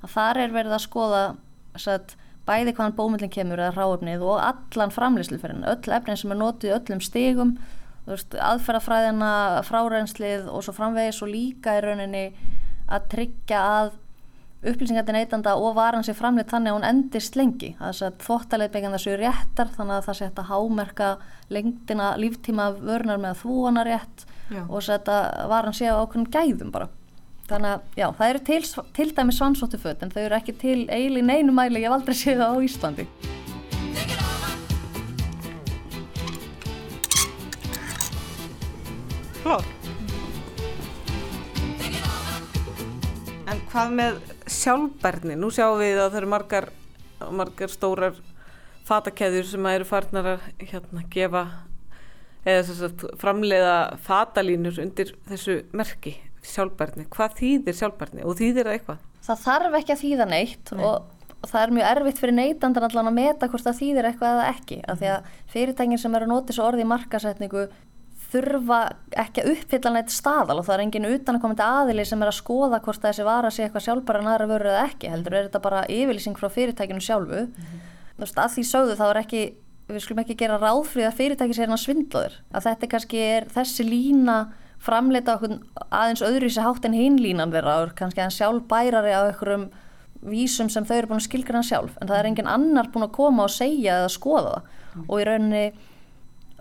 að 0.02 0.14
þar 0.14 0.42
er 0.44 0.54
verið 0.54 0.76
að 0.76 0.84
skoða 0.86 1.22
satt, 1.78 2.14
bæði 2.48 2.74
hvaðan 2.74 2.96
bómullin 2.96 3.32
kemur 3.32 3.60
eða 3.60 3.76
ráöfnið 3.76 4.24
og 4.24 4.40
allan 4.40 4.94
framlýsluferðin, 4.94 5.66
öll 5.68 5.94
efnin 5.98 6.18
sem 6.18 6.32
er 6.32 6.40
notið 6.40 6.76
öllum 6.78 7.02
veist, 7.02 7.58
aðferðafræðina, 8.16 9.30
fráreinslið 9.68 10.48
og 10.50 10.64
svo 10.64 10.74
framvegis 10.76 11.22
og 11.24 11.32
líka 11.32 11.78
í 11.78 11.82
rauninni 11.84 12.26
að 12.88 13.08
tryggja 13.12 13.62
að 13.78 13.96
upplýsingar 14.68 15.06
til 15.06 15.14
neytanda 15.14 15.54
og 15.54 15.76
varan 15.76 16.02
sér 16.06 16.16
framleitt 16.18 16.50
þannig 16.50 16.72
að 16.72 16.78
hún 16.78 16.88
endist 16.88 17.36
lengi. 17.38 17.74
Er 17.78 17.94
að 17.94 18.18
þvóttaleitbyggjan 18.24 18.96
þessu 18.96 19.16
réttar 19.20 19.70
þannig 19.76 19.98
að 19.98 20.06
það 20.08 20.18
sé 20.18 20.30
að 20.30 20.48
hámerka 20.50 21.10
lengdina 21.54 22.12
líftíma 22.18 22.70
vörnar 22.80 23.22
með 23.22 23.42
þvúana 23.44 23.86
rétt 23.86 24.26
Já. 24.50 24.64
og 24.66 24.82
setja 24.82 25.18
varan 25.50 25.76
sé 25.76 25.86
á 25.86 26.00
ákveðnum 26.00 26.30
gæðum 26.34 26.72
bara. 26.74 26.88
Þannig 27.48 27.74
að 27.76 28.00
já, 28.00 28.08
það 28.18 28.30
eru 28.30 28.40
til, 28.44 28.62
til 28.98 29.10
dæmi 29.16 29.36
svansóttu 29.36 29.80
föt 29.80 30.02
en 30.04 30.12
þau 30.12 30.24
eru 30.26 30.36
ekki 30.36 30.56
til 30.60 30.80
eiginlega 30.88 31.22
í 31.22 31.28
neinu 31.30 31.54
mæli, 31.56 31.84
ég 31.84 31.88
hef 31.88 32.00
aldrei 32.00 32.18
séð 32.18 32.42
það 32.42 32.58
á 32.58 32.64
Íslandi. 32.66 33.08
Klár. 39.48 39.64
En 43.48 43.62
hvað 43.70 43.94
með 43.96 44.18
sjálfbærni? 44.44 45.38
Nú 45.40 45.48
sjáum 45.56 45.78
við 45.80 46.02
að 46.02 46.10
það 46.10 46.18
eru 46.18 46.28
margar, 46.34 46.66
margar 47.32 47.72
stórar 47.72 48.18
fatakeðjur 48.90 49.48
sem 49.48 49.70
eru 49.70 49.86
farnar 49.88 50.28
að 50.34 50.44
hérna, 50.60 51.06
gefa 51.14 51.46
eða 52.44 52.66
sem 52.68 52.76
sagt, 52.82 53.06
framleiða 53.24 53.72
fatalínur 54.04 54.82
undir 54.84 55.14
þessu 55.30 55.62
merki 55.72 56.18
sjálfbærni. 56.44 57.08
Hvað 57.16 57.40
þýðir 57.40 57.80
sjálfbærni 57.80 58.28
og 58.28 58.36
þýðir 58.36 58.68
það 58.68 58.76
eitthvað? 58.76 59.02
Það 59.30 59.44
þarf 59.48 59.80
ekki 59.80 59.96
að 59.96 60.04
þýða 60.04 60.30
neitt 60.34 60.76
Nei. 60.76 60.84
og, 60.84 61.34
og 61.38 61.52
það 61.54 61.60
er 61.62 61.76
mjög 61.78 61.92
erfitt 61.94 62.20
fyrir 62.26 62.40
neytandan 62.42 62.90
allan 62.92 63.12
að 63.14 63.20
meta 63.22 63.48
hvort 63.48 63.70
það 63.72 63.80
þýðir 63.80 64.12
eitthvað 64.12 64.36
eða 64.36 64.52
ekki. 64.52 64.82
Af 64.84 65.00
því 65.00 65.12
að 65.16 65.36
fyrirtækin 65.56 66.04
sem 66.04 66.20
eru 66.20 66.28
að 66.28 66.36
nota 66.36 66.52
þessu 66.52 66.68
orði 66.68 66.84
í 66.84 66.92
markasetningu 66.92 67.70
þurfa 68.32 68.78
ekki 69.24 69.42
að 69.42 69.50
uppfylla 69.54 69.92
neitt 69.94 70.12
staðal 70.12 70.58
og 70.58 70.66
það 70.66 70.74
er 70.74 70.82
engin 70.84 71.08
utanakomandi 71.08 71.64
aðili 71.64 72.04
sem 72.08 72.22
er 72.22 72.30
að 72.30 72.36
skoða 72.36 72.80
hvort 72.84 73.04
þessi 73.04 73.24
vara 73.24 73.52
sé 73.54 73.64
eitthvað 73.64 73.86
sjálfbæra 73.86 74.20
en 74.20 74.30
aðra 74.34 74.48
vöru 74.50 74.70
eða 74.72 74.84
ekki. 74.90 75.12
Heldur 75.14 75.36
er 75.38 75.48
þetta 75.48 75.62
bara 75.64 75.86
yfirlýsing 75.88 76.36
frá 76.36 76.50
fyrirtækinu 76.52 77.04
sjálfu. 77.04 77.46
Þú 78.18 78.24
veist, 78.26 78.38
að 78.42 78.54
því 78.56 78.64
sögðu 78.68 78.98
þá 78.98 79.04
er 79.08 79.20
ekki, 79.22 79.42
við 79.88 80.04
skulum 80.04 80.22
ekki 80.24 80.38
gera 80.42 80.60
ráðfrið 80.60 81.08
að 81.08 81.18
fyrirtæki 81.22 81.56
sé 81.56 81.64
hérna 81.64 81.80
svindlaður. 81.80 82.38
Að 82.52 82.68
þetta 82.68 82.92
kannski 82.94 83.24
er 83.24 83.48
þessi 83.54 83.88
lína 83.88 84.38
framleita 84.84 85.38
aðeins 85.88 86.22
öðru 86.22 86.48
í 86.50 86.54
sig 86.54 86.66
hátt 86.66 86.84
en 86.86 86.94
hinn 86.94 87.18
línan 87.22 87.54
og 87.64 87.94
kannski 87.98 88.22
aðeins 88.22 88.38
sjálfbærari 88.38 89.14
á 89.16 89.24
einhverjum 89.24 89.70
vísum 90.28 90.68
sem 90.70 90.86
þau 90.86 90.96
eru 90.96 91.10
búin 91.12 91.20
að 91.20 91.28
skilgrana 91.28 91.66
sjálf 91.66 91.98
en 92.00 92.10
það 92.10 92.18
er 92.18 92.28
engin 92.30 92.50
annar 92.50 92.90
búin 92.92 93.06
að 93.06 93.14
koma 93.14 93.46
og 93.46 93.54
segja 93.54 94.00
eða 94.00 94.10
skoða 94.10 94.54
það 94.56 95.04
og 95.04 95.20
í 95.20 95.26
rauninni 95.28 95.64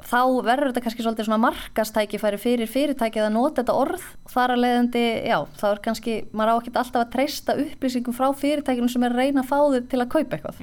þá 0.06 0.22
verður 0.46 0.70
þetta 0.70 0.84
kannski 0.86 1.04
svolítið 1.06 1.28
svona 1.28 1.42
markastækifæri 1.42 2.40
fyrir 2.42 2.70
fyrirtækið 2.70 3.26
að 3.26 3.34
nota 3.34 3.62
þetta 3.64 3.78
orð. 3.82 4.04
Og 4.28 4.34
þar 4.34 4.54
að 4.54 4.62
leiðandi, 4.64 5.04
já, 5.26 5.38
þá 5.58 5.66
er 5.72 5.82
kannski 5.88 6.18
maður 6.32 6.54
á 6.54 6.56
ekki 6.60 6.74
alltaf 6.74 7.02
að 7.02 7.14
treysta 7.16 7.58
upplýsingum 7.64 8.18
frá 8.18 8.28
fyrirtækinu 8.38 8.92
sem 8.94 9.08
er 9.08 9.16
að 9.16 9.24
reyna 9.24 9.44
að 9.44 9.50
fá 9.50 9.58
þau 9.58 9.88
til 9.90 10.02
að 10.04 10.12
kaupa 10.14 10.38
eitthvað. 10.38 10.62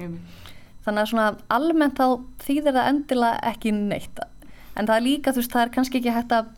Þannig 0.85 1.01
að 1.01 1.11
svona 1.11 1.27
almennt 1.51 1.99
þá 1.99 2.07
þýðir 2.45 2.77
það 2.77 2.91
endilega 2.93 3.51
ekki 3.51 3.75
neitt. 3.75 4.23
En 4.75 4.87
það 4.87 4.95
er 4.95 5.05
líka, 5.09 5.33
þú 5.33 5.41
veist, 5.41 5.55
það 5.55 5.65
er 5.65 5.75
kannski 5.75 5.99
ekki 5.99 6.15
hægt 6.15 6.35
að 6.35 6.53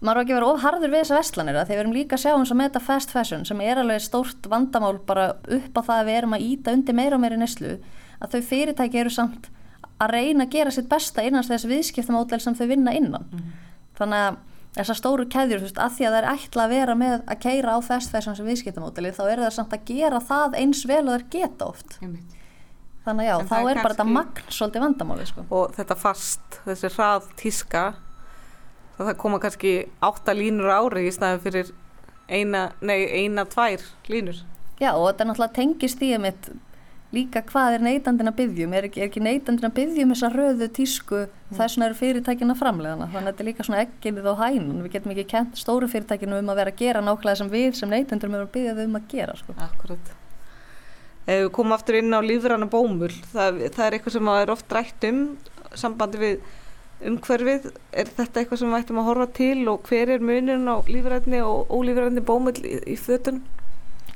maður 0.00 0.16
á 0.16 0.22
ekki 0.24 0.32
að 0.32 0.38
vera 0.38 0.50
ofharður 0.54 0.92
við 0.94 1.02
þessa 1.02 1.18
vestlanir 1.18 1.56
þegar 1.58 1.70
við 1.70 1.82
erum 1.82 1.96
líka 1.96 2.16
að 2.16 2.22
sjá 2.22 2.30
eins 2.32 2.52
og 2.52 2.56
með 2.56 2.68
þetta 2.70 2.84
fast 2.86 3.10
fashion 3.12 3.42
sem 3.44 3.58
er 3.60 3.80
alveg 3.82 4.00
stórt 4.00 4.46
vandamál 4.48 4.94
bara 5.04 5.26
upp 5.44 5.76
á 5.76 5.82
það 5.82 5.96
að 5.98 6.06
við 6.08 6.20
erum 6.20 6.36
að 6.36 6.44
íta 6.46 6.72
undir 6.72 6.96
meira 6.96 7.18
og 7.18 7.20
meira 7.20 7.40
neslu 7.40 7.74
að 8.20 8.32
þau 8.32 8.46
fyrirtæki 8.48 9.02
eru 9.02 9.12
samt 9.12 9.50
að 10.00 10.10
reyna 10.16 10.44
að 10.46 10.50
gera 10.54 10.70
sitt 10.74 10.88
besta 10.88 11.22
innan 11.26 11.44
þess 11.46 11.66
viðskiptamódel 11.70 12.40
sem 12.40 12.54
þau 12.56 12.66
vinna 12.70 12.94
innan 12.96 13.26
þannig 13.98 14.22
að 14.30 14.38
þessar 14.78 14.96
stóru 15.00 15.24
keðjur, 15.26 15.60
veist, 15.64 15.78
að 15.82 15.96
því 15.96 16.04
að 16.06 16.12
það 16.14 16.18
er 16.22 16.28
ætla 16.30 16.64
að 16.64 16.70
vera 16.76 16.94
með 16.94 17.14
að 17.26 17.40
keira 17.42 17.72
á 17.74 17.78
fast 17.82 18.12
fashion 18.14 18.36
sem 18.38 18.46
viðskiptamódeli 18.46 19.10
þá 19.16 19.22
eru 19.32 19.42
það 19.48 19.56
samt 19.56 19.72
að 19.74 19.84
gera 19.90 20.20
það 20.22 20.54
eins 20.60 20.84
vel 20.86 21.00
og 21.02 21.10
það 21.10 21.16
er 21.18 21.24
geta 21.34 21.66
oft 21.66 21.96
þannig 21.98 23.24
að 23.24 23.28
já, 23.30 23.34
En 23.40 23.48
þá 23.50 23.56
er 23.56 23.70
er 23.70 23.82
bara 23.82 23.94
þetta 23.94 24.04
kannski- 24.04 24.14
magn 24.14 24.54
svolítið 24.54 24.82
vandamáli 24.84 25.26
sko. 25.26 25.44
Og 25.50 25.72
þetta 25.74 25.96
fast, 25.96 26.58
þessi 26.66 26.90
hrað 26.94 27.28
tíska, 27.40 27.82
það 28.98 29.14
koma 29.22 29.38
kannski 29.40 29.72
átta 30.04 30.34
línur 30.36 30.68
ári 30.70 31.06
í 31.08 31.12
staðin 31.16 31.40
fyrir 31.44 31.70
eina, 32.28 32.66
nei, 32.84 33.06
eina, 33.08 33.46
tvær 33.48 33.82
línur. 34.12 34.42
Já 34.80 34.92
og 34.94 35.08
þetta 35.10 35.26
náttúrulega 35.30 35.56
tengist 35.56 36.02
í 36.04 36.12
mitt 36.20 36.50
líka 37.14 37.42
hvað 37.46 37.76
er 37.76 37.84
neytandinn 37.84 38.30
að 38.30 38.36
byggjum 38.38 38.74
er 38.76 38.86
ekki, 38.86 39.02
er 39.02 39.08
ekki 39.08 39.22
neytandinn 39.24 39.66
að 39.66 39.76
byggjum 39.80 40.12
þessa 40.14 40.30
röðu 40.34 40.68
tísku 40.76 41.24
þess 41.50 41.74
vegna 41.74 41.88
eru 41.88 41.98
fyrirtækin 41.98 42.54
að 42.54 42.60
framleiðana 42.60 43.08
þannig 43.10 43.20
að 43.20 43.32
þetta 43.32 43.42
er 43.42 43.48
líka 43.48 43.66
svona 43.66 43.82
egginnið 43.82 44.30
á 44.30 44.34
hænun 44.44 44.84
við 44.84 44.94
getum 44.94 45.14
ekki 45.16 45.26
kent 45.32 45.58
stóru 45.58 45.90
fyrirtækinu 45.90 46.38
um 46.38 46.52
að 46.52 46.60
vera 46.62 46.74
að 46.74 46.80
gera 46.84 47.02
nákvæmlega 47.02 47.40
sem 47.42 47.50
við 47.50 47.74
sem 47.80 47.90
neytendur 47.90 48.30
erum 48.30 48.46
að 48.46 48.54
byggja 48.54 48.76
þau 48.78 48.84
um 48.84 48.98
að 49.00 49.08
gera 49.10 49.36
sko. 49.40 49.56
Akkurat. 49.66 50.14
Ef 51.26 51.42
við 51.42 51.50
komum 51.58 51.74
aftur 51.76 51.98
inn 51.98 52.14
á 52.14 52.20
lífrana 52.22 52.70
bómul, 52.70 53.10
það, 53.34 53.60
það 53.74 53.84
er 53.86 53.96
eitthvað 53.96 54.16
sem 54.16 54.32
er 54.36 54.54
oft 54.54 54.74
rætt 54.74 55.06
um, 55.10 55.20
sambandi 55.78 56.22
við 56.22 56.48
umhverfið, 57.10 57.70
er 57.96 58.10
þetta 58.12 58.42
eitthvað 58.42 58.60
sem 58.60 58.70
við 58.70 58.82
ættum 58.82 59.00
að 59.00 59.08
horfa 59.08 59.26
til 59.36 59.68
og 59.72 59.88
hver 59.88 60.12
er 60.14 60.24
munurinn 60.24 60.68
á 60.68 60.76
lífrætni 60.84 61.40
og 61.44 61.70
ólífrætni 61.72 62.22
bómul 62.24 62.54
í, 62.60 62.76
í 62.92 62.96
fötun? 63.00 63.40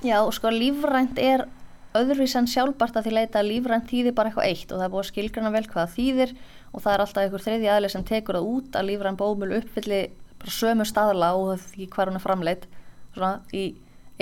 Já 0.04 0.18
sko 0.36 0.50
lífrænt 0.52 1.20
er 1.20 1.46
öðruvís 1.94 2.34
en 2.38 2.48
sjálfbart 2.50 2.96
að 2.98 3.06
því 3.06 3.14
leita 3.14 3.40
að 3.40 3.50
lífrænt 3.52 3.90
þýðir 3.90 4.14
bara 4.16 4.30
eitthvað 4.30 4.48
eitt 4.50 4.72
og 4.72 4.80
það 4.80 4.86
er 4.86 4.92
búið 4.94 5.04
að 5.04 5.10
skilgrana 5.12 5.54
vel 5.54 5.64
hvað 5.68 5.80
það 5.84 5.94
þýðir 5.94 6.34
og 6.74 6.82
það 6.82 6.94
er 6.94 7.02
alltaf 7.04 7.22
einhver 7.22 7.44
þriði 7.44 7.70
aðli 7.70 7.90
sem 7.92 8.06
tekur 8.08 8.38
það 8.38 8.48
út 8.50 8.78
að 8.78 8.88
lífræn 8.88 9.18
bómul 9.20 9.50
uppfylli 9.60 10.00
bara 10.42 10.54
sömu 10.58 10.86
staðla 10.88 11.30
og 11.38 11.52
því 11.62 11.88
hvað 11.92 12.10
hún 12.10 12.18
er 12.18 12.24
framleitt 12.24 12.66
svona 13.14 13.32
í 13.54 13.64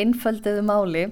einföldiðu 0.01 0.65
máli. 0.65 1.07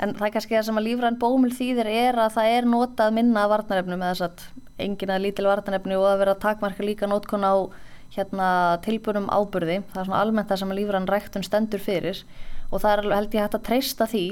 En 0.00 0.14
það 0.16 0.26
er 0.26 0.34
kannski 0.34 0.56
það 0.56 0.66
sem 0.68 0.80
að 0.80 0.86
lífræn 0.88 1.18
bómul 1.20 1.52
þýðir 1.54 1.90
er 1.90 2.20
að 2.24 2.36
það 2.38 2.52
er 2.56 2.68
notað 2.68 3.16
minna 3.18 3.44
af 3.44 3.52
varnarefnu 3.52 3.98
með 4.00 4.12
þess 4.12 4.26
að 4.28 4.84
engin 4.84 5.12
að 5.12 5.24
lítil 5.26 5.48
varnarefni 5.48 5.98
og 5.98 6.06
að 6.08 6.20
vera 6.22 6.34
að 6.34 6.42
takmarka 6.44 6.86
líka 6.86 7.08
nótkun 7.08 7.44
á 7.44 7.54
hérna 8.14 8.48
tilbúrum 8.84 9.28
áburði. 9.28 9.82
Það 9.92 10.00
er 10.00 10.08
svona 10.08 10.22
almennt 10.22 10.50
það 10.50 10.62
sem 10.62 10.72
að 10.72 10.80
lífræn 10.80 11.08
ræktun 11.10 11.46
stendur 11.46 11.84
fyrir 11.84 12.24
og 12.70 12.80
það 12.80 12.92
er 12.94 13.10
held 13.12 13.36
ég 13.36 13.44
hægt 13.44 13.58
að 13.58 13.66
treysta 13.68 14.08
því 14.08 14.26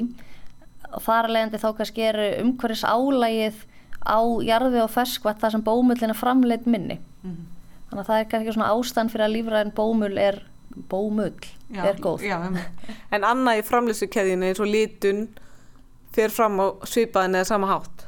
þar 1.00 1.30
leiðandi 1.32 1.60
þá 1.62 1.68
kannski 1.78 2.04
er 2.08 2.20
umhverfis 2.42 2.84
álægið 2.84 3.64
á 4.02 4.18
jarði 4.44 4.82
og 4.82 4.90
ferskvætt 4.92 5.40
það 5.42 5.54
sem 5.56 5.64
bómullin 5.66 6.12
er 6.12 6.18
framleitt 6.18 6.66
minni. 6.66 6.98
Þannig 7.22 8.02
að 8.02 8.08
það 8.08 8.18
er 8.20 8.30
kannski 8.32 8.54
svona 8.56 8.72
ástand 8.72 9.12
fyrir 9.12 9.26
að 9.26 9.34
lífræðin 9.36 9.74
bómull 9.76 10.16
er 10.18 10.42
bómull 10.88 11.34
er 11.76 12.00
góð. 12.00 12.24
Já, 12.24 12.38
en 13.12 13.24
annað 13.28 13.60
í 13.60 13.66
framlýsukeðjunni 13.68 14.48
eins 14.48 14.60
og 14.60 14.70
litun 14.72 15.26
fer 16.12 16.32
fram 16.32 16.60
á 16.60 16.66
svipaðin 16.88 17.38
eða 17.40 17.48
sama 17.48 17.68
hátt. 17.70 18.06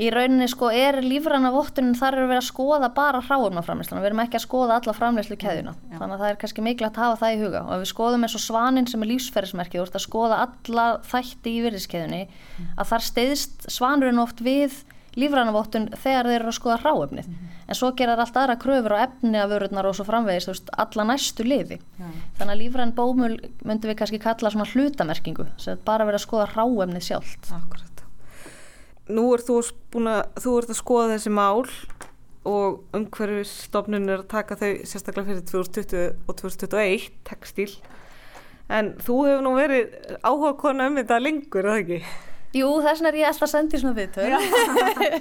Í 0.00 0.08
rauninni 0.08 0.46
sko 0.48 0.70
er 0.72 0.96
lífræna 1.04 1.50
vottunin 1.52 1.96
þar 1.98 2.16
eru 2.16 2.28
við 2.30 2.38
að 2.38 2.46
skoða 2.46 2.88
bara 2.96 3.18
hráumaframleysluna, 3.20 4.00
við 4.00 4.08
erum 4.08 4.22
ekki 4.22 4.38
að 4.38 4.44
skoða 4.46 4.78
alla 4.80 4.94
framleyslu 4.96 5.36
keðjuna, 5.40 5.74
þannig 5.90 6.14
að 6.14 6.22
það 6.22 6.30
er 6.30 6.38
kannski 6.40 6.64
mikilvægt 6.64 6.96
að 6.96 7.04
hafa 7.04 7.18
það 7.20 7.34
í 7.34 7.42
huga. 7.42 7.60
Og 7.66 7.74
ef 7.74 7.82
við 7.82 7.90
skoðum 7.90 8.24
eins 8.24 8.36
og 8.38 8.44
svanin 8.46 8.88
sem 8.88 9.04
er 9.04 9.10
lífsferðismerkið, 9.10 9.82
þú 9.82 9.84
ert 9.84 9.98
að 9.98 10.06
skoða 10.06 10.38
alla 10.46 10.86
þætti 11.10 11.52
í 11.52 11.60
virðiskeðjunni, 11.66 12.22
að 12.80 12.90
þar 12.94 13.06
steyðist 13.10 13.68
svanurinn 13.76 14.22
oft 14.24 14.40
við 14.46 14.80
lífræna 15.20 15.52
vottun 15.52 15.90
þegar 15.90 16.30
þeir 16.30 16.38
eru 16.38 16.52
að 16.52 16.56
skoða 16.56 16.80
hráefnið, 16.84 17.30
en 17.66 17.76
svo 17.76 17.92
gera 17.98 18.14
þær 18.14 18.24
allt 18.24 18.40
aðra 18.40 18.58
kröfur 18.62 18.96
á 18.96 19.04
efni 19.04 19.42
af 19.42 19.50
vörurnar 19.50 19.90
og 19.90 19.98
svo 19.98 20.06
framvegis, 20.06 20.46
þú 20.46 20.54
veist, 20.54 20.72
alla 20.86 21.08
næstu 21.10 21.44
liði. 21.44 21.80
Þannig 22.38 22.54
að 22.54 22.62
lífræn 22.62 22.96
bómul 22.96 23.34
myndum 23.66 23.90
við 23.90 24.00
kannski 24.00 24.22
kalla 24.22 24.54
svona 24.54 24.70
hlutamerkingu, 24.70 25.50
sem 25.60 25.82
bara 25.84 26.06
verið 26.08 26.22
að 26.22 26.28
skoða 26.28 26.50
hráefnið 26.54 27.08
sjálft. 27.10 27.50
Akkurat. 27.58 27.89
Nú 29.10 29.26
er 29.34 29.44
þú 29.44 29.58
að, 29.60 30.20
þú 30.40 30.54
ert 30.60 30.72
að 30.72 30.78
skoða 30.78 31.10
þessi 31.14 31.32
mál 31.34 31.66
og 32.48 32.96
umhverfisstofnun 32.96 34.08
er 34.08 34.22
að 34.22 34.30
taka 34.30 34.56
þau 34.56 34.70
sérstaklega 34.88 35.28
fyrir 35.28 35.44
2020 35.50 36.30
og 36.30 36.38
2021 36.40 37.10
textil. 37.28 37.70
En 38.70 38.94
þú 39.02 39.16
hefur 39.26 39.44
nú 39.44 39.54
verið 39.58 39.94
áhuga 40.22 40.54
kona 40.60 40.88
um 40.88 40.98
þetta 41.00 41.20
lengur, 41.20 41.66
er 41.66 41.72
það 41.72 41.80
ekki? 41.82 42.00
Jú, 42.60 42.68
þess 42.82 42.98
vegna 43.02 43.10
er 43.10 43.18
ég 43.20 43.30
alltaf 43.30 43.46
að 43.46 43.52
senda 43.52 43.76
í 43.76 43.82
svona 43.82 43.98
viðtöl. 43.98 44.30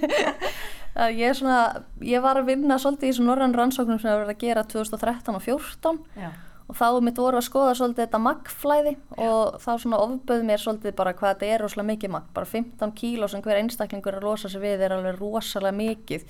Að 0.99 1.19
ég, 1.21 1.35
svona, 1.37 1.57
ég 2.03 2.23
var 2.23 2.39
að 2.39 2.47
vinna 2.49 2.75
svolítið 2.81 3.11
í 3.11 3.15
svona 3.15 3.29
norrann 3.29 3.53
rannsóknum 3.55 3.99
sem 4.01 4.09
það 4.09 4.23
verið 4.23 4.31
að 4.33 4.41
gera 4.41 4.63
2013 4.67 5.37
og 5.37 5.43
2014 5.45 5.99
Já. 6.17 6.31
Og 6.69 6.77
þá 6.77 6.99
mitt 7.01 7.17
voru 7.17 7.39
að 7.39 7.47
skoða 7.47 7.71
svolítið 7.77 8.03
þetta 8.05 8.19
maggflæði 8.21 8.91
og 9.25 9.55
þá 9.63 9.69
svona 9.81 10.01
ofböð 10.05 10.43
mér 10.45 10.61
svolítið 10.61 10.93
bara 10.99 11.13
hvað 11.17 11.33
þetta 11.33 11.49
er 11.53 11.63
rosalega 11.63 11.89
mikið 11.89 12.13
magg. 12.13 12.27
Bara 12.35 12.49
15 12.51 12.93
kíló 12.99 13.29
sem 13.31 13.41
hver 13.45 13.61
einstaklingur 13.63 14.13
er 14.13 14.19
að 14.21 14.27
losa 14.29 14.51
sig 14.53 14.61
við 14.61 14.85
er 14.85 14.95
alveg 14.95 15.17
rosalega 15.17 15.77
mikið 15.79 16.27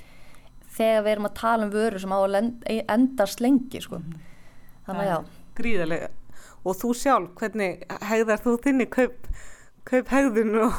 þegar 0.78 1.04
við 1.04 1.12
erum 1.12 1.28
að 1.30 1.36
tala 1.42 1.68
um 1.68 1.74
vöru 1.74 2.00
sem 2.00 2.16
á 2.16 2.20
að 2.20 2.32
lend- 2.38 2.64
endast 2.88 3.44
lengi, 3.44 3.82
sko. 3.84 4.00
Þannig 4.88 5.04
að 5.04 5.12
já. 5.12 5.20
Gríðarlega. 5.60 6.10
Og 6.64 6.76
þú 6.80 6.94
sjálf, 6.96 7.36
hvernig 7.40 7.84
hegðar 8.08 8.42
þú 8.44 8.56
þinni 8.64 8.90
kaup, 8.92 9.28
kaup 9.88 10.08
hegðun 10.16 10.56
og, 10.64 10.74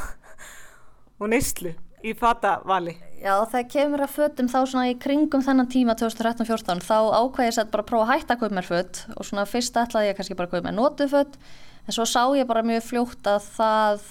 og 1.21 1.33
neyslu? 1.33 1.75
í 2.01 2.15
fata 2.17 2.61
vali? 2.65 2.95
Já, 3.21 3.35
þegar 3.53 3.67
kemur 3.69 4.01
að 4.01 4.13
fötum 4.15 4.47
þá 4.49 4.61
svona 4.65 4.87
í 4.89 4.95
kringum 4.97 5.43
þennan 5.45 5.69
tíma 5.69 5.93
2013-14 6.01 6.79
þá 6.81 6.97
ákveði 7.21 7.49
ég 7.51 7.57
sett 7.59 7.73
bara 7.73 7.85
að 7.85 7.91
prófa 7.91 8.07
að 8.07 8.13
hætta 8.15 8.37
að 8.37 8.41
kaupa 8.41 8.57
mér 8.57 8.69
fött 8.71 9.01
og 9.13 9.27
svona 9.29 9.45
fyrst 9.51 9.77
ætlaði 9.77 10.09
ég 10.09 10.17
kannski 10.17 10.37
bara 10.39 10.49
að 10.49 10.55
kaupa 10.55 10.65
mér 10.71 10.77
notuð 10.79 11.13
fött 11.13 11.37
en 11.85 11.97
svo 11.97 12.07
sá 12.09 12.23
ég 12.39 12.49
bara 12.49 12.65
mjög 12.65 12.87
fljótt 12.87 13.29
að 13.29 13.51
það, 13.59 14.07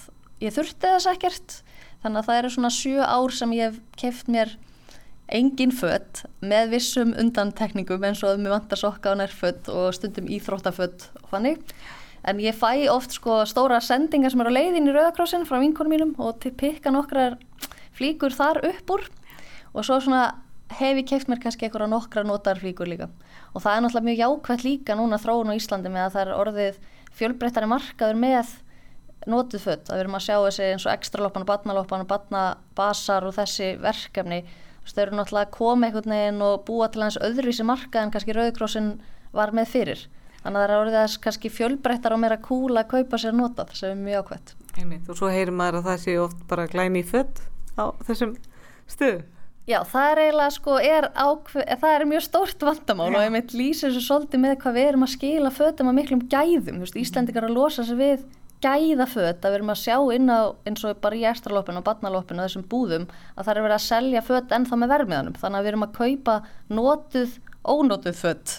ég 0.45 0.53
þurfti 0.59 0.93
þess 0.93 1.09
ekkert. 1.09 1.55
Þannig 2.03 2.21
að 2.21 2.27
það 2.29 2.41
eru 2.41 2.51
svona 2.53 2.71
sjö 2.75 3.07
ár 3.07 3.33
sem 3.39 3.55
ég 3.57 3.71
hef 3.71 3.79
keft 3.97 4.29
mér 4.29 4.53
engin 5.39 5.73
fött 5.73 6.23
með 6.45 6.75
vissum 6.75 7.15
undantekningum 7.17 8.05
eins 8.05 8.21
og 8.25 8.37
með 8.37 8.53
vantar 8.59 8.81
sokka 8.81 9.15
og 9.15 9.19
nærfött 9.23 9.73
og 9.73 9.89
stundum 9.97 10.29
íþróttafött 10.29 11.09
og 11.23 11.33
þannig. 11.33 11.65
En 12.29 12.37
ég 12.43 12.53
fæ 12.53 12.85
oft 12.93 13.17
sko 13.17 13.41
stóra 13.49 13.81
sendingar 13.81 14.29
sem 14.29 14.41
eru 14.45 14.53
á 14.53 14.57
leiðin 14.57 14.89
í 14.89 14.93
Rauðakrossin 14.93 15.49
frá 15.49 15.57
vinkonum 15.61 15.95
mínum 15.95 16.15
og 16.21 16.37
til 16.43 16.53
pikka 16.53 16.93
nokkrar 16.93 17.39
flíkur 17.99 18.35
þar 18.35 18.63
upp 18.71 18.95
úr. 18.95 19.03
Og 19.75 19.85
svo 19.85 19.99
svona 20.01 20.23
hef 20.79 21.01
ég 21.01 21.07
keift 21.09 21.29
mér 21.29 21.41
kannski 21.43 21.67
einhverja 21.67 21.89
nokkra 21.89 22.23
notar 22.25 22.59
flíkur 22.61 22.89
líka. 22.89 23.09
Og 23.53 23.63
það 23.63 23.75
er 23.75 23.83
náttúrulega 23.85 24.07
mjög 24.07 24.23
jákvæmt 24.23 24.65
líka 24.65 24.97
núna 24.97 25.19
þróun 25.21 25.53
á 25.53 25.57
Íslandi 25.57 25.91
með 25.93 26.07
að 26.07 26.15
það 26.15 26.25
er 26.25 26.33
orðið 26.37 26.81
fjölbreyttari 27.19 27.69
markaður 27.69 28.19
með 28.21 28.51
notuð 29.29 29.65
fött, 29.65 29.89
að 29.89 29.97
við 29.97 30.03
erum 30.03 30.17
að 30.17 30.25
sjá 30.25 30.35
þessi 30.45 30.67
eins 30.69 30.85
og 30.85 30.93
ekstraloppan 30.93 31.43
og 31.43 31.49
badnaloppan 31.49 32.03
og 32.05 32.09
badnabasar 32.09 33.25
og 33.27 33.35
þessi 33.35 33.73
verkefni. 33.81 34.43
Þau 34.89 35.01
eru 35.03 35.17
náttúrulega 35.19 35.49
að 35.49 35.57
koma 35.57 35.89
einhvern 35.89 36.13
veginn 36.15 36.45
og 36.45 36.63
búa 36.65 36.87
til 36.89 37.03
hans 37.03 37.19
öðruvísi 37.21 37.65
markað 37.67 38.05
en 38.05 38.13
kannski 38.13 38.33
Rauðkrossin 38.33 38.87
var 39.35 39.51
með 39.53 39.73
fyrir. 39.73 40.05
Þannig 40.39 40.55
að 40.55 40.63
það 40.63 40.71
er 40.71 40.79
orðið 40.79 40.97
þess 40.97 41.21
kannski 41.25 41.51
fjölbreyttar 41.51 42.15
og 42.15 42.21
meira 42.23 42.39
kúla 42.41 42.85
að 42.85 42.91
kaupa 42.93 43.19
sér 43.19 43.35
notað 43.35 43.73
sem 43.75 43.91
er 43.91 44.03
mjög 44.05 44.23
ákveðt 44.23 44.55
og 45.11 45.17
svo 45.19 45.31
heyrir 45.33 45.51
maður 45.51 45.81
að 45.81 45.89
það 45.89 46.03
sé 46.05 46.13
oft 46.23 46.43
bara 46.47 46.67
glæmi 46.71 47.01
í 47.03 47.07
fött 47.07 47.41
á 47.79 47.85
þessum 48.07 48.35
stöðum? 48.89 49.27
Já, 49.69 49.83
það 49.85 50.11
er 50.11 50.19
eiginlega 50.23 50.53
sko, 50.55 50.75
er 50.81 51.07
ákveð, 51.13 51.65
það 51.77 51.91
er 51.93 52.03
mjög 52.09 52.23
stórt 52.25 52.63
vandamál 52.65 53.09
og 53.11 53.21
ég 53.21 53.33
meit 53.35 53.51
lýsir 53.53 53.91
svo 53.93 54.01
svolítið 54.01 54.41
með 54.41 54.53
hvað 54.63 54.77
við 54.79 54.87
erum 54.89 55.05
að 55.05 55.11
skila 55.13 55.51
fötum 55.53 55.91
að 55.91 55.97
miklum 55.99 56.23
gæðum, 56.31 56.79
þú 56.79 56.85
veist, 56.87 56.97
Íslandikar 56.97 57.45
að 57.45 57.53
losa 57.53 57.85
sig 57.85 57.99
við 57.99 58.23
gæðaföt, 58.63 59.43
að 59.43 59.53
við 59.53 59.57
erum 59.59 59.73
að 59.75 59.83
sjá 59.83 59.97
inn 60.15 60.33
á 60.33 60.41
eins 60.65 60.85
og 60.89 60.97
bara 61.03 61.19
í 61.19 61.27
ekstralópinu 61.29 61.83
og 61.83 61.85
badnalópinu 61.85 62.41
og 62.41 62.49
þessum 62.49 62.65
búðum, 62.71 63.05
að 63.35 63.45
það 63.45 63.53
er 63.53 63.67
verið 63.67 63.75
að 63.77 63.85
selja 63.85 64.25
föt 64.25 64.57
ennþá 64.57 64.81
með 64.81 64.91
vermiðanum, 64.95 65.37
þannig 65.43 65.59
að 65.59 65.67
við 65.67 65.71
erum 65.73 65.85
að 65.85 65.93
kaupa 65.99 66.39
notuð, 66.79 67.37
ónotuð 67.69 68.19
föt. 68.23 68.57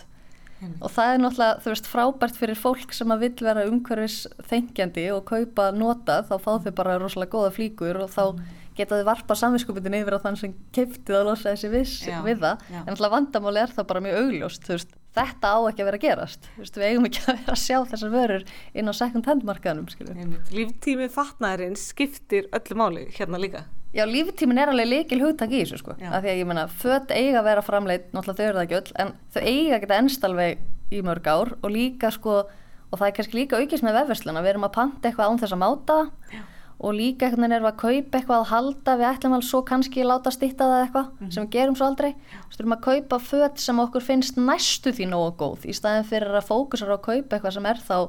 Og 0.79 0.93
það 0.93 1.11
er 1.11 1.21
náttúrulega, 1.25 1.61
þú 1.65 1.73
veist, 1.73 1.87
frábært 1.91 2.39
fyrir 2.39 2.59
fólk 2.61 2.95
sem 2.95 3.11
að 3.11 3.23
vil 3.25 3.47
vera 3.49 3.67
umhverfis 3.67 4.23
þengjandi 4.47 5.07
og 5.17 5.25
kaupa 5.29 5.71
notað, 5.73 6.31
þá 6.31 6.35
fá 6.39 6.51
þau 6.61 6.75
bara 6.77 6.99
rosalega 7.01 7.33
góða 7.33 7.55
flíkur 7.57 8.03
og 8.05 8.13
þá 8.13 8.25
mm 8.31 8.60
geta 8.81 8.99
þið 8.99 9.09
varpa 9.11 9.37
samvinskupin 9.39 9.99
yfir 10.01 10.17
á 10.17 10.25
þann 10.25 10.39
sem 10.41 10.55
keftið 10.75 11.19
að 11.21 11.29
losa 11.31 11.53
þessi 11.53 11.71
viss 11.73 12.07
já, 12.09 12.19
við 12.25 12.43
það. 12.45 12.65
já. 12.71 12.81
en 12.81 12.95
alltaf 12.95 13.15
vandamáli 13.15 13.63
er 13.63 13.75
það 13.77 13.89
bara 13.91 14.03
mjög 14.05 14.21
augljóst 14.25 14.71
veist, 14.71 14.95
þetta 15.17 15.51
á 15.51 15.59
ekki 15.71 15.83
að 15.83 15.89
vera 15.89 15.99
að 15.99 16.05
gerast. 16.05 16.49
Veist, 16.59 16.79
við 16.79 16.87
eigum 16.89 17.09
ekki 17.09 17.25
að 17.27 17.41
vera 17.41 17.57
að 17.57 17.63
sjá 17.65 17.77
þessar 17.93 18.15
vörur 18.15 18.47
inn 18.75 18.91
á 18.91 18.95
second 18.97 19.31
hand 19.31 19.47
markaðanum 19.49 20.41
Líftímið 20.55 21.13
fatnaðarins 21.15 21.91
skiptir 21.93 22.49
öllu 22.57 22.79
máli 22.79 23.07
hérna 23.17 23.41
líka. 23.43 23.67
Já, 23.91 24.05
líftímin 24.07 24.61
er 24.63 24.71
alveg 24.71 24.87
líkil 24.87 25.19
hugtak 25.25 25.51
í 25.51 25.65
þessu 25.65 25.81
sko. 25.81 25.97
Af 25.99 26.23
því 26.23 26.31
að 26.31 26.37
ég 26.39 26.47
menna, 26.47 26.69
fött 26.71 27.11
eiga 27.11 27.41
að 27.41 27.49
vera 27.49 27.65
framleitt 27.67 28.13
náttúrulega 28.15 28.39
þau 28.39 28.45
eru 28.47 28.61
það 28.61 28.67
ekki 28.69 28.79
öll, 28.79 28.93
en 29.03 29.11
þau 29.35 29.41
eiga 29.43 29.73
að 29.75 29.83
geta 29.83 29.99
ennstalveg 29.99 30.61
í 30.95 31.01
mörg 31.07 31.27
ár 31.27 31.51
og 31.59 31.75
líka 31.75 32.13
sko, 32.15 32.37
og 32.47 33.01
það 33.01 33.09
er 33.09 33.17
kannski 33.17 33.39
líka 33.41 33.59
aukist 33.59 33.83
með 33.83 33.99
vefversluna, 33.99 34.45
við 34.47 34.53
erum 34.53 34.69
að 34.69 34.77
panta 34.77 35.11
eitthvað 35.11 35.33
án 35.35 35.43
þess 35.43 35.57
að 35.57 35.63
máta. 35.65 35.99
Já 36.31 36.45
og 36.81 36.95
líka 36.97 37.27
einhvern 37.27 37.45
veginn 37.45 37.55
erum 37.59 37.67
við 37.67 37.73
að 37.75 37.81
kaupa 37.83 38.19
eitthvað 38.19 38.39
að 38.39 38.51
halda 38.51 38.93
við 38.97 39.09
ætlum 39.11 39.35
alveg 39.37 39.49
svo 39.51 39.61
kannski 39.69 40.05
láta 40.07 40.31
stitta 40.33 40.69
það 40.71 40.85
eitthvað 40.85 41.07
mm 41.11 41.19
-hmm. 41.21 41.33
sem 41.35 41.45
við 41.45 41.51
gerum 41.57 41.77
svo 41.77 41.87
aldrei. 41.87 42.15
Við 42.49 42.61
erum 42.61 42.77
að 42.77 42.85
kaupa 42.89 43.19
föt 43.19 43.59
sem 43.61 43.79
okkur 43.79 44.03
finnst 44.03 44.37
næstu 44.37 44.93
því 44.93 45.07
nógu 45.11 45.33
góð 45.37 45.67
í 45.67 45.75
staðin 45.77 46.09
fyrir 46.09 46.35
að 46.35 46.49
fókusar 46.49 46.89
á 46.89 46.97
að 46.97 47.07
kaupa 47.09 47.37
eitthvað 47.37 47.55
sem 47.55 47.67
er 47.67 47.79
þá 47.89 48.09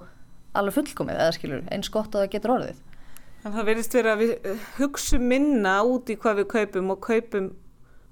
alveg 0.54 0.74
fullkomið 0.74 1.16
eða 1.16 1.36
skilur 1.36 1.64
eins 1.72 1.90
gott 1.90 2.16
að 2.16 2.22
það 2.22 2.32
getur 2.32 2.52
orðið. 2.56 2.78
En 3.44 3.54
Það 3.54 3.66
verðist 3.66 3.94
verið 3.94 4.12
að 4.12 4.22
við 4.22 4.32
eh, 4.46 4.58
hugsun 4.78 5.28
minna 5.28 5.84
út 5.84 6.10
í 6.10 6.16
hvað 6.16 6.38
við 6.40 6.48
kaupum 6.48 6.92
og 6.92 7.00
kaupum 7.02 7.52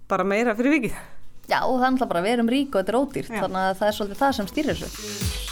bara 0.09 0.23
meira 0.23 0.55
fyrir 0.55 0.71
vikið. 0.71 0.95
Já 1.49 1.61
og 1.65 1.79
það 1.79 2.01
er 2.01 2.11
bara 2.11 2.25
við 2.25 2.35
erum 2.37 2.49
rík 2.49 2.75
og 2.75 2.81
þetta 2.81 2.91
er 2.91 2.99
ódýrt 2.99 3.31
þannig 3.33 3.63
að 3.63 3.77
það 3.79 3.87
er 3.87 5.48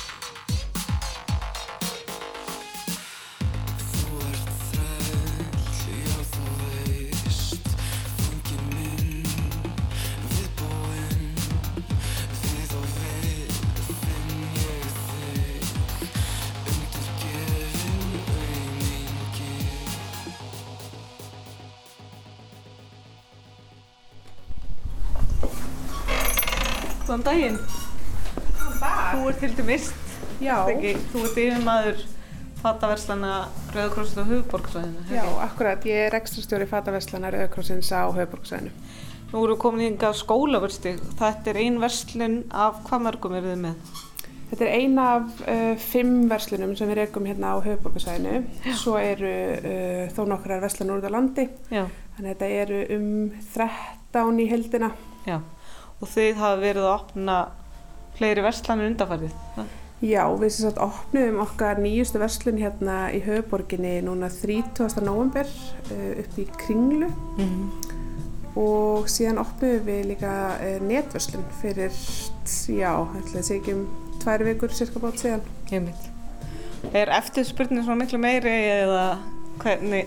daginn. 27.28 27.58
Þú 28.78 29.26
ert 29.28 29.42
Hildur 29.44 29.68
Mist. 29.68 30.14
Já. 30.40 30.56
Þú 31.12 31.24
ert 31.26 31.40
yfirmaður 31.42 32.04
fataverslana 32.62 33.32
Rauðakrossins 33.76 34.22
á 34.22 34.30
höfuborgsvæðinu. 34.30 35.04
Já, 35.12 35.24
akkurat. 35.44 35.88
Ég 35.88 36.08
er 36.08 36.18
ekstrastjóri 36.18 36.68
fataverslana 36.70 37.32
Rauðakrossins 37.34 37.92
á 37.92 38.08
höfuborgsvæðinu. 38.16 38.72
Nú 39.34 39.42
eru 39.44 39.58
komin 39.60 39.84
í 39.84 39.90
yngar 39.92 40.16
skólaversti. 40.16 40.96
Þetta 41.20 41.52
er 41.52 41.60
ein 41.66 41.82
verslun 41.84 42.38
af 42.56 42.80
hvað 42.88 43.04
mörgum 43.10 43.36
eru 43.36 43.52
þið 43.52 43.60
með? 43.66 43.92
Þetta 44.48 44.64
er 44.64 44.74
ein 44.78 44.96
af 45.04 45.42
uh, 45.44 45.74
fimm 45.84 46.16
verslunum 46.32 46.78
sem 46.80 46.88
við 46.88 47.02
rekum 47.02 47.28
hérna 47.28 47.52
á 47.52 47.66
höfuborgarsvæðinu. 47.66 48.72
Svo 48.80 48.96
eru 49.02 49.34
uh, 49.58 50.08
þó 50.16 50.24
nokkrar 50.32 50.64
verslunur 50.64 51.02
út 51.02 51.12
á 51.12 51.16
landi. 51.18 51.50
Já. 51.68 51.84
Þannig 52.16 52.32
að 52.32 52.32
þetta 52.32 52.52
eru 52.64 52.82
um 52.96 53.14
13 53.52 54.44
í 54.46 54.50
heldina. 54.54 54.94
Já 55.28 55.42
og 56.02 56.12
þið 56.12 56.40
hafa 56.42 56.62
verið 56.62 56.86
að 56.86 56.94
opna 56.94 57.38
fleiri 58.18 58.46
verslanir 58.46 58.92
undanfærið. 58.92 59.36
Já, 60.06 60.24
við 60.38 60.52
sem 60.54 60.68
sagt 60.68 60.82
opnum 60.82 61.40
okkar 61.42 61.80
nýjustu 61.82 62.20
verslun 62.22 62.60
hérna 62.62 63.08
í 63.18 63.22
höfuborginni 63.26 63.96
núna 64.06 64.30
30. 64.30 65.02
november 65.02 65.48
uh, 65.50 66.12
upp 66.22 66.38
í 66.38 66.46
Kringlu 66.62 67.08
mm 67.10 67.48
-hmm. 67.48 67.96
og 68.62 69.10
síðan 69.10 69.42
opnum 69.42 69.82
við 69.88 70.04
líka 70.12 70.34
uh, 70.62 70.78
netverslun 70.86 71.46
fyrir, 71.62 71.98
já, 72.70 72.94
ætlaði 73.18 73.42
að 73.42 73.50
segja 73.50 73.76
um 73.76 73.88
tvær 74.22 74.44
vikur 74.46 74.74
cirka 74.74 75.00
bát 75.00 75.18
síðan. 75.18 75.42
Ég 75.72 75.82
mynd. 75.82 76.04
Er 76.94 77.10
eftirspurnin 77.18 77.84
svona 77.84 78.04
miklu 78.04 78.20
meiri 78.22 78.54
eða 78.54 79.18
hvernig, 79.58 80.06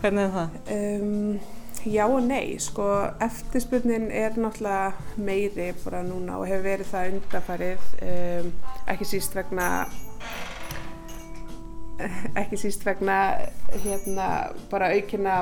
hvernig 0.00 0.24
er 0.24 0.30
það? 0.34 0.48
Um, 0.76 1.40
Já 1.82 2.04
og 2.06 2.22
nei, 2.22 2.58
sko 2.62 2.84
eftirspurnin 3.24 4.04
er 4.14 4.36
náttúrulega 4.38 4.92
meiri 5.18 5.72
bara 5.82 6.04
núna 6.06 6.36
og 6.38 6.46
hefur 6.46 6.62
verið 6.68 6.90
það 6.92 7.08
undanfarið 7.16 7.88
um, 8.06 8.52
ekki 8.92 9.08
síst 9.10 9.34
vegna 9.34 9.66
ekki 12.38 12.60
síst 12.60 12.86
vegna 12.86 13.18
hérna 13.82 14.28
bara 14.70 14.92
aukina 14.94 15.40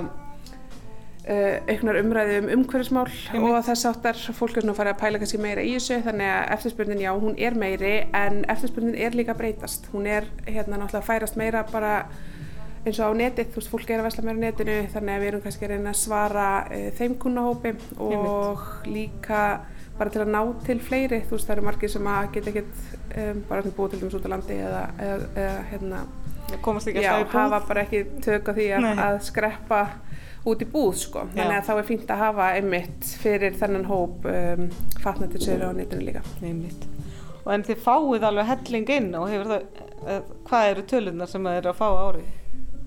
uh, 1.28 1.56
auknar 1.68 2.00
umræði 2.00 2.40
um 2.40 2.50
umhverfismál 2.56 3.12
og 3.42 3.60
þess 3.68 3.88
áttar 3.92 4.24
fólk 4.32 4.56
er 4.56 4.64
svona 4.64 4.74
að 4.74 4.80
fara 4.80 4.96
að 4.96 5.00
pæla 5.04 5.20
kannski 5.20 5.44
meira 5.44 5.64
í 5.64 5.76
þessu 5.76 6.00
þannig 6.08 6.32
að 6.38 6.52
eftirspurnin 6.56 7.04
já, 7.04 7.12
hún 7.20 7.36
er 7.36 7.56
meiri 7.66 7.94
en 8.16 8.44
eftirspurnin 8.48 8.96
er 8.96 9.16
líka 9.16 9.36
breytast. 9.36 9.92
Hún 9.92 10.08
er 10.08 10.28
hérna 10.46 10.80
náttúrulega 10.80 11.06
færast 11.06 11.36
meira 11.40 11.66
bara 11.68 12.06
eins 12.80 13.00
og 13.00 13.12
á 13.12 13.18
netið, 13.18 13.50
þú 13.52 13.60
veist, 13.60 13.70
fólk 13.74 13.90
er 13.90 14.00
að 14.00 14.06
vesla 14.08 14.24
meira 14.24 14.40
á 14.40 14.44
netinu 14.46 14.76
þannig 14.94 15.14
að 15.16 15.20
við 15.20 15.30
erum 15.30 15.42
kannski 15.44 15.66
að 15.66 15.72
reyna 15.74 15.92
að 15.92 16.00
svara 16.00 16.46
e, 16.72 16.80
þeim 16.96 17.16
kunnahópi 17.20 17.74
og 18.00 18.62
líka 18.88 19.42
bara 20.00 20.12
til 20.14 20.22
að 20.24 20.32
ná 20.32 20.40
til 20.64 20.78
fleiri, 20.80 21.20
þú 21.28 21.36
veist, 21.36 21.48
það 21.48 21.56
eru 21.58 21.66
margir 21.66 21.92
sem 21.92 22.08
að 22.08 22.30
geta 22.36 22.52
ekkert 22.54 22.78
um, 23.20 23.42
bara 23.50 23.64
að 23.64 23.74
búa 23.76 23.90
til 23.92 24.00
dæmis 24.00 24.16
út 24.16 24.28
á 24.28 24.32
landi 24.32 24.56
eða, 24.56 24.84
eða, 24.96 25.26
eða 25.42 25.58
hérna 25.74 26.04
já, 26.96 27.10
hafa 27.34 27.60
bara 27.68 27.84
ekki 27.84 28.00
tök 28.24 28.48
á 28.48 28.52
því 28.56 28.70
að, 28.78 28.88
að 29.04 29.18
skreppa 29.28 29.82
út 30.48 30.64
í 30.64 30.70
búð, 30.72 30.94
sko, 31.02 31.26
þannig 31.34 31.58
að 31.58 31.68
þá 31.68 31.72
er 31.74 31.86
fínt 31.90 32.14
að 32.14 32.22
hafa 32.24 32.48
einmitt 32.56 33.12
fyrir 33.20 33.60
þennan 33.60 33.86
hóp 33.90 34.24
um, 34.30 34.66
fatnatir 35.04 35.44
sér 35.44 35.68
á 35.68 35.70
netinu 35.76 36.06
líka. 36.08 36.24
Einmitt. 36.40 36.88
Og 37.44 37.52
en 37.52 37.64
þið 37.68 37.84
fáið 37.84 38.26
alveg 38.28 38.48
helling 38.54 38.92
inn 38.96 39.14
og 39.20 39.28
hefur 39.28 39.52
það, 39.52 39.82
eh, 40.06 40.20
hvað 40.48 40.70
eru 40.72 40.84
tölunar 40.94 41.28
sem 41.28 41.44
það 41.44 41.60
eru 41.60 41.72
að 41.74 41.80
fá 41.80 41.88
árið? 41.90 42.39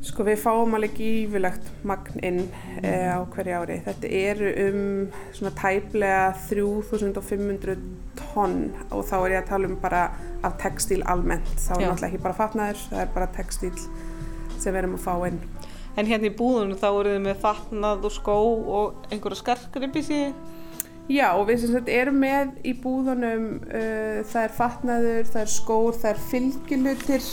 Sko 0.03 0.25
við 0.27 0.41
fáum 0.43 0.75
alveg 0.75 0.97
gífilegt 0.99 1.67
magn 1.87 2.19
inn 2.27 2.39
eh, 2.83 3.07
á 3.07 3.23
hverju 3.23 3.59
ári. 3.61 3.77
Þetta 3.85 4.09
eru 4.19 4.49
um 4.65 4.81
svona 5.31 5.53
tæplega 5.55 6.33
3500 6.49 7.77
tonn 8.19 8.57
og 8.91 9.05
þá 9.07 9.15
er 9.21 9.35
ég 9.37 9.43
að 9.45 9.51
tala 9.53 9.69
um 9.71 9.77
bara 9.79 10.03
af 10.43 10.57
textíl 10.59 10.99
almennt. 11.07 11.53
Þá 11.55 11.71
er 11.77 11.85
náttúrulega 11.85 12.09
ekki 12.09 12.23
bara 12.25 12.39
fatnaður, 12.41 12.83
það 12.89 13.05
er 13.05 13.13
bara 13.15 13.29
textíl 13.37 13.75
sem 14.57 14.73
við 14.73 14.81
erum 14.81 14.97
að 14.99 15.05
fá 15.07 15.13
inn. 15.29 15.39
En 15.95 16.09
hérna 16.09 16.27
í 16.27 16.35
búðunum 16.35 16.79
þá 16.81 16.89
eru 16.89 17.15
þið 17.15 17.23
með 17.29 17.41
fatnað 17.45 18.09
og 18.09 18.15
skó 18.17 18.37
og 18.81 19.07
einhverja 19.13 19.39
skarkripi 19.39 20.03
síði. 20.03 20.33
Já, 21.11 21.33
og 21.35 21.49
við 21.49 21.63
sem 21.63 21.73
sagt 21.73 21.89
erum 21.91 22.19
með 22.23 22.53
í 22.63 22.71
búðunum, 22.79 23.47
uh, 23.67 24.19
það 24.23 24.45
er 24.45 24.53
fatnaður, 24.55 25.25
það 25.31 25.41
er 25.41 25.51
skór, 25.51 25.97
það 25.99 26.13
er 26.13 26.21
fylgilutir 26.31 27.25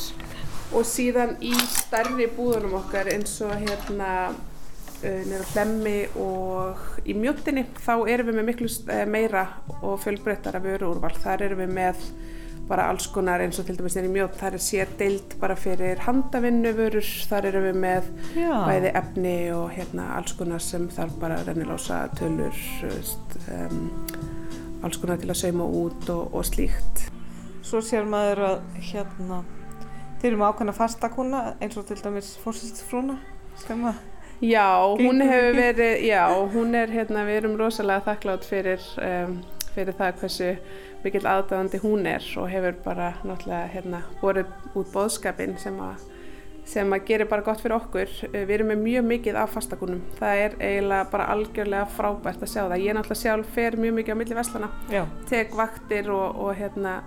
og 0.70 0.86
síðan 0.86 1.36
í 1.42 1.52
stærri 1.72 2.28
búðunum 2.36 2.78
okkar 2.80 3.10
eins 3.12 3.36
og 3.46 3.54
hérna 3.58 4.10
uh, 4.30 5.22
nýra 5.26 5.46
hlemmi 5.54 5.96
og 6.20 7.00
í 7.04 7.16
mjóttinni 7.18 7.66
þá 7.80 7.94
erum 8.12 8.30
við 8.30 8.38
með 8.38 8.50
miklu 8.50 8.68
uh, 8.70 9.06
meira 9.10 9.46
og 9.80 9.98
fjölbreyttara 10.04 10.62
vöruúrval. 10.62 11.14
Þar 11.18 11.48
erum 11.48 11.64
við 11.64 11.74
með 11.80 12.04
bara 12.70 12.86
alls 12.86 13.08
konar 13.10 13.42
eins 13.42 13.58
og 13.58 13.66
til 13.66 13.74
dæmis 13.80 13.96
nýri 13.98 14.12
mjótt, 14.12 14.36
þar 14.38 14.56
er 14.56 14.62
sér 14.62 14.90
deild 14.98 15.34
bara 15.40 15.56
fyrir 15.58 16.02
handavinnuvörur, 16.06 17.06
þar 17.26 17.48
erum 17.50 17.66
við 17.66 17.78
með 17.82 18.10
Já. 18.38 18.52
bæði 18.68 18.92
efni 19.00 19.36
og 19.56 19.72
hérna 19.74 20.10
alls 20.20 20.36
konar 20.38 20.62
sem 20.62 20.86
þarf 20.94 21.16
bara 21.18 21.40
rennilósa, 21.48 22.04
tölur, 22.14 22.60
um, 23.56 23.80
alls 24.86 25.00
konar 25.02 25.18
til 25.18 25.32
að 25.32 25.40
sauma 25.42 25.66
út 25.82 26.12
og, 26.14 26.30
og 26.30 26.46
slíkt. 26.46 27.08
Svo 27.66 27.82
sér 27.84 28.06
maður 28.08 28.44
að 28.52 28.78
hérna, 28.92 29.42
þeir 30.20 30.30
eru 30.32 30.40
með 30.40 30.52
ákveðna 30.52 30.76
fastakuna 30.76 31.42
eins 31.60 31.76
og 31.80 31.88
til 31.88 31.98
dæmis 32.04 32.34
fórsýstsfrúna 32.44 33.18
sem 33.60 33.84
að 33.88 34.06
Já, 34.40 34.96
hún 34.96 35.20
hefur 35.20 35.52
verið, 35.52 35.98
já, 36.08 36.22
hún 36.54 36.72
er 36.74 36.88
hérna, 36.88 37.26
við 37.28 37.42
erum 37.42 37.58
rosalega 37.60 38.06
þakklátt 38.06 38.46
fyrir, 38.48 38.86
um, 39.04 39.34
fyrir 39.74 39.92
það 39.98 40.14
hversu 40.22 40.46
mikill 41.04 41.26
aðdáðandi 41.28 41.80
hún 41.82 42.08
er 42.08 42.24
og 42.40 42.48
hefur 42.48 42.78
bara 42.86 43.10
náttúrulega 43.20 43.68
hérna 43.74 44.00
borið 44.22 44.48
út 44.80 44.88
bóðskapin 44.94 45.58
sem 45.60 45.76
að 45.84 46.06
sem 46.70 46.92
að 46.94 47.04
gerir 47.08 47.28
bara 47.28 47.44
gott 47.44 47.60
fyrir 47.60 47.76
okkur. 47.76 48.10
Uh, 48.30 48.40
Við 48.46 48.54
erum 48.56 48.72
með 48.72 48.82
mjög 48.86 49.06
mikið 49.10 49.38
af 49.42 49.52
fastakunum. 49.58 50.00
Það 50.16 50.42
er 50.46 50.56
eiginlega 50.60 51.10
bara 51.12 51.28
algjörlega 51.34 51.86
frábært 51.98 52.44
að 52.44 52.52
sjá 52.54 52.60
það. 52.62 52.76
Ég 52.80 52.96
náttúrulega 52.96 53.20
sjálf 53.26 53.54
fer 53.58 53.76
mjög 53.80 53.96
mikið 53.98 54.16
á 54.16 54.20
milli 54.22 54.38
verslana, 54.40 54.72
Já. 54.88 55.02
tek 55.28 55.52
vaktir 55.58 56.08
og, 56.14 56.40
og 56.46 56.56
hérna 56.56 57.00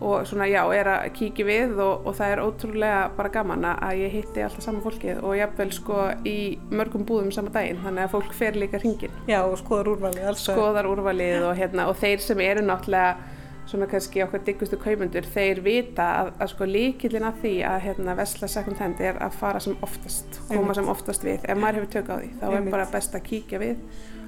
og 0.00 0.24
svona 0.26 0.48
já, 0.50 0.62
er 0.74 0.90
að 0.90 1.04
kíkja 1.16 1.46
við 1.46 1.76
og, 1.78 2.08
og 2.08 2.16
það 2.18 2.32
er 2.32 2.42
ótrúlega 2.42 3.02
bara 3.16 3.30
gaman 3.36 3.68
að 3.70 4.00
ég 4.02 4.16
hitti 4.18 4.42
alltaf 4.42 4.64
sama 4.66 4.82
fólkið 4.84 5.22
og 5.22 5.36
jafnvel 5.38 5.70
sko 5.72 6.00
í 6.26 6.38
mörgum 6.74 7.06
búðum 7.06 7.30
sama 7.34 7.52
daginn 7.54 7.78
þannig 7.84 8.08
að 8.08 8.16
fólk 8.16 8.34
fer 8.34 8.58
líka 8.58 8.80
hringin 8.82 9.14
Já, 9.30 9.40
og 9.44 9.54
skoðar 9.62 9.92
úrvalið 9.94 10.26
alls 10.32 10.44
skoðar 10.48 10.90
úrvalið 10.90 11.46
og 11.46 11.54
hérna 11.58 11.86
og 11.92 11.96
þeir 12.02 12.26
sem 12.26 12.42
eru 12.44 12.66
náttúrulega 12.66 13.32
svona 13.66 13.86
kannski 13.88 14.22
okkar 14.24 14.42
diggustu 14.44 14.76
kaupundur 14.80 15.26
þeir 15.34 15.60
vita 15.64 16.06
að, 16.20 16.30
að 16.42 16.50
sko 16.52 16.66
líkillin 16.68 17.24
að 17.24 17.38
því 17.44 17.52
að 17.68 17.78
hérna 17.86 18.16
vesla 18.18 18.48
second 18.50 18.80
hand 18.82 19.00
er 19.00 19.20
að 19.24 19.38
fara 19.40 19.62
sem 19.62 19.76
oftast, 19.84 20.40
koma 20.50 20.76
sem 20.76 20.88
oftast 20.90 21.24
við. 21.24 21.46
Ef 21.48 21.60
maður 21.60 21.80
hefur 21.80 21.92
tök 21.94 22.10
á 22.12 22.16
því, 22.18 22.30
þá 22.40 22.44
er 22.48 22.56
Einmitt. 22.58 22.74
bara 22.76 22.88
best 22.92 23.16
að 23.16 23.24
kíkja 23.30 23.62
við 23.62 23.78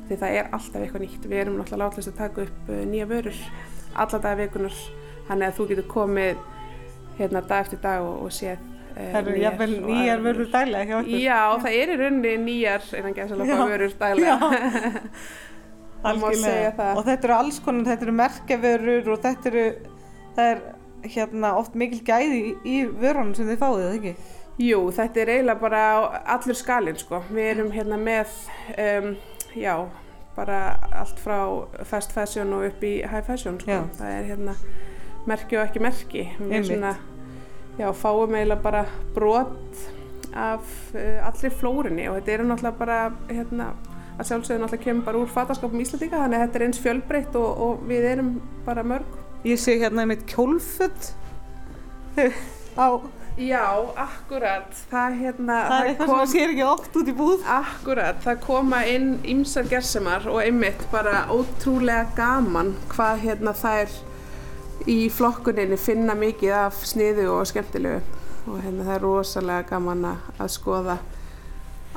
því 0.08 0.20
það 0.22 0.38
er 0.38 0.48
alltaf 0.56 0.80
eitthvað 0.80 1.04
nýtt. 1.04 1.26
Við 1.28 1.42
erum 1.42 1.58
náttúrulega 1.60 1.82
látlist 1.84 2.12
að 2.12 2.20
taka 2.22 2.46
upp 2.46 2.70
uh, 2.72 2.82
nýja 2.88 3.08
vörur 3.10 3.42
alla 3.96 4.22
daga 4.22 4.40
vikunar 4.40 4.80
þannig 5.28 5.48
að 5.48 5.58
þú 5.58 5.68
getur 5.72 5.90
komið 5.90 6.40
hérna 7.18 7.42
dag 7.42 7.66
eftir 7.66 7.82
dag 7.82 8.04
og, 8.04 8.26
og 8.26 8.32
séð 8.36 8.60
uh, 8.60 9.00
Það 9.00 9.18
eru 9.22 9.36
jafnvel 9.42 9.74
og 9.80 9.90
nýjar 9.90 10.24
vörur 10.24 10.48
daglega 10.52 10.86
hjá 10.90 10.96
okkur. 11.00 11.18
Já, 11.24 11.40
það 11.64 11.76
er 11.80 11.92
í 11.92 11.98
rauninni 12.02 12.38
nýjar 12.44 12.88
innan 13.00 13.16
gæðsalapa 13.16 13.58
Já. 13.58 13.66
vörur 13.72 13.98
daglega 14.00 14.54
það 16.06 16.22
má 16.22 16.30
segja 16.38 16.72
það. 16.76 16.94
Og 16.94 17.06
þetta 17.08 17.28
eru 17.28 17.36
alls 17.36 17.60
konar, 17.64 17.86
þetta 17.90 18.06
eru 18.06 18.16
merkjavörur 18.20 19.12
og 19.12 19.22
þetta 19.24 19.52
eru, 19.52 19.66
það 20.36 20.50
er 20.54 20.64
hérna 21.16 21.52
oft 21.60 21.76
mikil 21.78 22.00
gæði 22.06 22.40
í, 22.40 22.56
í 22.66 22.80
vörunum 22.90 23.34
sem 23.36 23.48
þið 23.50 23.62
fáið, 23.62 23.84
eða 23.84 24.00
ekki? 24.00 24.32
Jú, 24.66 24.80
þetta 24.96 25.22
er 25.22 25.32
eiginlega 25.34 25.60
bara 25.60 25.84
allur 26.36 26.56
skalinn 26.56 26.98
sko. 27.00 27.20
Við 27.28 27.50
erum 27.52 27.72
hérna 27.74 27.98
með, 28.00 28.32
um, 28.80 29.10
já, 29.56 29.74
bara 30.36 30.60
allt 30.96 31.20
frá 31.20 31.38
fast 31.88 32.14
fashion 32.16 32.54
og 32.56 32.70
upp 32.70 32.84
í 32.84 32.98
high 33.04 33.24
fashion 33.26 33.60
sko. 33.60 33.72
Já. 33.72 33.82
Það 33.98 34.14
er 34.14 34.30
hérna 34.30 34.56
merki 35.30 35.58
og 35.58 35.66
ekki 35.66 35.82
merki. 35.82 36.24
Við 36.38 36.54
Einmitt. 36.54 36.70
svona, 36.70 36.94
já, 37.80 37.90
fáum 37.96 38.34
eiginlega 38.36 38.62
bara 38.62 38.84
brot 39.14 39.84
af 40.36 40.72
uh, 40.94 41.26
allri 41.26 41.50
flórinni 41.50 42.08
og 42.10 42.18
þetta 42.18 42.34
eru 42.34 42.48
náttúrulega 42.50 42.80
bara, 42.80 42.98
hérna, 43.30 43.68
að 44.16 44.30
sjálfsögðu 44.30 44.62
náttúrulega 44.62 44.84
kemur 44.84 45.06
bara 45.08 45.22
úr 45.22 45.30
fattaskapum 45.32 45.84
Íslandíka 45.84 46.22
þannig 46.22 46.38
að 46.40 46.46
þetta 46.46 46.60
er 46.60 46.66
eins 46.68 46.82
fjölbreytt 46.84 47.38
og, 47.40 47.62
og 47.66 47.86
við 47.88 48.08
erum 48.14 48.32
bara 48.66 48.84
mörg. 48.86 49.20
Ég 49.46 49.60
sé 49.62 49.78
hérna 49.80 50.06
með 50.08 50.26
kjólfutt 50.32 51.12
á, 52.76 52.88
Já, 53.36 53.92
akkurat. 54.00 54.70
Það, 54.88 55.16
hérna, 55.20 55.56
það 55.68 55.78
er 55.78 55.88
eitthvað 55.90 56.08
sem 56.08 56.20
að 56.22 56.30
sér 56.30 56.52
ekki 56.54 56.62
oft 56.64 56.94
út 56.96 57.08
í 57.10 57.14
búð. 57.16 57.42
Akkurat, 57.52 58.20
það 58.24 58.38
koma 58.46 58.78
inn 58.88 59.10
ýmsar 59.28 59.68
gersemar 59.68 60.24
og 60.32 60.38
einmitt 60.40 60.86
bara 60.88 61.26
ótrúlega 61.28 62.06
gaman 62.16 62.72
hvað 62.94 63.20
hérna 63.26 63.52
þær 63.58 63.92
í 64.86 65.08
flokkuninni 65.10 65.78
finna 65.80 66.14
mikið 66.18 66.54
af 66.60 66.78
sniðu 66.86 67.26
og 67.34 67.46
skemmtilegu 67.50 68.00
og 68.46 68.62
hérna 68.62 68.86
það 68.86 68.94
er 68.94 69.02
rosalega 69.02 69.66
gaman 69.72 70.04
að, 70.12 70.48
skoða 70.54 70.96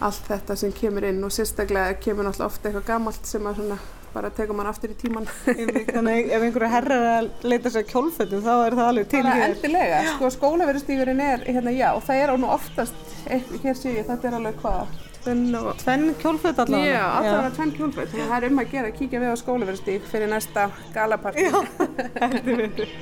allt 0.01 0.27
þetta 0.31 0.55
sem 0.57 0.73
kemur 0.73 1.05
inn 1.05 1.21
og 1.27 1.33
sérstaklega 1.35 1.97
kemur 2.01 2.25
náttúrulega 2.25 2.49
ofta 2.49 2.69
eitthvað 2.69 2.87
gamalt 2.87 3.29
sem 3.29 3.45
að 3.45 3.59
svona 3.59 3.77
bara 4.13 4.31
tekur 4.33 4.57
mann 4.57 4.69
aftur 4.69 4.89
í 4.89 4.95
tíman. 4.97 5.27
Þannig 5.45 6.31
ef 6.33 6.45
einhverju 6.45 6.69
herrar 6.71 7.03
er 7.03 7.11
að 7.19 7.45
leita 7.51 7.69
sér 7.73 7.85
kjólfötum 7.91 8.41
þá 8.41 8.53
er 8.55 8.77
það 8.79 8.87
alveg 8.87 9.11
til 9.11 9.21
hér. 9.27 9.43
endilega, 9.49 9.99
sko 10.15 10.31
skólaverustígurinn 10.33 11.21
er 11.21 11.45
hérna 11.45 11.75
já 11.75 11.91
og 11.91 12.01
það 12.07 12.23
er 12.23 12.33
á 12.33 12.35
nú 12.41 12.49
oftast, 12.55 13.05
eitthvað, 13.27 13.61
hér 13.67 13.77
sé 13.77 13.93
ég, 13.99 14.07
þetta 14.09 14.31
er 14.31 14.39
alveg 14.39 14.57
hvað, 14.63 14.95
tvenn 15.23 15.55
og 15.59 15.77
Tvenn 15.79 16.15
kjólföt 16.21 16.59
allavega. 16.63 17.05
Já, 17.25 17.35
var 17.35 17.55
tvenn 17.55 17.75
kjólföt, 17.75 18.15
það 18.15 18.35
er 18.37 18.49
um 18.49 18.61
að 18.63 18.73
gera 18.73 18.91
að 18.91 18.97
kíkja 18.99 19.21
við 19.23 19.33
á 19.33 19.37
skólaverðstík 19.43 20.09
fyrir 20.09 20.31
næsta 20.31 20.69
galapartí. 20.95 21.47
Já, 21.47 21.59
heldur 22.23 22.61
betur. 22.63 22.93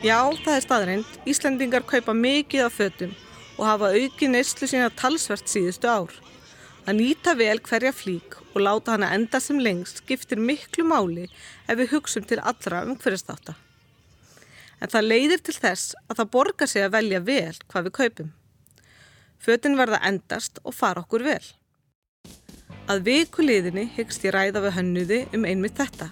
Já, 0.00 0.16
það 0.40 0.54
er 0.54 0.64
staðreind. 0.64 1.16
Íslendingar 1.28 1.84
kaupa 1.84 2.14
mikið 2.16 2.64
af 2.64 2.78
fötum 2.78 3.10
og 3.60 3.66
hafa 3.68 3.90
aukið 3.92 4.30
neyslu 4.32 4.68
sína 4.70 4.88
talsvert 4.96 5.50
síðustu 5.50 5.90
ár. 5.92 6.14
Að 6.88 6.96
nýta 6.96 7.34
vel 7.36 7.58
hverja 7.60 7.92
flík 7.92 8.38
og 8.54 8.62
láta 8.64 8.94
hana 8.94 9.10
enda 9.14 9.40
sem 9.40 9.58
lengst 9.60 10.00
skiptir 10.00 10.40
miklu 10.40 10.86
máli 10.88 11.26
ef 11.68 11.76
við 11.76 11.92
hugsum 11.92 12.24
til 12.24 12.40
allra 12.40 12.84
umhverjastáta. 12.88 13.54
En 14.80 14.88
það 14.88 15.08
leiðir 15.10 15.42
til 15.44 15.54
þess 15.58 15.96
að 16.08 16.22
það 16.22 16.30
borgar 16.36 16.70
sig 16.72 16.84
að 16.86 16.94
velja 16.96 17.20
vel 17.26 17.56
hvað 17.68 17.88
við 17.88 17.96
kaupum. 17.98 18.30
Fötin 19.40 19.76
verða 19.76 20.00
endast 20.08 20.60
og 20.64 20.76
fara 20.76 21.04
okkur 21.04 21.26
vel. 21.28 21.44
Að 22.90 23.04
viku 23.06 23.44
liðinni 23.44 23.84
hyggst 23.96 24.24
ég 24.24 24.34
ræða 24.34 24.64
við 24.64 24.76
hönnuði 24.78 25.20
um 25.36 25.44
einmitt 25.48 25.76
þetta. 25.78 26.08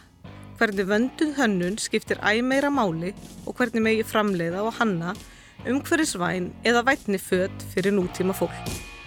Hvernig 0.61 0.89
vönduð 0.91 1.33
hönnun 1.39 1.81
skiptir 1.81 2.21
æg 2.21 2.43
meira 2.45 2.71
máli 2.71 3.14
og 3.47 3.57
hvernig 3.57 3.85
megi 3.85 4.05
framleiða 4.07 4.66
og 4.66 4.77
hanna 4.79 5.16
umhverfisvæn 5.64 6.53
eða 6.66 6.85
vætni 6.87 7.19
föt 7.19 7.66
fyrir 7.73 7.97
nútíma 7.97 8.37
fólk. 8.37 8.97